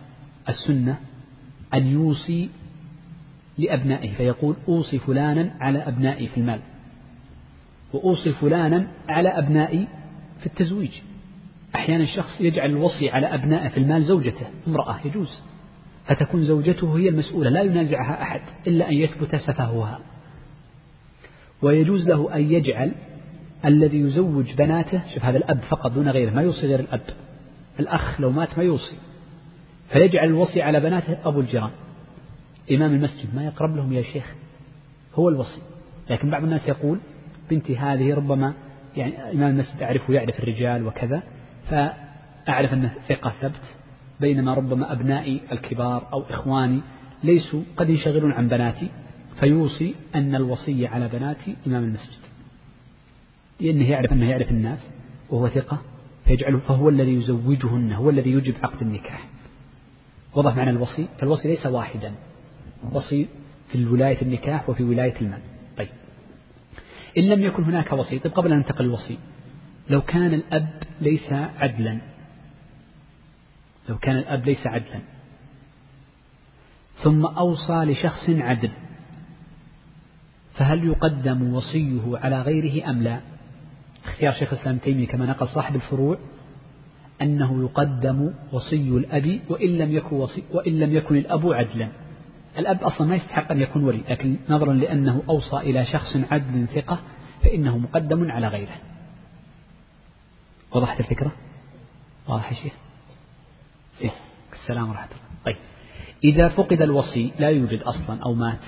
السنة 0.48 0.98
أن 1.74 1.86
يوصي 1.86 2.50
لأبنائه 3.58 4.14
فيقول 4.14 4.56
أوصي 4.68 4.98
فلانا 4.98 5.54
على 5.60 5.78
أبنائي 5.78 6.26
في 6.26 6.36
المال 6.36 6.60
وأوصي 7.92 8.32
فلانا 8.32 8.86
على 9.08 9.28
أبنائي 9.28 9.88
في 10.40 10.46
التزويج. 10.46 10.90
أحيانا 11.74 12.04
الشخص 12.04 12.40
يجعل 12.40 12.70
الوصي 12.70 13.10
على 13.10 13.26
أبنائه 13.26 13.68
في 13.68 13.76
المال 13.76 14.04
زوجته 14.04 14.46
امرأة 14.66 15.00
يجوز. 15.06 15.42
فتكون 16.06 16.44
زوجته 16.44 16.98
هي 16.98 17.08
المسؤولة 17.08 17.50
لا 17.50 17.62
ينازعها 17.62 18.22
أحد 18.22 18.40
إلا 18.66 18.88
أن 18.88 18.94
يثبت 18.94 19.36
سفهها. 19.36 20.00
ويجوز 21.62 22.08
له 22.08 22.34
أن 22.36 22.52
يجعل 22.52 22.92
الذي 23.64 23.98
يزوج 23.98 24.54
بناته 24.54 25.02
شوف 25.14 25.24
هذا 25.24 25.36
الأب 25.36 25.60
فقط 25.60 25.92
دون 25.92 26.08
غيره 26.08 26.30
ما 26.30 26.42
يوصي 26.42 26.66
غير 26.66 26.80
الأب. 26.80 27.00
الأخ 27.80 28.20
لو 28.20 28.30
مات 28.30 28.58
ما 28.58 28.64
يوصي. 28.64 28.96
فيجعل 29.88 30.28
الوصي 30.28 30.62
على 30.62 30.80
بناته 30.80 31.28
أبو 31.28 31.40
الجيران. 31.40 31.70
إمام 32.72 32.94
المسجد 32.94 33.34
ما 33.34 33.44
يقرب 33.44 33.76
لهم 33.76 33.92
يا 33.92 34.02
شيخ. 34.02 34.34
هو 35.14 35.28
الوصي. 35.28 35.60
لكن 36.10 36.30
بعض 36.30 36.42
الناس 36.42 36.68
يقول 36.68 36.98
بنتي 37.50 37.76
هذه 37.76 38.14
ربما 38.14 38.54
يعني 38.96 39.32
إمام 39.32 39.50
المسجد 39.50 39.82
أعرفه 39.82 40.14
يعرف 40.14 40.38
الرجال 40.38 40.86
وكذا 40.86 41.22
فأعرف 41.70 42.72
أنه 42.72 42.94
ثقة 43.08 43.32
ثبت 43.40 43.62
بينما 44.20 44.54
ربما 44.54 44.92
أبنائي 44.92 45.40
الكبار 45.52 46.08
أو 46.12 46.22
إخواني 46.22 46.80
ليسوا 47.24 47.62
قد 47.76 47.90
ينشغلون 47.90 48.32
عن 48.32 48.48
بناتي 48.48 48.88
فيوصي 49.40 49.94
أن 50.14 50.34
الوصي 50.34 50.86
على 50.86 51.08
بناتي 51.08 51.56
إمام 51.66 51.84
المسجد. 51.84 52.33
لأنه 53.60 53.90
يعرف 53.90 54.12
أنه 54.12 54.30
يعرف 54.30 54.50
الناس 54.50 54.78
وهو 55.30 55.48
ثقة 55.48 55.82
فيجعله 56.26 56.58
فهو 56.58 56.88
الذي 56.88 57.14
يزوجهن 57.14 57.92
هو 57.92 58.10
الذي 58.10 58.30
يجب 58.30 58.54
عقد 58.62 58.82
النكاح. 58.82 59.28
وضح 60.34 60.56
معنى 60.56 60.70
الوصي؟ 60.70 61.08
فالوصي 61.18 61.48
ليس 61.48 61.66
واحدا 61.66 62.12
وصي 62.92 63.28
في 63.72 63.84
ولاية 63.86 64.22
النكاح 64.22 64.68
وفي 64.68 64.82
ولاية 64.82 65.14
المال. 65.20 65.40
طيب. 65.76 65.88
إن 67.18 67.22
لم 67.28 67.42
يكن 67.42 67.64
هناك 67.64 67.92
وصي 67.92 68.18
طيب 68.18 68.32
قبل 68.32 68.52
أن 68.52 68.58
ننتقل 68.58 68.84
الوصي 68.84 69.18
لو 69.90 70.02
كان 70.02 70.34
الأب 70.34 70.82
ليس 71.00 71.32
عدلا 71.32 71.98
لو 73.88 73.98
كان 73.98 74.16
الأب 74.16 74.44
ليس 74.44 74.66
عدلا 74.66 75.00
ثم 76.94 77.26
أوصى 77.26 77.72
لشخص 77.72 78.30
عدل 78.30 78.70
فهل 80.54 80.84
يقدم 80.84 81.54
وصيه 81.54 82.18
على 82.18 82.42
غيره 82.42 82.90
أم 82.90 83.02
لا؟ 83.02 83.20
اختيار 84.04 84.32
شيخ 84.32 84.52
الإسلام 84.52 84.78
تيمية 84.78 85.06
كما 85.06 85.26
نقل 85.26 85.48
صاحب 85.48 85.74
الفروع 85.74 86.18
أنه 87.22 87.62
يقدم 87.62 88.34
وصي 88.52 88.88
الأب 88.88 89.40
وإن 89.48 89.78
لم 89.78 89.92
يكن 89.92 90.16
وصي 90.16 90.44
وإن 90.50 90.78
لم 90.78 90.96
يكن 90.96 91.16
الأب 91.16 91.52
عدلا. 91.52 91.88
الأب 92.58 92.82
أصلا 92.82 93.06
ما 93.06 93.16
يستحق 93.16 93.50
أن 93.50 93.60
يكون 93.60 93.84
ولي 93.84 94.02
لكن 94.08 94.36
نظرا 94.48 94.72
لأنه 94.72 95.22
أوصى 95.28 95.56
إلى 95.56 95.84
شخص 95.84 96.16
عدل 96.30 96.66
ثقة 96.68 96.98
فإنه 97.42 97.78
مقدم 97.78 98.30
على 98.30 98.48
غيره. 98.48 98.76
وضحت 100.72 101.00
الفكرة؟ 101.00 101.32
واضح 102.28 102.52
يا 102.52 102.56
شيخ؟ 102.56 102.72
إيه؟ 104.00 104.10
السلام 104.52 104.88
ورحمة 104.88 105.06
الله. 105.06 105.18
طيب 105.44 105.56
إذا 106.24 106.48
فقد 106.48 106.82
الوصي 106.82 107.32
لا 107.38 107.48
يوجد 107.48 107.82
أصلا 107.82 108.22
أو 108.22 108.34
مات 108.34 108.64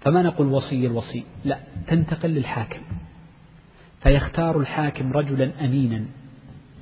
فما 0.00 0.22
نقول 0.22 0.46
وصي 0.46 0.86
الوصي؟ 0.86 1.24
لا 1.44 1.58
تنتقل 1.86 2.30
للحاكم. 2.30 2.80
فيختار 4.04 4.60
الحاكم 4.60 5.12
رجلا 5.12 5.64
أمينا 5.64 6.04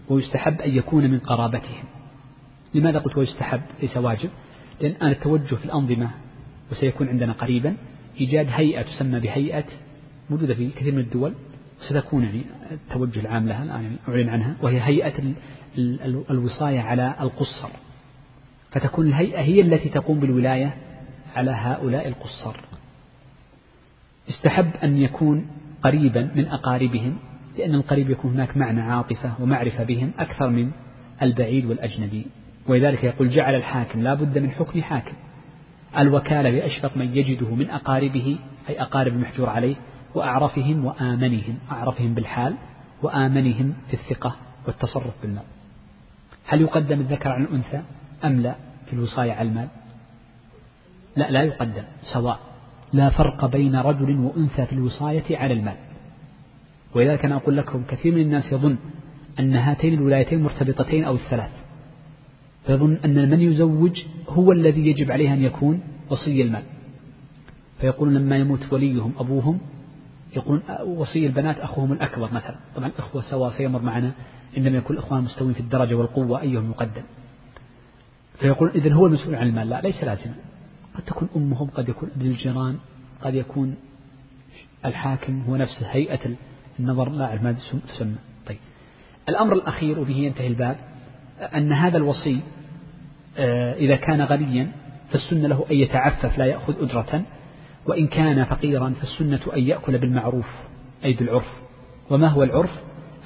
ويستحب 0.09 0.61
أن 0.61 0.71
يكون 0.77 1.11
من 1.11 1.19
قرابتهم. 1.19 1.85
لماذا 2.75 2.99
قلت 2.99 3.17
ويستحب؟ 3.17 3.61
ليس 3.83 3.97
واجب 3.97 4.31
لأن 4.81 4.91
الآن 4.91 5.11
التوجه 5.11 5.55
في 5.55 5.65
الأنظمة 5.65 6.11
وسيكون 6.73 7.09
عندنا 7.09 7.33
قريبا. 7.33 7.77
إيجاد 8.21 8.47
هيئة 8.51 8.83
تسمى 8.83 9.21
بهيئة 9.21 9.65
موجودة 10.31 10.55
في 10.55 10.71
كثير 10.71 10.93
من 10.93 11.01
الدول 11.01 11.35
ستكون 11.89 12.25
يعني 12.25 12.43
التوجه 12.71 13.21
العام 13.21 13.49
لها 13.49 13.63
الآن 13.63 13.83
يعني 13.83 13.97
أعلن 14.09 14.29
عنها 14.29 14.57
وهي 14.63 14.81
هيئة 14.81 15.35
الوصاية 16.31 16.81
على 16.81 17.15
القصر. 17.21 17.69
فتكون 18.71 19.07
الهيئة 19.07 19.41
هي 19.41 19.61
التي 19.61 19.89
تقوم 19.89 20.21
بالولاية 20.21 20.77
على 21.37 21.51
هؤلاء 21.51 22.09
القصر. 22.09 22.61
استحب 24.29 24.71
أن 24.83 24.97
يكون 24.97 25.47
قريبا 25.83 26.31
من 26.35 26.49
أقاربهم 26.49 27.17
لأن 27.59 27.75
القريب 27.75 28.11
يكون 28.11 28.33
هناك 28.33 28.57
معنى 28.57 28.81
عاطفة 28.81 29.33
ومعرفة 29.41 29.85
بهم 29.85 30.11
أكثر 30.19 30.51
من 30.51 30.71
البعيد 31.23 31.67
والأجنبي. 31.67 32.27
ولذلك 32.69 33.05
يقول 33.05 33.31
جعل 33.31 33.55
الحاكم 33.55 34.03
لا 34.03 34.15
بد 34.15 34.39
من 34.39 34.51
حكم 34.51 34.83
حاكم. 34.83 35.15
الوكالة 35.99 36.51
لأشفق 36.51 36.97
من 36.97 37.17
يجده 37.17 37.55
من 37.55 37.71
أقاربه 37.71 38.39
أي 38.69 38.83
أقارب 38.83 39.13
المحجور 39.13 39.49
عليه 39.49 39.75
وأعرفهم 40.15 40.85
وآمنهم 40.85 41.59
أعرفهم 41.71 42.15
بالحال 42.15 42.55
وآمنهم 43.03 43.75
في 43.89 43.95
الثقة 43.95 44.37
والتصرف 44.67 45.15
بالمال. 45.23 45.45
هل 46.47 46.61
يقدم 46.61 47.01
الذكر 47.01 47.29
عن 47.29 47.45
الأنثى 47.45 47.83
أم 48.25 48.41
لا 48.41 48.55
في 48.87 48.93
الوصاية 48.93 49.33
على 49.33 49.49
المال؟ 49.49 49.69
لا 51.17 51.31
لا 51.31 51.43
يقدم 51.43 51.85
سواء. 52.03 52.52
لا 52.93 53.11
فرق 53.11 53.47
بين 53.47 53.77
رجل 53.77 54.19
وأنثى 54.19 54.67
في 54.67 54.73
الوصاية 54.73 55.37
على 55.37 55.55
المال. 55.55 55.77
ولذلك 56.95 57.25
أنا 57.25 57.37
أقول 57.37 57.57
لكم 57.57 57.85
كثير 57.85 58.15
من 58.15 58.21
الناس 58.21 58.53
يظن 58.53 58.77
أن 59.41 59.55
هاتين 59.55 59.95
الولايتين 59.95 60.43
مرتبطتين 60.43 61.05
أو 61.05 61.15
الثلاث. 61.15 61.51
فيظن 62.67 62.99
أن 63.05 63.31
من 63.31 63.41
يزوج 63.41 64.05
هو 64.29 64.53
الذي 64.53 64.87
يجب 64.87 65.11
عليه 65.11 65.35
أن 65.35 65.43
يكون 65.43 65.81
وصي 66.11 66.43
المال. 66.43 66.63
فيقولون 67.81 68.15
لما 68.15 68.37
يموت 68.37 68.73
وليهم 68.73 69.13
أبوهم 69.19 69.59
يقولون 70.37 70.63
وصي 70.87 71.27
البنات 71.27 71.61
أخوهم 71.61 71.93
الأكبر 71.93 72.33
مثلا. 72.33 72.57
طبعا 72.77 72.89
الأخوة 72.89 73.23
سواء 73.23 73.51
سيمر 73.51 73.83
معنا 73.83 74.13
إنما 74.57 74.77
يكون 74.77 74.97
الإخوان 74.97 75.23
مستوين 75.23 75.53
في 75.53 75.61
الدرجة 75.61 75.95
والقوة 75.95 76.41
أيهم 76.41 76.71
يقدم 76.71 77.03
فيقول 78.39 78.71
إذن 78.71 78.93
هو 78.93 79.07
المسؤول 79.07 79.35
عن 79.35 79.47
المال. 79.47 79.69
لا 79.69 79.81
ليس 79.81 80.05
لازما 80.05 80.35
قد 80.95 81.03
تكون 81.03 81.29
أمهم 81.37 81.71
قد 81.71 81.89
يكون 81.89 82.11
أبن 82.17 82.27
الجيران 82.27 82.79
قد 83.23 83.35
يكون 83.35 83.75
الحاكم 84.85 85.43
هو 85.43 85.57
نفسه 85.57 85.87
هيئة 85.87 86.21
النظر 86.81 87.09
لا 87.09 87.25
أعرف 87.25 87.43
ما 87.43 87.53
تسمى. 87.53 88.15
طيب. 88.47 88.59
الأمر 89.29 89.53
الأخير 89.53 90.01
وبه 90.01 90.17
ينتهي 90.17 90.47
الباب 90.47 90.77
أن 91.55 91.73
هذا 91.73 91.97
الوصي 91.97 92.41
آه، 93.39 93.75
إذا 93.75 93.97
كان 93.97 94.23
غنيا 94.23 94.73
فالسنة 95.11 95.49
له 95.49 95.65
أن 95.71 95.77
يتعفف 95.77 96.39
لا 96.39 96.45
يأخذ 96.45 96.83
أجرة 96.83 97.23
وإن 97.87 98.07
كان 98.07 98.45
فقيرا 98.45 98.95
فالسنة 99.01 99.41
أن 99.57 99.63
يأكل 99.63 99.99
بالمعروف 99.99 100.47
أي 101.05 101.13
بالعرف. 101.13 101.53
وما 102.11 102.29
هو 102.29 102.43
العرف؟ 102.43 102.71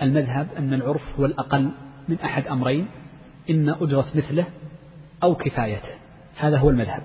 المذهب 0.02 0.48
أن 0.58 0.74
العرف 0.74 1.02
هو 1.18 1.24
الأقل 1.24 1.70
من 2.08 2.16
أحد 2.24 2.46
أمرين 2.46 2.86
إما 3.50 3.76
أجرة 3.80 4.06
مثله 4.14 4.46
أو 5.22 5.34
كفايته. 5.34 5.94
هذا 6.36 6.58
هو 6.58 6.70
المذهب. 6.70 7.02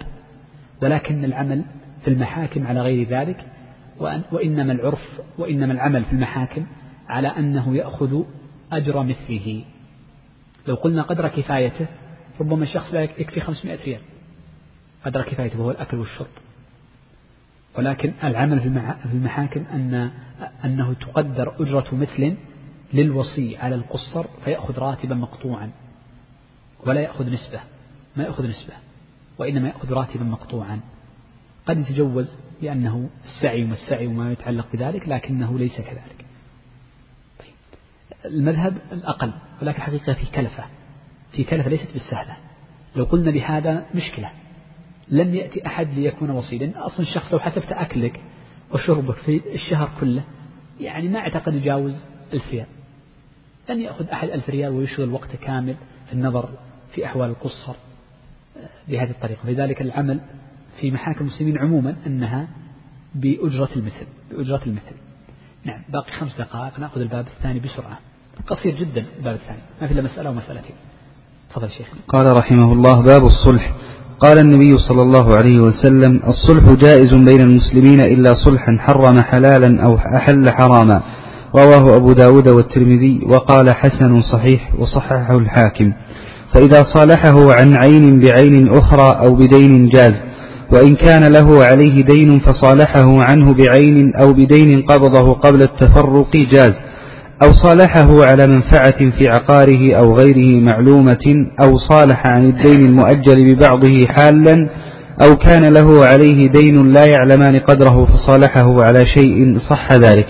ولكن 0.82 1.24
العمل 1.24 1.64
في 2.02 2.08
المحاكم 2.08 2.68
على 2.68 2.82
غير 2.82 3.08
ذلك 3.08 3.46
وإنما 4.32 4.74
العرف 4.74 5.22
وإنما 5.38 5.74
العمل 5.74 6.06
في 6.06 6.14
المحاكم 6.14 6.66
على 7.08 7.28
أنه 7.28 7.76
يأخذ 7.76 8.24
أجر 8.72 9.04
مثله. 9.04 9.64
لو 10.68 10.76
قلنا 10.76 11.02
قدر 11.02 11.28
كفايته 11.28 11.86
ربما 12.40 12.64
الشخص 12.64 12.94
لا 12.94 13.04
يكفي 13.04 13.40
500 13.40 13.84
ريال. 13.86 14.02
قدر 15.06 15.22
كفايته 15.22 15.60
وهو 15.60 15.72
الأكل 15.72 15.98
والشرب. 15.98 16.28
ولكن 17.78 18.14
العمل 18.24 18.60
في 18.60 19.14
المحاكم 19.14 19.64
أن 19.74 20.12
أنه 20.66 20.94
تقدر 20.94 21.54
أجرة 21.60 21.96
مثل 21.96 22.36
للوصي 22.94 23.58
على 23.58 23.76
القصر 23.76 24.26
فيأخذ 24.46 24.80
راتبا 24.80 25.16
مقطوعا 25.16 25.72
ولا 26.86 27.02
يأخذ 27.02 27.32
نسبة 27.32 27.60
ما 28.16 28.24
يأخذ 28.24 28.50
نسبة. 28.50 28.74
وإنما 29.42 29.68
يأخذ 29.68 29.94
راتبا 29.94 30.24
مقطوعا. 30.24 30.80
قد 31.66 31.78
يتجوز 31.80 32.40
لأنه 32.62 33.10
السعي 33.24 33.64
وما 33.64 33.74
السعي 33.74 34.08
وما 34.08 34.32
يتعلق 34.32 34.68
بذلك 34.74 35.10
لكنه 35.10 35.60
ليس 35.60 35.76
كذلك. 35.76 36.26
طيب 37.40 37.54
المذهب 38.26 38.78
الأقل 38.92 39.34
ولكن 39.62 39.82
حقيقة 39.82 40.14
في 40.14 40.26
كلفة 40.26 40.64
في 41.32 41.44
كلفة 41.44 41.70
ليست 41.70 41.94
بالسهلة. 41.94 42.38
لو 42.96 43.04
قلنا 43.04 43.32
بهذا 43.32 43.86
مشكلة. 43.96 44.32
لم 45.08 45.36
يأتي 45.36 45.68
أحد 45.68 45.90
ليكون 45.94 46.30
وصي 46.30 46.58
لأن 46.58 46.70
أصلا 46.70 47.00
الشخص 47.00 47.34
لو 47.34 47.40
حسبت 47.40 47.72
أكلك 47.72 48.22
وشربك 48.74 49.16
في 49.16 49.42
الشهر 49.54 49.92
كله 50.00 50.24
يعني 50.80 51.08
ما 51.08 51.20
أعتقد 51.20 51.54
يجاوز 51.54 52.06
ألف 52.34 52.50
ريال. 52.50 52.68
لن 53.70 53.82
يأخذ 53.82 54.08
أحد 54.08 54.30
ألف 54.30 54.50
ريال 54.50 54.72
ويشغل 54.72 55.10
وقته 55.10 55.38
كامل 55.38 55.76
في 56.08 56.14
النظر 56.14 56.50
في 56.96 57.06
أحوال 57.06 57.30
القصر. 57.30 57.76
بهذه 58.88 59.10
الطريقة. 59.10 59.50
لذلك 59.50 59.82
العمل 59.82 60.20
في 60.80 60.92
محاكم 60.92 61.22
المسلمين 61.22 61.58
عموما 61.58 61.96
أنها 62.08 62.48
بأجرة 63.16 63.70
المثل 63.76 64.06
بأجرة 64.32 64.62
المثل. 64.68 64.96
نعم 65.66 65.82
باقي 65.90 66.12
خمس 66.12 66.38
دقائق 66.38 66.80
نأخذ 66.80 67.02
الباب 67.02 67.26
الثاني 67.38 67.60
بسرعة. 67.60 68.00
قصير 68.48 68.76
جدا 68.76 69.06
الباب 69.20 69.36
الثاني 69.36 69.60
ما 69.82 69.88
في 69.88 69.94
إلا 69.94 70.02
مسألة 70.02 70.30
ومسألتين. 70.30 70.76
تفضل 71.50 71.70
شيخ. 71.70 71.88
قال 72.08 72.38
رحمه 72.38 72.74
الله 72.74 73.06
باب 73.06 73.26
الصلح. 73.26 73.74
قال 74.20 74.40
النبي 74.40 74.78
صلى 74.78 75.02
الله 75.02 75.36
عليه 75.36 75.60
وسلم 75.60 76.22
الصلح 76.28 76.74
جائز 76.82 77.14
بين 77.14 77.42
المسلمين 77.42 78.00
إلا 78.02 78.34
صلحا 78.46 78.78
حرم 78.80 79.22
حلالا 79.22 79.84
أو 79.84 79.96
أحل 79.96 80.50
حراما. 80.50 81.02
رواه 81.56 81.96
أبو 81.96 82.14
داود 82.14 82.48
والترمذي 82.48 83.26
وقال 83.26 83.74
حسن 83.76 84.22
صحيح 84.22 84.76
وصححه 84.80 85.38
الحاكم. 85.38 85.94
فإذا 86.54 86.84
صالحه 86.96 87.54
عن 87.54 87.76
عين 87.78 88.20
بعين 88.20 88.70
أخرى 88.70 89.20
أو 89.26 89.36
بدين 89.36 89.90
جاز 89.90 90.14
وإن 90.72 90.96
كان 90.96 91.34
له 91.34 91.66
عليه 91.66 92.04
دين 92.04 92.40
فصالحه 92.40 93.24
عنه 93.24 93.54
بعين 93.54 94.16
أو 94.16 94.34
بدين 94.34 94.82
قبضه 94.82 95.34
قبل 95.34 95.62
التفرق 95.62 96.38
جاز 96.52 96.74
أو 97.44 97.52
صالحه 97.54 98.26
على 98.26 98.48
منفعة 98.48 99.10
في 99.18 99.28
عقاره 99.30 99.94
أو 99.94 100.16
غيره 100.16 100.62
معلومة 100.64 101.46
أو 101.64 101.78
صالح 101.78 102.28
عن 102.28 102.50
الدين 102.50 102.86
المؤجل 102.86 103.56
ببعضه 103.56 104.00
حالا 104.10 104.70
أو 105.24 105.36
كان 105.36 105.74
له 105.74 106.06
عليه 106.06 106.50
دين 106.52 106.88
لا 106.94 107.06
يعلمان 107.06 107.60
قدره 107.60 108.06
فصالحه 108.06 108.84
على 108.84 109.06
شيء 109.06 109.58
صح 109.70 109.94
ذلك. 109.94 110.26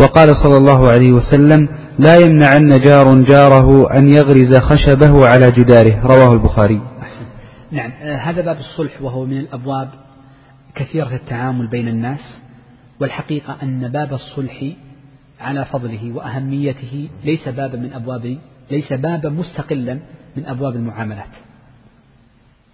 وقال 0.00 0.36
صلى 0.36 0.56
الله 0.56 0.88
عليه 0.88 1.12
وسلم 1.12 1.68
لا 1.98 2.16
يمنعن 2.16 2.80
جار 2.80 3.22
جاره 3.22 3.98
أن 3.98 4.08
يغرز 4.08 4.56
خشبه 4.58 5.28
على 5.28 5.50
جداره. 5.50 6.06
رواه 6.06 6.32
البخاري. 6.32 6.82
نعم 7.70 7.90
آه، 7.90 8.16
هذا 8.16 8.42
باب 8.42 8.58
الصلح 8.58 9.02
وهو 9.02 9.24
من 9.24 9.38
الأبواب 9.38 9.88
كثيرة 10.74 11.14
التعامل 11.14 11.66
بين 11.66 11.88
الناس 11.88 12.40
والحقيقة 13.00 13.56
أن 13.62 13.88
باب 13.88 14.12
الصلح 14.12 14.64
على 15.40 15.64
فضله 15.64 16.12
وأهميته 16.12 17.08
ليس 17.24 17.48
بابا 17.48 17.78
من 17.78 17.92
أبواب 17.92 18.38
ليس 18.70 18.92
بابا 18.92 19.28
مستقلا 19.28 19.98
من 20.36 20.46
أبواب 20.46 20.76
المعاملات 20.76 21.30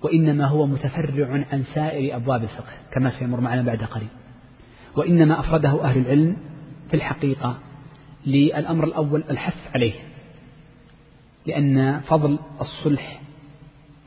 وإنما 0.03 0.47
هو 0.47 0.67
متفرع 0.67 1.45
عن 1.53 1.65
سائر 1.75 2.17
أبواب 2.17 2.43
الفقه 2.43 2.73
كما 2.93 3.19
سيمر 3.19 3.41
معنا 3.41 3.63
بعد 3.63 3.83
قليل 3.83 4.09
وإنما 4.97 5.41
أفرده 5.41 5.85
أهل 5.85 5.99
العلم 5.99 6.37
في 6.91 6.97
الحقيقة 6.97 7.59
للأمر 8.27 8.85
الأول 8.85 9.25
الحث 9.31 9.75
عليه 9.75 9.95
لأن 11.47 12.01
فضل 12.01 12.39
الصلح 12.61 13.21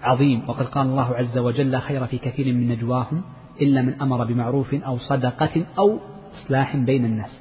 عظيم 0.01 0.49
وقد 0.49 0.65
قال 0.65 0.87
الله 0.87 1.15
عز 1.15 1.37
وجل 1.37 1.71
لا 1.71 1.79
خير 1.79 2.05
في 2.05 2.17
كثير 2.17 2.53
من 2.53 2.67
نجواهم 2.67 3.23
إلا 3.61 3.81
من 3.81 4.01
أمر 4.01 4.25
بمعروف 4.25 4.73
أو 4.73 4.97
صدقة 4.97 5.65
أو 5.77 5.99
إصلاح 6.33 6.77
بين 6.77 7.05
الناس. 7.05 7.39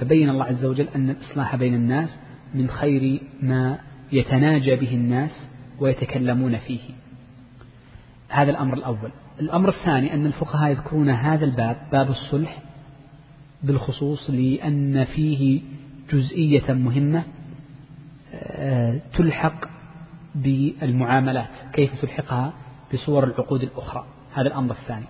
فبين 0.00 0.30
الله 0.30 0.44
عز 0.44 0.64
وجل 0.64 0.88
أن 0.94 1.10
الإصلاح 1.10 1.56
بين 1.56 1.74
الناس 1.74 2.18
من 2.54 2.68
خير 2.68 3.22
ما 3.42 3.78
يتناجى 4.12 4.76
به 4.76 4.94
الناس 4.94 5.48
ويتكلمون 5.80 6.56
فيه. 6.56 6.80
هذا 8.28 8.50
الأمر 8.50 8.74
الأول. 8.74 9.10
الأمر 9.40 9.68
الثاني 9.68 10.14
أن 10.14 10.26
الفقهاء 10.26 10.70
يذكرون 10.70 11.10
هذا 11.10 11.44
الباب 11.44 11.76
باب 11.92 12.10
الصلح 12.10 12.62
بالخصوص 13.62 14.30
لأن 14.30 15.04
فيه 15.04 15.60
جزئية 16.12 16.72
مهمة 16.72 17.24
آه، 18.34 19.00
تلحق 19.16 19.64
بالمعاملات 20.34 21.50
كيف 21.72 22.00
تلحقها؟ 22.00 22.52
بصور 22.92 23.24
العقود 23.24 23.62
الأخرى. 23.62 24.06
هذا 24.34 24.48
الأمر 24.48 24.70
الثاني. 24.70 25.04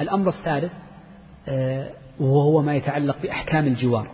الأمر 0.00 0.28
الثالث 0.28 0.72
آه، 1.48 1.90
وهو 2.20 2.62
ما 2.62 2.74
يتعلق 2.74 3.22
بأحكام 3.22 3.66
الجوار. 3.66 4.10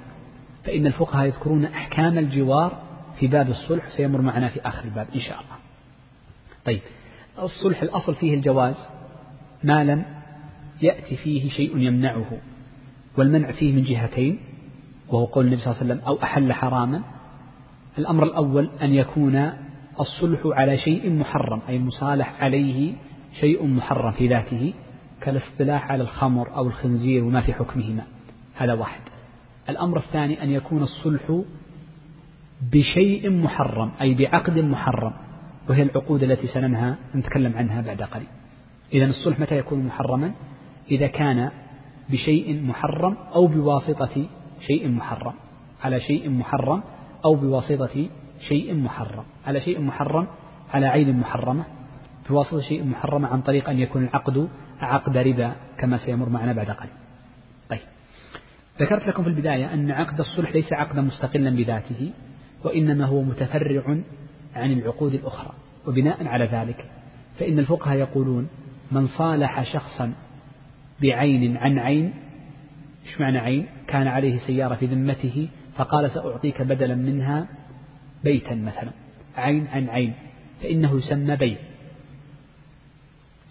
فإن 0.64 0.86
الفقهاء 0.86 1.26
يذكرون 1.26 1.64
أحكام 1.64 2.18
الجوار 2.18 2.82
في 3.20 3.26
باب 3.26 3.48
الصلح 3.48 3.88
سيمر 3.96 4.20
معنا 4.20 4.48
في 4.48 4.60
آخر 4.60 4.84
الباب 4.84 5.06
إن 5.14 5.20
شاء 5.20 5.40
الله. 5.40 5.56
طيب 6.64 6.80
الصلح 7.38 7.82
الأصل 7.82 8.14
فيه 8.14 8.34
الجواز 8.34 8.76
ما 9.64 9.84
لم 9.84 10.04
يأتي 10.82 11.16
فيه 11.16 11.50
شيء 11.50 11.78
يمنعه 11.78 12.38
والمنع 13.18 13.52
فيه 13.52 13.72
من 13.72 13.82
جهتين. 13.82 14.38
وهو 15.14 15.24
قول 15.24 15.44
النبي 15.44 15.60
صلى 15.60 15.72
الله 15.72 15.80
عليه 15.82 15.94
وسلم 15.94 16.06
أو 16.08 16.22
أحل 16.22 16.52
حراما 16.52 17.02
الأمر 17.98 18.24
الأول 18.24 18.70
أن 18.82 18.94
يكون 18.94 19.52
الصلح 20.00 20.40
على 20.46 20.76
شيء 20.76 21.12
محرم 21.12 21.60
أي 21.68 21.76
المصالح 21.76 22.42
عليه 22.42 22.92
شيء 23.40 23.66
محرم 23.66 24.12
في 24.12 24.28
ذاته 24.28 24.74
كالاصطلاح 25.20 25.90
على 25.90 26.02
الخمر 26.02 26.56
أو 26.56 26.66
الخنزير 26.66 27.24
وما 27.24 27.40
في 27.40 27.52
حكمهما. 27.52 28.02
هذا 28.54 28.72
واحد. 28.72 29.00
الأمر 29.68 29.98
الثاني 29.98 30.42
أن 30.42 30.50
يكون 30.50 30.82
الصلح 30.82 31.42
بشيء 32.72 33.30
محرم 33.30 33.92
أي 34.00 34.14
بعقد 34.14 34.58
محرم 34.58 35.12
وهي 35.68 35.82
العقود 35.82 36.22
التي 36.22 36.46
سننهى 36.46 36.94
نتكلم 37.14 37.56
عنها 37.56 37.80
بعد 37.80 38.02
قليل. 38.02 38.26
إذا 38.92 39.04
الصلح 39.04 39.40
متى 39.40 39.58
يكون 39.58 39.86
محرما؟ 39.86 40.32
إذا 40.90 41.06
كان 41.06 41.50
بشيء 42.10 42.62
محرم 42.62 43.16
أو 43.34 43.46
بواسطة 43.46 44.26
شيء 44.66 44.88
محرم 44.88 45.34
على 45.82 46.00
شيء 46.00 46.30
محرم 46.30 46.82
أو 47.24 47.34
بواسطة 47.34 48.08
شيء 48.48 48.74
محرم 48.74 49.24
على 49.46 49.60
شيء 49.60 49.80
محرم 49.80 50.26
على 50.74 50.86
عين 50.86 51.18
محرمة 51.20 51.64
بواسطة 52.28 52.60
شيء 52.60 52.84
محرم 52.84 53.24
عن 53.26 53.42
طريق 53.42 53.68
أن 53.68 53.78
يكون 53.78 54.04
العقد 54.04 54.48
عقد 54.80 55.16
ربا 55.16 55.52
كما 55.78 55.98
سيمر 55.98 56.28
معنا 56.28 56.52
بعد 56.52 56.70
قليل. 56.70 56.92
طيب. 57.70 57.80
ذكرت 58.80 59.08
لكم 59.08 59.22
في 59.22 59.28
البداية 59.28 59.74
أن 59.74 59.90
عقد 59.90 60.18
الصلح 60.20 60.52
ليس 60.52 60.72
عقدا 60.72 61.00
مستقلا 61.00 61.50
بذاته 61.50 62.12
وإنما 62.64 63.04
هو 63.04 63.22
متفرع 63.22 63.98
عن 64.54 64.72
العقود 64.72 65.14
الأخرى. 65.14 65.52
وبناء 65.86 66.26
على 66.26 66.44
ذلك 66.44 66.84
فإن 67.38 67.58
الفقهاء 67.58 67.96
يقولون 67.96 68.48
من 68.92 69.06
صالح 69.06 69.72
شخصا 69.72 70.12
بعين 71.02 71.56
عن 71.56 71.78
عين 71.78 72.12
إيش 73.06 73.20
معنى 73.20 73.38
عين؟ 73.38 73.66
كان 73.86 74.06
عليه 74.06 74.38
سيارة 74.38 74.74
في 74.74 74.86
ذمته 74.86 75.48
فقال 75.76 76.10
سأعطيك 76.10 76.62
بدلا 76.62 76.94
منها 76.94 77.46
بيتا 78.24 78.54
مثلا. 78.54 78.90
عين 79.36 79.66
عن 79.66 79.88
عين. 79.88 80.14
فإنه 80.62 80.96
يسمى 80.96 81.36
بيع 81.36 81.56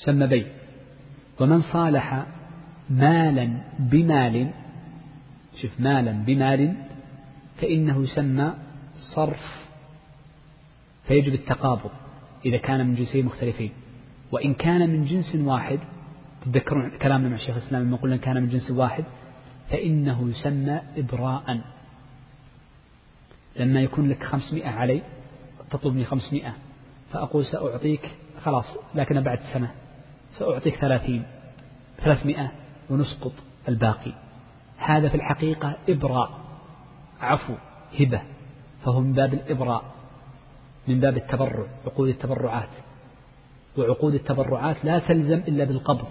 يسمى 0.01 0.27
بيع 0.27 0.47
ومن 1.39 1.61
صالح 1.61 2.25
مالا 2.89 3.57
بمال 3.79 4.49
شوف 5.61 5.71
مالا 5.79 6.11
بمال 6.11 6.75
فإنه 7.61 8.03
يسمى 8.03 8.53
صرف. 9.15 9.63
فيجب 11.07 11.34
التقابض 11.34 11.91
إذا 12.45 12.57
كان 12.57 12.88
من 12.88 12.95
جنسين 12.95 13.25
مختلفين. 13.25 13.71
وإن 14.31 14.53
كان 14.53 14.89
من 14.89 15.05
جنس 15.05 15.36
واحد 15.36 15.79
تذكرون 16.45 16.91
كلامنا 17.01 17.29
مع 17.29 17.36
الشيخ 17.36 17.55
الإسلام 17.55 17.84
لما 17.84 17.97
قلنا 17.97 18.17
كان 18.17 18.43
من 18.43 18.49
جنس 18.49 18.71
واحد 18.71 19.05
فإنه 19.74 20.30
يسمى 20.30 20.82
إبراء. 20.97 21.61
لما 23.55 23.82
يكون 23.82 24.09
لك 24.09 24.24
خمسمائة 24.24 24.69
علي 24.69 25.01
تطلبني 25.71 26.05
خمسمائة 26.05 26.53
فأقول 27.11 27.45
سأعطيك 27.45 28.11
خلاص 28.43 28.65
لكن 28.95 29.21
بعد 29.21 29.39
سنة 29.53 29.71
سأعطيك 30.39 30.76
ثلاثين 30.76 31.24
ثلاثمائة 31.97 32.51
ونسقط 32.89 33.32
الباقي. 33.67 34.11
هذا 34.78 35.09
في 35.09 35.15
الحقيقة 35.15 35.78
إبراء 35.89 36.39
عفو 37.21 37.53
هبة 37.99 38.21
فهو 38.86 39.01
من 39.01 39.13
باب 39.13 39.34
الإبراء 39.34 39.84
من 40.88 40.99
باب 40.99 41.17
التبرع 41.17 41.67
عقود 41.86 42.09
التبرعات. 42.09 42.69
وعقود 43.78 44.13
التبرعات 44.13 44.86
لا 44.86 44.99
تلزم 44.99 45.39
إلا 45.47 45.63
بالقبض. 45.63 46.07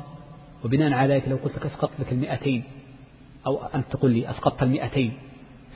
وبناء 0.64 0.92
على 0.92 1.14
ذلك 1.14 1.28
لو 1.28 1.36
قلت 1.36 1.56
لك 1.56 1.66
أسقط 1.66 1.90
لك 2.00 2.12
المئتين 2.12 2.64
أو 3.46 3.64
أنت 3.74 3.84
تقول 3.90 4.10
لي 4.10 4.30
أسقطت 4.30 4.62
المئتين 4.62 5.12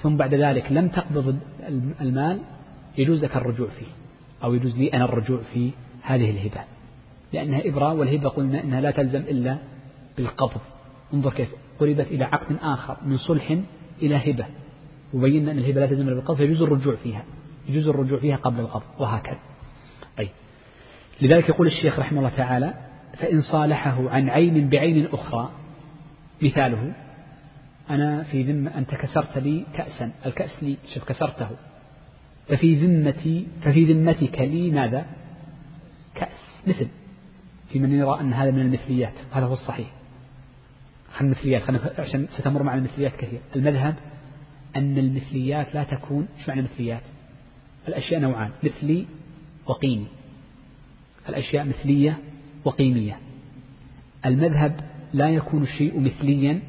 ثم 0.02 0.16
بعد 0.16 0.34
ذلك 0.34 0.72
لم 0.72 0.88
تقبض 0.88 1.38
المال 2.00 2.40
يجوز 2.98 3.24
لك 3.24 3.36
الرجوع 3.36 3.68
فيه 3.68 3.86
أو 4.44 4.54
يجوز 4.54 4.78
لي 4.78 4.88
أنا 4.88 5.04
الرجوع 5.04 5.40
في 5.54 5.70
هذه 6.02 6.30
الهبة. 6.30 6.60
لأنها 7.32 7.68
إبرة 7.68 7.92
والهبة 7.92 8.28
قلنا 8.28 8.64
أنها 8.64 8.80
لا 8.80 8.90
تلزم 8.90 9.20
إلا 9.20 9.56
بالقبض. 10.16 10.60
انظر 11.14 11.32
كيف 11.32 11.48
قربت 11.80 12.06
إلى 12.06 12.24
عقد 12.24 12.56
آخر 12.62 12.96
من 13.06 13.16
صلح 13.16 13.58
إلى 14.02 14.16
هبة. 14.16 14.46
وبينا 15.14 15.52
أن 15.52 15.58
الهبة 15.58 15.80
لا 15.80 15.86
تلزم 15.86 16.08
إلا 16.08 16.14
بالقبض 16.14 16.36
فيجوز 16.36 16.62
الرجوع 16.62 16.96
فيها 16.96 17.24
يجوز 17.68 17.88
الرجوع 17.88 18.18
فيها 18.18 18.36
قبل 18.36 18.60
القبض 18.60 18.84
وهكذا. 18.98 19.38
طيب. 20.18 20.28
لذلك 21.20 21.48
يقول 21.48 21.66
الشيخ 21.66 21.98
رحمه 21.98 22.18
الله 22.18 22.30
تعالى 22.30 22.74
فإن 23.16 23.40
صالحه 23.40 24.10
عن 24.10 24.28
عين 24.28 24.68
بعين 24.68 25.06
أخرى 25.12 25.50
مثاله 26.42 26.92
أنا 27.90 28.22
في 28.22 28.42
ذمة 28.42 28.78
أنت 28.78 28.94
كسرت 28.94 29.38
لي 29.38 29.64
كأسا. 29.74 30.10
الكأس 30.26 30.62
لي 30.62 30.76
شوف 30.94 31.04
كسرته. 31.04 31.48
ففي 32.48 32.74
ذمتي 32.74 33.46
ففي 33.62 33.92
ذمتك 33.92 34.40
لي 34.40 34.70
ماذا؟ 34.70 35.06
كأس. 36.14 36.62
مثل. 36.66 36.88
في 37.68 37.78
من 37.78 37.92
يرى 37.92 38.20
أن 38.20 38.32
هذا 38.32 38.50
من 38.50 38.60
المثليات 38.60 39.12
هذا 39.32 39.46
هو 39.46 39.52
الصحيح. 39.52 39.92
خلينا 41.12 41.34
المثليات 41.34 41.62
خلينا 41.62 41.92
عشان 41.98 42.26
ستمر 42.30 42.62
مع 42.62 42.74
المثليات 42.74 43.16
كثير. 43.16 43.40
المذهب 43.56 43.94
أن 44.76 44.98
المثليات 44.98 45.74
لا 45.74 45.84
تكون 45.84 46.28
إيش 46.38 46.48
معنى 46.48 46.62
مثليات؟ 46.62 47.02
الأشياء 47.88 48.20
نوعان. 48.20 48.50
مثلي 48.62 49.06
وقيمي. 49.66 50.06
الأشياء 51.28 51.64
مثلية 51.64 52.18
وقيمية. 52.64 53.18
المذهب 54.26 54.80
لا 55.12 55.28
يكون 55.28 55.62
الشيء 55.62 56.00
مثليا 56.00 56.60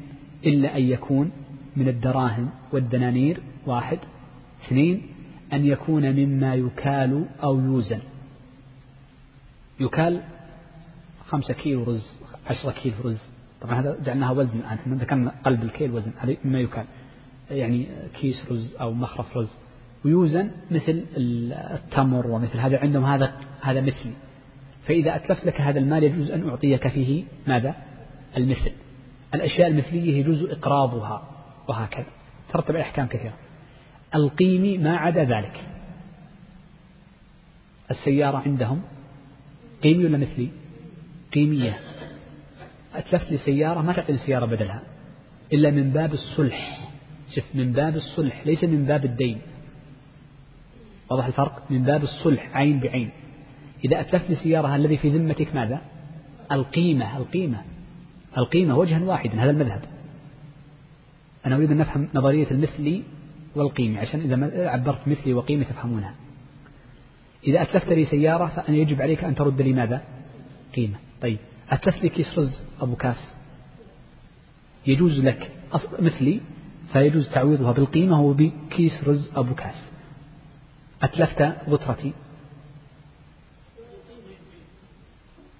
إلا 0.46 0.76
أن 0.76 0.82
يكون 0.82 1.30
من 1.76 1.88
الدراهم 1.88 2.50
والدنانير 2.72 3.40
واحد. 3.66 3.98
اثنين 4.66 5.02
أن 5.52 5.66
يكون 5.66 6.12
مما 6.12 6.54
يكال 6.54 7.24
أو 7.42 7.60
يوزن. 7.60 8.00
يكال 9.80 10.22
خمسة 11.26 11.54
كيلو 11.54 11.84
رز 11.84 12.18
عشرة 12.46 12.70
كيلو 12.70 12.96
رز. 13.04 13.18
طبعا 13.60 13.80
هذا 13.80 13.98
جعلناها 14.04 14.30
وزن 14.30 14.58
الآن. 14.58 14.78
إحنا 14.78 14.96
ذكرنا 14.96 15.34
قلب 15.44 15.62
الكيل 15.62 15.92
وزن 15.92 16.12
هذا 16.18 16.36
مما 16.44 16.60
يكال. 16.60 16.84
يعني 17.50 17.86
كيس 18.20 18.50
رز 18.50 18.74
أو 18.80 18.92
مخرف 18.92 19.36
رز. 19.36 19.50
ويوزن 20.04 20.50
مثل 20.70 21.04
التمر 21.16 22.26
ومثل 22.26 22.58
هذا 22.58 22.78
عندهم 22.78 23.04
هذا 23.04 23.32
هذا 23.60 23.80
مثلي 23.80 24.12
فإذا 24.86 25.16
أتلفت 25.16 25.46
لك 25.46 25.60
هذا 25.60 25.78
المال 25.78 26.02
يجوز 26.02 26.30
أن 26.30 26.48
أعطيك 26.48 26.88
فيه 26.88 27.24
ماذا؟ 27.46 27.74
المثل. 28.36 28.72
الأشياء 29.34 29.68
المثلية 29.68 30.20
يجوز 30.20 30.44
إقراضها 30.44 31.28
وهكذا. 31.68 32.06
ترتب 32.52 32.76
أحكام 32.76 33.06
كثيرة. 33.06 33.34
القيمي 34.14 34.78
ما 34.78 34.96
عدا 34.96 35.24
ذلك. 35.24 35.60
السيارة 37.90 38.36
عندهم 38.36 38.82
قيمي 39.82 40.04
ولا 40.04 40.18
مثلي؟ 40.18 40.48
قيمية. 41.34 41.78
أتلفت 42.94 43.30
لي 43.30 43.38
سيارة 43.38 43.82
ما 43.82 43.92
تعطيني 43.92 44.18
سيارة 44.18 44.46
بدلها. 44.46 44.82
إلا 45.52 45.70
من 45.70 45.90
باب 45.90 46.12
الصلح. 46.12 46.88
شوف 47.34 47.44
من 47.54 47.72
باب 47.72 47.96
الصلح 47.96 48.46
ليس 48.46 48.64
من 48.64 48.84
باب 48.84 49.04
الدين. 49.04 49.38
واضح 51.10 51.26
الفرق؟ 51.26 51.62
من 51.70 51.82
باب 51.82 52.02
الصلح 52.02 52.56
عين 52.56 52.80
بعين. 52.80 53.10
إذا 53.84 54.00
أتلفت 54.00 54.30
لي 54.30 54.36
سيارة 54.36 54.76
الذي 54.76 54.96
في 54.96 55.08
ذمتك 55.08 55.54
ماذا؟ 55.54 55.80
القيمة 56.52 57.16
القيمة. 57.16 57.62
القيمة 58.38 58.78
وجها 58.78 59.04
واحدا 59.04 59.42
هذا 59.42 59.50
المذهب. 59.50 59.80
أنا 61.46 61.56
أريد 61.56 61.70
أن 61.70 61.76
نفهم 61.76 62.08
نظرية 62.14 62.50
المثلي 62.50 63.02
والقيمة 63.54 64.00
عشان 64.00 64.20
إذا 64.20 64.68
عبرت 64.70 65.08
مثلي 65.08 65.34
وقيمة 65.34 65.64
تفهمونها. 65.64 66.14
إذا 67.46 67.62
أتلفت 67.62 67.92
لي 67.92 68.06
سيارة 68.06 68.46
فأنا 68.46 68.76
يجب 68.76 69.02
عليك 69.02 69.24
أن 69.24 69.34
ترد 69.34 69.62
لي 69.62 69.72
ماذا؟ 69.72 70.02
قيمة. 70.76 70.96
طيب 71.22 71.38
أتلفت 71.70 72.02
لي 72.02 72.08
كيس 72.08 72.38
رز 72.38 72.64
أبو 72.80 72.96
كاس 72.96 73.34
يجوز 74.86 75.20
لك 75.20 75.52
مثلي 75.98 76.40
فيجوز 76.92 77.28
تعويضها 77.28 77.72
بالقيمة 77.72 78.22
وبكيس 78.22 79.04
رز 79.04 79.30
أبو 79.36 79.54
كاس. 79.54 79.90
أتلفت 81.02 81.42
غترتي 81.68 82.12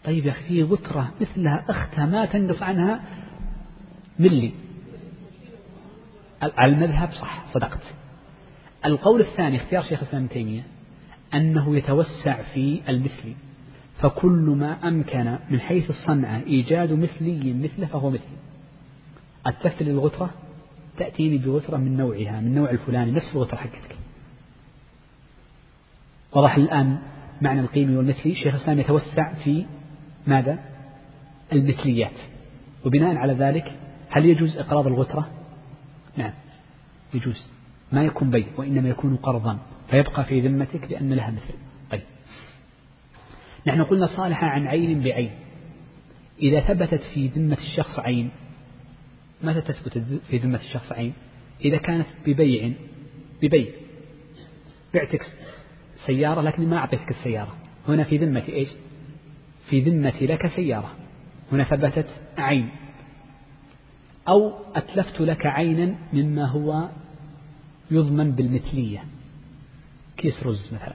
طيب 0.05 0.27
يا 0.27 0.31
أخي 0.31 0.43
في 0.49 0.63
غترة 0.63 1.13
مثلها 1.21 1.65
أختها 1.69 2.07
ما 2.07 2.25
تنقص 2.25 2.63
عنها 2.63 3.01
ملي. 4.19 4.53
على 6.43 6.73
المذهب 6.73 7.13
صح 7.13 7.45
صدقت. 7.55 7.81
القول 8.85 9.21
الثاني 9.21 9.57
اختيار 9.57 9.83
شيخ 9.83 9.99
الإسلام 10.03 10.23
ابن 10.23 10.33
تيمية 10.33 10.63
أنه 11.35 11.77
يتوسع 11.77 12.43
في 12.43 12.81
المثلي. 12.89 13.35
فكل 14.01 14.57
ما 14.59 14.89
أمكن 14.89 15.39
من 15.51 15.61
حيث 15.61 15.91
الصنعة 15.91 16.43
إيجاد 16.47 16.93
مثلي 16.93 17.53
مثله 17.53 17.87
فهو 17.87 18.11
مثلي. 18.11 18.39
التفت 19.47 19.83
للغترة؟ 19.83 20.31
تأتيني 20.99 21.39
بغترة 21.39 21.77
من 21.77 21.97
نوعها 21.97 22.41
من 22.41 22.55
نوع 22.55 22.71
الفلاني 22.71 23.11
نفس 23.11 23.33
الغترة 23.35 23.57
حقتك. 23.57 23.97
وضح 26.33 26.57
الآن 26.57 26.99
معنى 27.43 27.61
القيمي 27.61 27.97
والمثلي 27.97 28.35
شيخ 28.35 28.55
الإسلام 28.55 28.79
يتوسع 28.79 29.35
في 29.35 29.67
ماذا؟ 30.29 30.59
المثليات. 31.53 32.13
وبناء 32.85 33.17
على 33.17 33.33
ذلك 33.33 33.73
هل 34.11 34.27
يجوز 34.27 34.59
إقراض 34.59 34.87
الغترة؟ 34.87 35.31
نعم 36.17 36.33
يجوز. 37.15 37.51
ما 37.93 38.05
يكون 38.05 38.31
بيع 38.31 38.47
وإنما 38.57 38.89
يكون 38.89 39.17
قرضا 39.17 39.59
فيبقى 39.91 40.25
في 40.25 40.41
ذمتك 40.41 40.91
لأن 40.91 41.13
لها 41.13 41.31
مثل. 41.31 41.55
طيب. 41.91 42.03
نحن 43.67 43.83
قلنا 43.83 44.07
صالحة 44.07 44.47
عن 44.47 44.67
عين 44.67 45.01
بعين. 45.01 45.31
إذا 46.43 46.61
ثبتت 46.61 47.03
في 47.15 47.29
ذمة 47.29 47.59
الشخص 47.59 47.99
عين 47.99 48.31
متى 49.43 49.61
تثبت 49.61 49.99
في 50.29 50.39
ذمة 50.39 50.61
الشخص 50.61 50.93
عين؟ 50.93 51.13
إذا 51.65 51.77
كانت 51.77 52.07
ببيع 52.27 52.73
ببيع. 53.43 53.67
بعتك 54.95 55.33
سيارة 56.07 56.41
لكن 56.41 56.69
ما 56.69 56.77
أعطيتك 56.77 57.11
السيارة. 57.11 57.57
هنا 57.89 58.05
في 58.05 58.17
ذمة 58.17 58.43
إيش؟ 58.49 58.69
في 59.71 59.81
ذمة 59.81 60.19
لك 60.21 60.47
سيارة. 60.47 60.91
هنا 61.53 61.65
ثبتت 61.65 62.07
عين. 62.39 62.71
أو 64.29 64.53
أتلفت 64.75 65.21
لك 65.21 65.47
عينا 65.47 65.95
مما 66.13 66.47
هو 66.47 66.89
يضمن 67.91 68.33
بالمثلية. 68.33 69.05
كيس 70.17 70.43
رز 70.43 70.75
مثلا. 70.75 70.95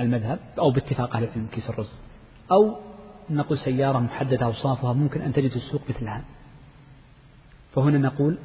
المذهب 0.00 0.38
أو 0.58 0.70
باتفاق 0.70 1.16
أهل 1.16 1.24
العلم 1.24 1.46
كيس 1.52 1.70
الرز. 1.70 1.98
أو 2.52 2.76
نقول 3.30 3.58
سيارة 3.58 3.98
محددة 3.98 4.46
أوصافها 4.46 4.92
ممكن 4.92 5.22
أن 5.22 5.32
تجد 5.32 5.50
السوق 5.50 5.82
مثلها. 5.88 6.24
فهنا 7.74 7.98
نقول 7.98 8.38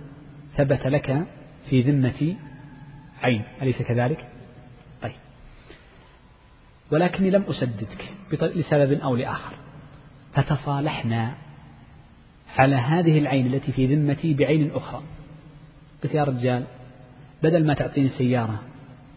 ثبت 0.58 0.88
لك 0.88 1.28
في 1.70 1.82
ذمة 1.82 2.36
عين. 3.22 3.42
أليس 3.62 3.82
كذلك؟ 3.82 4.35
ولكني 6.92 7.30
لم 7.30 7.44
أسددك 7.44 8.14
لسبب 8.32 8.92
أو 8.92 9.16
لآخر. 9.16 9.56
فتصالحنا 10.34 11.36
على 12.58 12.76
هذه 12.76 13.20
العين 13.20 13.54
التي 13.54 13.72
في 13.72 13.96
ذمتي 13.96 14.34
بعين 14.34 14.72
أخرى. 14.72 15.02
قلت 16.04 16.14
يا 16.14 16.24
رجال 16.24 16.64
بدل 17.44 17.66
ما 17.66 17.74
تعطيني 17.74 18.10
سيارة 18.10 18.64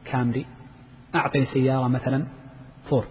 كامري 0.05 0.47
أعطني 1.14 1.45
سيارة 1.45 1.89
مثلا 1.89 2.25
فورد. 2.91 3.09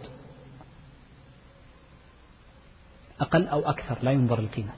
أقل 3.22 3.47
أو 3.47 3.70
أكثر 3.70 3.97
لا 4.01 4.12
ينظر 4.12 4.39
القيمة. 4.39 4.72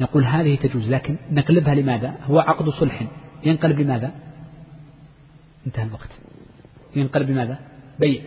نقول 0.00 0.24
هذه 0.24 0.56
تجوز 0.56 0.90
لكن 0.90 1.16
نقلبها 1.30 1.74
لماذا؟ 1.74 2.14
هو 2.24 2.40
عقد 2.40 2.68
صلح. 2.68 3.02
ينقلب 3.44 3.80
لماذا؟ 3.80 4.14
انتهى 5.66 5.84
الوقت. 5.84 6.10
ينقلب 6.96 7.30
لماذا؟ 7.30 7.69
بيع 8.00 8.22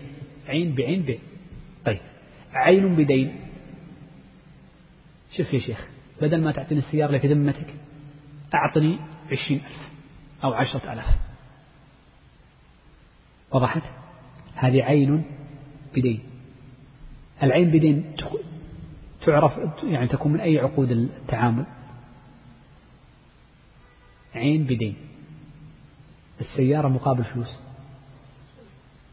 عين 0.48 0.76
بعين 0.76 1.02
بيع 1.02 1.20
طيب. 1.86 2.00
عين 2.54 2.96
بدين. 2.96 3.40
شوف 5.38 5.54
يا 5.54 5.60
شيخ 5.60 5.88
بدل 6.22 6.42
ما 6.42 6.52
تعطيني 6.52 6.82
السيارة 6.82 7.08
اللي 7.08 7.20
في 7.20 7.28
ذمتك 7.28 7.74
أعطني 8.54 9.00
عشرين 9.32 9.62
ألف 9.66 9.90
أو 10.44 10.54
عشرة 10.54 10.94
ألاف. 10.94 11.16
وضحت؟ 13.52 13.84
هذه 14.56 14.82
عين 14.82 15.24
بدين. 15.96 16.24
العين 17.44 17.70
بدين 17.70 18.16
تعرف 19.26 19.54
يعني 19.84 20.08
تكون 20.08 20.34
من 20.34 20.40
أي 20.40 20.60
عقود 20.60 20.92
التعامل. 20.92 21.66
عين 24.36 24.64
بدين. 24.64 24.96
السيارة 26.42 26.88
مقابل 26.88 27.24
فلوس. 27.24 27.60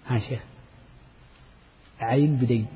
ها 0.06 0.18
شيخ. 0.18 0.49
عين 2.00 2.36
بدين. 2.36 2.66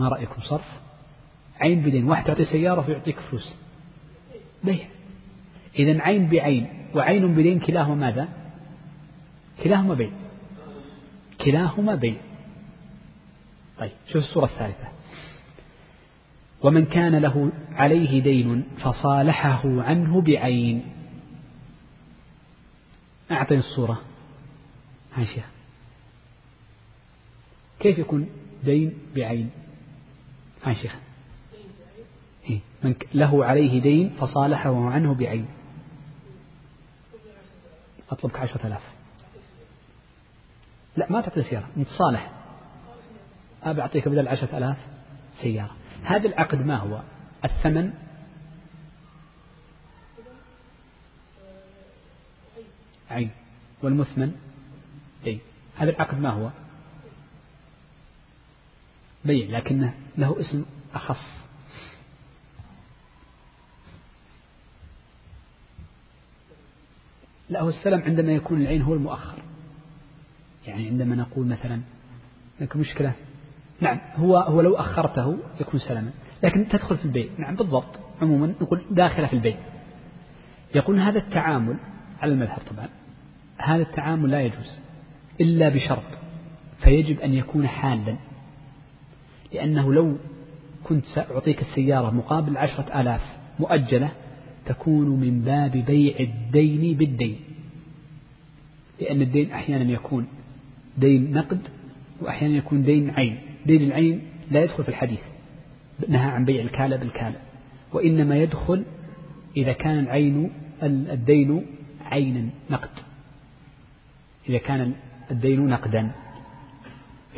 ما 0.00 0.08
رأيكم 0.08 0.42
صرف؟ 0.42 0.80
عين 1.60 1.80
بدين. 1.80 2.08
واحد 2.08 2.24
تعطي 2.24 2.44
سيارة 2.44 2.80
فيعطيك 2.80 3.20
فلوس. 3.20 3.56
بيع. 4.64 4.88
إذا 5.78 6.02
عين 6.02 6.28
بعين. 6.28 6.88
وعين 6.94 7.34
بدين 7.34 7.60
كلاهما 7.60 7.94
ماذا؟ 7.94 8.28
كلاهما 9.64 9.94
بيع. 9.94 10.10
كلاهما 11.44 11.94
بيع. 11.94 12.16
طيب 13.78 13.92
شوف 14.12 14.16
الصورة 14.16 14.44
الثالثة. 14.44 14.88
ومن 16.62 16.84
كان 16.84 17.16
له 17.16 17.52
عليه 17.72 18.22
دين 18.22 18.64
فصالحه 18.78 19.82
عنه 19.82 20.20
بعين. 20.20 20.84
أعطني 23.30 23.58
الصورة. 23.58 24.00
هاشية 25.14 25.44
كيف 27.80 27.98
يكون 27.98 28.28
دين 28.64 28.98
بعين؟ 29.14 29.50
ها 30.62 30.74
شيخ. 30.74 30.96
إيه؟ 32.50 32.60
من 32.82 32.94
له 33.14 33.44
عليه 33.44 33.82
دين 33.82 34.16
فصالحه 34.20 34.90
عنه 34.90 35.14
بعين. 35.14 35.46
أطلبك 38.10 38.38
عشرة 38.38 38.66
آلاف. 38.66 38.82
لا 40.96 41.12
ما 41.12 41.20
تعطي 41.20 41.42
سيارة 41.42 41.68
نتصالح 41.76 42.30
أبى 43.62 43.80
أعطيك 43.80 44.08
بدل 44.08 44.28
عشرة 44.28 44.58
آلاف 44.58 44.76
سيارة. 45.42 45.76
هذا 46.04 46.28
العقد 46.28 46.66
ما 46.66 46.76
هو؟ 46.76 47.02
الثمن؟ 47.44 47.92
عين. 53.10 53.30
والمثمن؟ 53.82 54.32
دين. 55.24 55.40
هذا 55.76 55.90
العقد 55.90 56.18
ما 56.18 56.30
هو؟ 56.30 56.50
بيع 59.24 59.58
لكنه 59.58 59.94
له 60.18 60.40
اسم 60.40 60.64
أخص. 60.94 61.40
لا 67.48 67.60
هو 67.60 67.68
السلم 67.68 68.02
عندما 68.02 68.32
يكون 68.32 68.60
العين 68.60 68.82
هو 68.82 68.94
المؤخر. 68.94 69.38
يعني 70.66 70.86
عندما 70.86 71.16
نقول 71.16 71.46
مثلا 71.46 71.80
لك 72.60 72.76
مشكلة؟ 72.76 73.12
نعم 73.80 74.00
هو 74.16 74.36
هو 74.36 74.60
لو 74.60 74.74
أخرته 74.74 75.38
يكون 75.60 75.80
سلما 75.80 76.10
لكن 76.42 76.68
تدخل 76.68 76.96
في 76.96 77.04
البيع 77.04 77.28
نعم 77.38 77.56
بالضبط. 77.56 77.98
عموما 78.22 78.46
نقول 78.46 78.84
داخلة 78.90 79.26
في 79.26 79.32
البيع 79.32 79.56
يقول 80.74 81.00
هذا 81.00 81.18
التعامل 81.18 81.76
على 82.22 82.32
المذهب 82.32 82.60
طبعا 82.70 82.88
هذا 83.58 83.82
التعامل 83.82 84.30
لا 84.30 84.40
يجوز 84.40 84.78
إلا 85.40 85.68
بشرط 85.68 86.18
فيجب 86.80 87.20
أن 87.20 87.34
يكون 87.34 87.68
حالا. 87.68 88.16
لأنه 89.52 89.92
لو 89.92 90.16
كنت 90.84 91.04
سأعطيك 91.04 91.60
السيارة 91.60 92.10
مقابل 92.10 92.56
عشرة 92.56 93.00
آلاف 93.00 93.20
مؤجلة 93.58 94.10
تكون 94.66 95.20
من 95.20 95.40
باب 95.40 95.70
بيع 95.70 96.20
الدين 96.20 96.96
بالدين. 96.96 97.36
لأن 99.00 99.22
الدين 99.22 99.52
أحيانا 99.52 99.92
يكون 99.92 100.26
دين 100.98 101.32
نقد 101.32 101.60
وأحيانا 102.20 102.56
يكون 102.56 102.82
دين 102.82 103.10
عين. 103.10 103.38
دين 103.66 103.82
العين 103.82 104.22
لا 104.50 104.62
يدخل 104.62 104.82
في 104.82 104.88
الحديث. 104.88 105.20
نهى 106.08 106.30
عن 106.30 106.44
بيع 106.44 106.62
الكالة 106.62 106.96
بالكالة. 106.96 107.36
وإنما 107.92 108.36
يدخل 108.36 108.84
إذا 109.56 109.72
كان 109.72 109.98
العين 109.98 110.50
الدين 110.82 111.66
عينا 112.04 112.48
نقد. 112.70 112.90
إذا 114.48 114.58
كان 114.58 114.92
الدين 115.30 115.66
نقدا. 115.66 116.12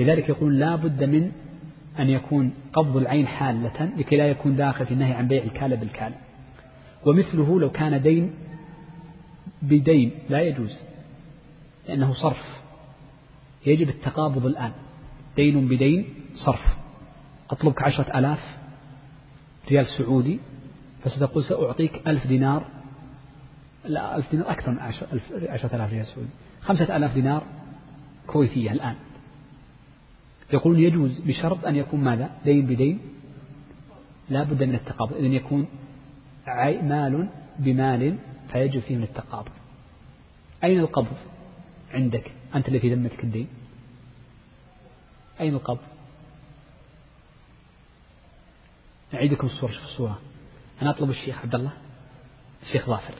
لذلك 0.00 0.28
يقول 0.28 0.58
لا 0.58 0.76
بد 0.76 1.04
من 1.04 1.32
أن 1.98 2.10
يكون 2.10 2.54
قبض 2.72 2.96
العين 2.96 3.26
حالة 3.26 3.90
لكي 3.96 4.16
لا 4.16 4.26
يكون 4.26 4.56
داخل 4.56 4.86
في 4.86 4.94
النهي 4.94 5.12
عن 5.12 5.28
بيع 5.28 5.42
الكالة 5.42 5.76
بالكالة. 5.76 6.14
ومثله 7.06 7.60
لو 7.60 7.70
كان 7.70 8.02
دين 8.02 8.34
بدين 9.62 10.12
لا 10.28 10.40
يجوز 10.42 10.82
لأنه 11.88 12.12
صرف. 12.12 12.60
يجب 13.66 13.88
التقابض 13.88 14.46
الآن. 14.46 14.72
دين 15.36 15.68
بدين 15.68 16.04
صرف. 16.34 16.66
أطلبك 17.50 17.82
عشرة 17.82 18.18
آلاف 18.18 18.56
ريال 19.70 19.86
سعودي 19.86 20.38
فستقول 21.04 21.44
سأعطيك 21.44 22.08
ألف 22.08 22.26
دينار. 22.26 22.66
لا 23.84 24.16
ألف 24.16 24.30
دينار 24.30 24.50
أكثر 24.50 24.70
من 24.70 24.78
عشرة 24.78 25.08
آلاف 25.74 25.92
ريال 25.92 26.06
سعودي. 26.06 26.30
خمسة 26.60 26.96
آلاف 26.96 27.14
دينار 27.14 27.42
كويتية 28.26 28.72
الآن. 28.72 28.94
يقولون 30.52 30.80
يجوز 30.80 31.18
بشرط 31.18 31.64
أن 31.64 31.76
يكون 31.76 32.00
ماذا؟ 32.00 32.30
دين 32.44 32.66
بدين. 32.66 33.00
لا 34.28 34.42
بد 34.42 34.62
من 34.62 34.74
التقابض. 34.74 35.16
إذن 35.16 35.32
يكون 35.32 35.66
مال 36.46 37.28
بمال 37.58 38.18
فيجب 38.52 38.80
فيه 38.80 38.96
من 38.96 39.02
التقابض. 39.02 39.50
أين 40.64 40.80
القبض 40.80 41.16
عندك؟ 41.94 42.32
أنت 42.54 42.68
الذي 42.68 42.80
في 42.80 42.94
ذمتك 42.94 43.24
الدين. 43.24 43.48
أين 45.40 45.54
القبض؟ 45.54 45.78
أعيدكم 49.14 49.46
الصورة 49.46 49.72
شوف 49.72 49.82
الصورة. 49.82 50.18
أنا 50.82 50.90
أطلب 50.90 51.10
الشيخ 51.10 51.42
عبد 51.42 51.54
الله. 51.54 51.72
الشيخ 52.62 52.86
ظافر. 52.86 53.14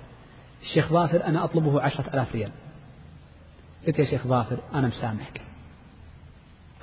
الشيخ 0.63 0.93
ظافر 0.93 1.25
أنا 1.27 1.45
أطلبه 1.45 1.83
عشرة 1.83 2.09
آلاف 2.15 2.33
ريال. 2.33 2.53
قلت 3.87 3.99
يا 3.99 4.05
شيخ 4.05 4.27
ظافر 4.27 4.59
أنا 4.75 4.89
مسامحك. 4.89 5.41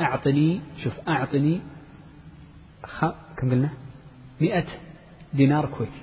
أعطني 0.02 0.62
شوف 0.84 0.94
أعطني 1.08 1.62
خ... 2.84 3.06
كم 3.38 3.52
قلنا؟ 3.52 3.70
مئة 4.42 4.66
دينار 5.34 5.66
كويتي 5.66 6.02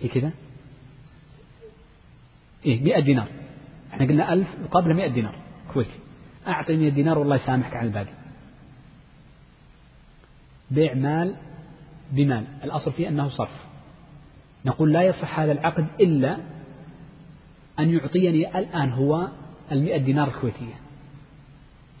هي 0.00 0.08
كذا 0.08 0.30
إيه 2.66 2.82
مئة 2.84 3.00
دينار. 3.00 3.28
إحنا 3.92 4.06
قلنا 4.06 4.32
ألف 4.32 4.48
مقابل 4.64 4.94
مئة 4.94 5.08
دينار 5.08 5.34
كويتي 5.72 5.98
أعطني 6.46 6.76
مئة 6.76 6.90
دينار 6.90 7.18
والله 7.18 7.36
يسامحك 7.36 7.76
على 7.76 7.88
الباقي. 7.88 8.12
بيع 10.70 10.94
مال 10.94 11.36
بمال. 12.12 12.44
الأصل 12.64 12.92
فيه 12.92 13.08
أنه 13.08 13.28
صرف. 13.28 13.64
نقول 14.64 14.92
لا 14.92 15.02
يصح 15.02 15.40
هذا 15.40 15.52
العقد 15.52 15.86
إلا 16.00 16.38
أن 17.78 17.90
يعطيني 17.90 18.58
الآن 18.58 18.92
هو 18.92 19.28
المئة 19.72 19.96
دينار 19.96 20.28
الكويتية. 20.28 20.74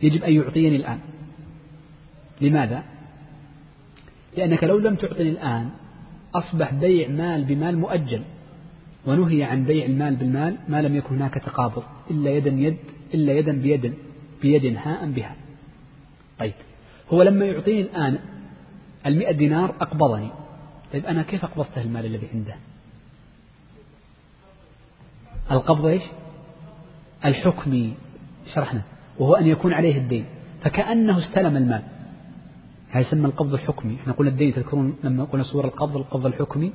يجب 0.02 0.24
أن 0.24 0.32
يعطيني 0.32 0.76
الآن. 0.76 0.98
لماذا؟ 2.40 2.82
لأنك 4.36 4.64
لو 4.64 4.78
لم 4.78 4.94
تعطني 4.94 5.28
الآن 5.28 5.70
أصبح 6.34 6.74
بيع 6.74 7.08
مال 7.08 7.44
بمال 7.44 7.78
مؤجل 7.78 8.22
ونهي 9.06 9.42
عن 9.44 9.64
بيع 9.64 9.84
المال 9.86 10.16
بالمال 10.16 10.56
ما 10.68 10.82
لم 10.82 10.96
يكن 10.96 11.14
هناك 11.16 11.34
تقابض 11.34 11.82
إلا 12.10 12.30
يدا 12.30 12.50
يد 12.50 12.76
إلا 13.14 13.32
يدا 13.32 13.52
بيد 13.52 13.94
بيد 14.42 14.76
هاء 14.76 15.10
بها. 15.10 15.36
طيب 16.38 16.54
هو 17.12 17.22
لما 17.22 17.44
يعطيني 17.46 17.80
الآن 17.80 18.18
المئة 19.06 19.32
دينار 19.32 19.70
أقبضني. 19.80 20.30
طيب 20.92 21.06
أنا 21.06 21.22
كيف 21.22 21.44
أقبضته 21.44 21.82
المال 21.82 22.06
الذي 22.06 22.28
عنده؟ 22.34 22.56
القبض 25.50 25.86
إيش؟ 25.86 26.02
الحكمي 27.24 27.94
شرحنا. 28.54 28.82
وهو 29.18 29.34
أن 29.34 29.46
يكون 29.46 29.72
عليه 29.72 29.98
الدين. 29.98 30.24
فكأنه 30.62 31.18
استلم 31.18 31.56
المال. 31.56 31.82
هذا 32.90 33.00
يسمى 33.00 33.26
القبض 33.26 33.54
الحكمي. 33.54 33.94
إحنا 33.94 34.12
قلنا 34.12 34.30
الدين 34.30 34.54
تذكرون 34.54 34.96
لما 35.04 35.24
قلنا 35.24 35.44
صور 35.44 35.64
القبض 35.64 35.96
القبض 35.96 36.26
الحكمي 36.26 36.72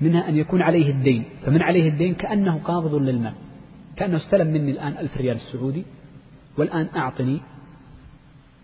منها 0.00 0.28
أن 0.28 0.36
يكون 0.36 0.62
عليه 0.62 0.90
الدين. 0.90 1.24
فمن 1.46 1.62
عليه 1.62 1.88
الدين؟ 1.88 2.14
كأنه 2.14 2.60
قابض 2.64 2.94
للمال. 2.94 3.32
كأنه 3.96 4.16
استلم 4.16 4.46
مني 4.46 4.70
الآن 4.70 4.92
ألف 4.92 5.16
ريال 5.16 5.36
السعودي 5.36 5.84
والآن 6.58 6.88
أعطني 6.96 7.40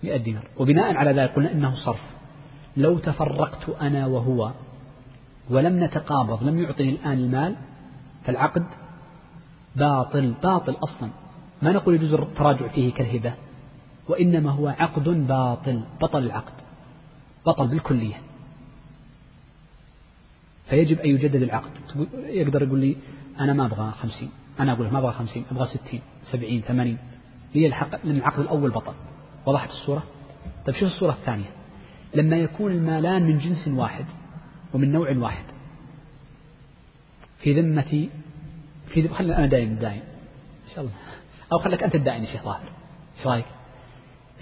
مئة 0.05 0.17
دينار. 0.17 0.45
وبناء 0.59 0.95
على 0.95 1.13
ذلك 1.13 1.31
قلنا 1.31 1.53
إنه 1.53 1.75
صرف. 1.75 2.03
لو 2.77 2.99
تفرقت 2.99 3.69
أنا 3.69 4.07
وهو 4.07 4.53
ولم 5.51 5.85
نتقابض 5.85 6.43
لم 6.45 6.59
يعطني 6.59 6.91
الآن 6.91 7.19
المال 7.19 7.57
فالعقد 8.25 8.65
باطل 9.77 10.35
باطل 10.43 10.77
أصلا. 10.83 11.11
ما 11.63 11.73
نقول 11.73 11.95
يجوز 11.95 12.15
التراجع 12.15 12.69
فيه 12.69 12.93
كالهبة 12.93 13.35
وإنما 14.09 14.51
هو 14.51 14.69
عقد 14.69 15.09
باطل 15.09 15.83
بطل 16.01 16.25
العقد 16.25 16.53
بطل 17.47 17.69
بالكلية. 17.69 18.15
فيجب 20.69 20.99
أن 20.99 21.11
يجدد 21.11 21.43
العقد. 21.43 21.71
يقدر 22.15 22.63
يقول 22.63 22.81
لي 22.81 22.97
أنا 23.41 23.53
ما 23.53 23.67
أبغى 23.67 23.93
خمسين 23.93 24.31
أنا 24.61 24.73
أقول 24.73 24.91
ما 24.91 24.99
أبغى 24.99 25.13
خمسين 25.13 25.45
أبغى 25.51 25.67
ستين 25.67 26.01
سبعين 26.25 26.61
ثمانين. 26.61 26.99
لي 27.55 27.67
الحق 27.67 28.05
لأن 28.05 28.17
العقد 28.17 28.41
الأول 28.41 28.71
بطل. 28.71 28.93
وضحت 29.47 29.71
الصورة؟ 29.71 30.03
طيب 30.67 30.77
شوف 30.77 30.89
الصورة 30.89 31.13
الثانية. 31.13 31.51
لما 32.15 32.37
يكون 32.37 32.73
المالان 32.73 33.23
من 33.23 33.39
جنس 33.39 33.69
واحد 33.69 34.05
ومن 34.75 34.93
نوع 34.93 35.17
واحد. 35.17 35.45
في 37.39 37.61
ذمتي 37.61 38.11
في 38.87 39.01
ذم... 39.01 39.15
خلنا 39.15 39.39
أنا 39.39 39.47
دايم 39.47 39.75
دايم. 39.75 40.03
إن 40.69 40.75
شاء 40.75 40.81
الله. 40.81 40.93
أو 41.53 41.59
خلك 41.59 41.83
أنت 41.83 41.93
تدعيني 41.93 42.25
الشيخ 42.27 42.45
ظافر 42.45 42.69
إيش 43.19 43.27
رأيك؟ 43.27 43.45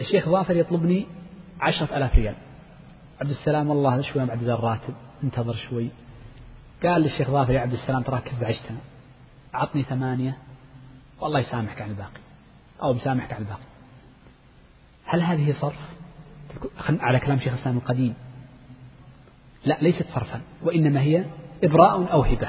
الشيخ 0.01 0.29
ظافر 0.29 0.57
يطلبني 0.57 1.07
عشرة 1.61 1.97
آلاف 1.97 2.15
ريال. 2.15 2.35
عبد 3.21 3.31
السلام 3.31 3.71
والله 3.71 4.01
شوي 4.01 4.27
بعد 4.27 4.43
ذا 4.43 4.55
الراتب 4.55 4.95
انتظر 5.25 5.55
شوي. 5.55 5.91
قال 6.83 7.03
للشيخ 7.03 7.31
ظافر 7.31 7.53
يا 7.53 7.61
عبد 7.61 7.73
السلام 7.73 8.03
تراك 8.03 8.29
ازعجتنا 8.29 8.79
أعطني 9.55 9.83
ثمانية. 9.83 10.39
والله 11.21 11.41
يسامحك 11.41 11.83
عن 11.83 11.91
الباقي. 11.91 12.21
أو 12.83 12.93
بيسامحك 12.93 13.33
عن 13.33 13.43
الباقي. 13.43 13.69
هل 15.05 15.23
هذه 15.23 15.55
صرف؟ 15.61 15.79
على 16.89 17.21
كلام 17.21 17.39
شيخ 17.39 17.53
الإسلام 17.53 17.77
القديم. 17.77 18.15
لا 19.65 19.79
ليست 19.81 20.07
صرفا 20.09 20.41
وإنما 20.63 21.01
هي 21.01 21.25
إبراء 21.65 22.13
أو 22.13 22.23
هبة. 22.23 22.49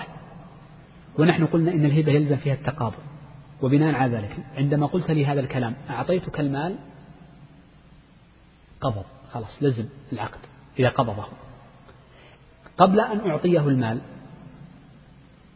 ونحن 1.18 1.46
قلنا 1.46 1.72
إن 1.72 1.86
الهبة 1.86 2.12
يلزم 2.12 2.38
فيها 2.38 2.54
التقابل. 2.54 3.09
وبناء 3.62 3.96
على 3.96 4.18
ذلك 4.18 4.38
عندما 4.56 4.88
قلت 4.88 5.12
لي 5.12 5.26
هذا 5.26 5.40
الكلام 5.40 5.76
أعطيتك 5.90 6.40
المال؟ 6.40 6.76
قبض 8.82 9.04
خلاص 9.34 9.64
لزم 9.64 9.86
العقد 10.14 10.40
إذا 10.80 10.90
قبضه. 10.90 11.26
قبل 12.78 13.00
أن 13.00 13.20
أعطيه 13.30 13.68
المال 13.68 14.02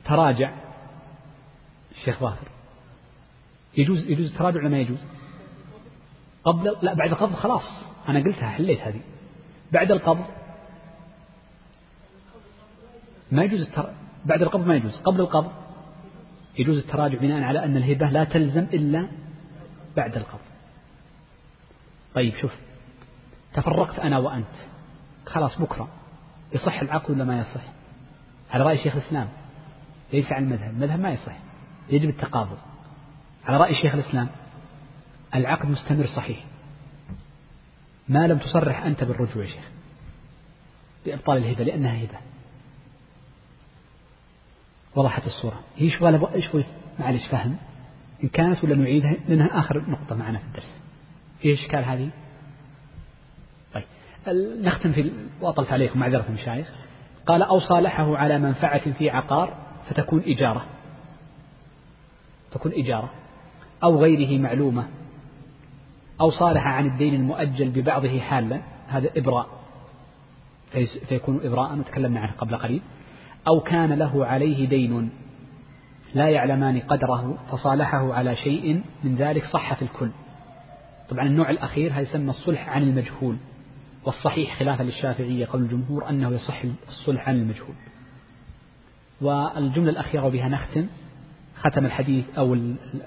تراجع 0.05 0.53
الشيخ 1.91 2.19
ظاهر. 2.19 2.47
يجوز 3.77 3.97
يجوز 3.97 4.31
التراجع 4.31 4.59
ولا 4.59 4.69
ما 4.69 4.79
يجوز؟ 4.79 4.99
قبل 6.43 6.77
لا 6.81 6.93
بعد 6.93 7.09
القبض 7.09 7.35
خلاص 7.35 7.83
أنا 8.09 8.19
قلتها 8.19 8.49
حليت 8.49 8.79
هذه. 8.79 9.01
بعد 9.71 9.91
القبض 9.91 10.25
ما 13.31 13.43
يجوز 13.43 13.61
التر... 13.61 13.93
بعد 14.25 14.41
القبض 14.41 14.67
ما 14.67 14.75
يجوز. 14.75 14.97
قبل 14.97 15.21
القبض 15.21 15.51
يجوز 16.57 16.77
التراجع 16.77 17.17
بناء 17.17 17.43
على 17.43 17.65
أن 17.65 17.77
الهبة 17.77 18.09
لا 18.09 18.23
تلزم 18.23 18.63
إلا 18.73 19.07
بعد 19.95 20.17
القبض. 20.17 20.41
طيب 22.15 22.35
شوف 22.35 22.51
تفرقت 23.53 23.99
أنا 23.99 24.17
وأنت. 24.17 24.55
خلاص 25.25 25.61
بكرة. 25.61 25.87
يصح 26.53 26.81
العقد 26.81 27.11
ولا 27.11 27.23
ما 27.23 27.39
يصح؟ 27.39 27.61
على 28.51 28.63
رأي 28.63 28.77
شيخ 28.77 28.95
الإسلام. 28.95 29.29
ليس 30.13 30.31
على 30.31 30.45
المذهب. 30.45 30.69
المذهب 30.69 30.99
ما 30.99 31.11
يصح. 31.11 31.37
يجب 31.89 32.09
التقابض. 32.09 32.57
على 33.45 33.57
رأي 33.57 33.75
شيخ 33.75 33.93
الإسلام 33.93 34.29
العقد 35.35 35.69
مستمر 35.69 36.05
صحيح. 36.05 36.43
ما 38.09 38.27
لم 38.27 38.37
تصرح 38.37 38.85
أنت 38.85 39.03
بالرجوع 39.03 39.43
يا 39.43 39.49
شيخ 39.49 39.69
بإبطال 41.05 41.37
الهبة 41.37 41.63
لأنها 41.63 42.03
هبة. 42.03 42.32
وضحت 44.95 45.25
الصورة. 45.25 45.59
هي 45.77 45.89
شغالة 45.89 46.39
شوي 46.39 46.63
معلش 46.99 47.27
فهم. 47.27 47.55
إن 48.23 48.29
كانت 48.29 48.63
ولا 48.63 48.75
نعيدها 48.75 49.15
لأنها 49.27 49.59
آخر 49.59 49.89
نقطة 49.89 50.15
معنا 50.15 50.39
في 50.39 50.45
الدرس. 50.45 50.81
في 51.39 51.53
إشكال 51.53 51.85
هذه؟ 51.85 52.09
طيب. 53.73 53.83
نختم 54.61 54.93
في 54.93 55.11
وأطلت 55.41 55.71
عليكم 55.71 55.99
معذرة 55.99 56.25
المشايخ 56.29 56.67
قال 57.27 57.43
أو 57.43 57.59
صالحه 57.59 58.17
على 58.17 58.39
منفعة 58.39 58.91
في 58.91 59.09
عقار 59.09 59.57
فتكون 59.89 60.23
إجارة. 60.27 60.65
تكون 62.51 62.71
إجارة. 62.75 63.11
أو 63.83 64.01
غيره 64.01 64.41
معلومة. 64.41 64.87
أو 66.21 66.29
صالح 66.29 66.67
عن 66.67 66.85
الدين 66.85 67.15
المؤجل 67.15 67.69
ببعضه 67.69 68.19
حالا. 68.19 68.61
هذا 68.87 69.09
إبراء. 69.17 69.47
فيكون 71.09 71.39
إبراء. 71.43 71.77
وتكلمنا 71.79 72.19
عنه 72.19 72.31
قبل 72.31 72.55
قليل. 72.55 72.81
أو 73.47 73.59
كان 73.59 73.93
له 73.93 74.25
عليه 74.25 74.67
دين. 74.67 75.09
لا 76.13 76.29
يعلمان 76.29 76.79
قدره 76.79 77.37
فصالحه 77.51 78.13
على 78.13 78.35
شيء 78.35 78.81
من 79.03 79.15
ذلك 79.15 79.43
صح 79.45 79.73
في 79.73 79.81
الكل. 79.81 80.11
طبعا 81.09 81.25
النوع 81.25 81.49
الأخير 81.49 81.93
هذا 81.93 82.01
يسمى 82.01 82.29
الصلح 82.29 82.69
عن 82.69 82.81
المجهول 82.81 83.37
والصحيح 84.05 84.55
خلافا 84.55 84.83
للشافعية 84.83 85.45
قول 85.45 85.61
الجمهور 85.61 86.09
أنه 86.09 86.31
يصح 86.31 86.61
الصلح 86.87 87.29
عن 87.29 87.35
المجهول. 87.35 87.75
والجملة 89.21 89.89
الأخيرة 89.89 90.25
وبها 90.25 90.49
نختم 90.49 90.87
ختم 91.55 91.85
الحديث 91.85 92.25
أو 92.37 92.53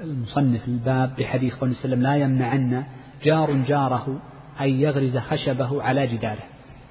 المصنف 0.02 0.68
الباب 0.68 1.16
بحديث 1.18 1.54
قول 1.54 1.70
وسلم 1.70 2.02
لا 2.02 2.16
يمنعن 2.16 2.84
جار 3.24 3.52
جاره 3.52 4.20
أن 4.60 4.68
يغرز 4.68 5.16
خشبه 5.18 5.82
على 5.82 6.06
جداره 6.06 6.42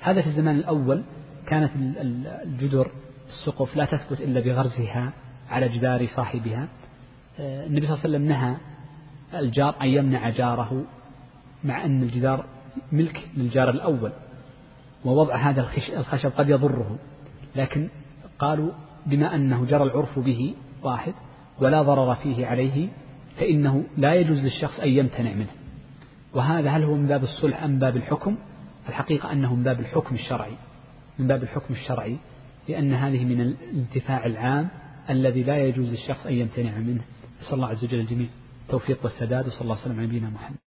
هذا 0.02 0.22
في 0.22 0.28
الزمان 0.28 0.56
الأول 0.56 1.04
كانت 1.48 1.72
الجدر 1.76 2.92
السقف 3.28 3.76
لا 3.76 3.86
تثبت 3.86 4.22
إلا 4.22 4.40
بغرزها 4.40 5.14
على 5.50 5.70
جدار 5.70 6.08
صاحبها. 6.08 6.68
آه، 7.40 7.66
النبي 7.66 7.88
صلى 7.88 7.96
الله 7.96 8.06
عليه 8.06 8.10
وسلم 8.10 8.28
نهى 8.28 8.56
الجار 9.34 9.76
أن 9.82 9.88
يمنع 9.88 10.30
جاره 10.30 10.84
مع 11.64 11.86
أن 11.86 12.04
الجدار 12.04 12.46
ملك 12.92 13.30
للجار 13.38 13.70
الأول 13.70 14.12
ووضع 15.06 15.36
هذا 15.36 15.68
الخشب 15.98 16.30
قد 16.30 16.50
يضره. 16.50 17.00
لكن 17.56 17.90
قالوا 18.40 18.72
بما 19.06 19.36
أنه 19.36 19.66
جرى 19.66 19.84
العرف 19.84 20.20
به 20.20 20.56
واحد 20.84 21.14
ولا 21.60 21.82
ضرر 21.82 22.16
فيه 22.16 22.46
عليه 22.48 22.90
فإنه 23.38 23.84
لا 23.98 24.14
يجوز 24.14 24.44
للشخص 24.44 24.80
أن 24.80 24.90
يمتنع 24.90 25.34
منه. 25.34 25.52
وهذا 26.34 26.70
هل 26.70 26.84
هو 26.84 26.96
من 26.96 27.08
باب 27.08 27.24
الصلح 27.24 27.64
أم 27.64 27.80
باب 27.80 27.98
الحكم؟ 27.98 28.38
الحقيقة 28.90 29.32
أنه 29.32 29.56
من 29.56 29.64
باب 29.64 29.80
الحكم 29.80 30.16
الشرعي. 30.16 30.54
من 31.20 31.28
باب 31.28 31.44
الحكم 31.44 31.74
الشرعي 31.74 32.18
لأن 32.70 32.94
هذه 32.94 33.26
من 33.26 33.42
الانتفاع 33.42 34.26
العام 34.26 34.68
الذي 35.10 35.44
لا 35.44 35.58
يجوز 35.58 35.90
للشخص 35.90 36.26
أن 36.26 36.34
يمتنع 36.34 36.78
منه. 36.78 37.02
نسأل 37.42 37.54
الله 37.54 37.68
عز 37.68 37.84
وجل 37.84 38.00
الجميع 38.00 38.28
التوفيق 38.66 39.00
والسداد 39.04 39.48
وصلى 39.48 39.62
الله 39.62 39.76
وسلم 39.76 39.98
على 39.98 40.08
نبينا 40.08 40.30
محمد. 40.30 40.58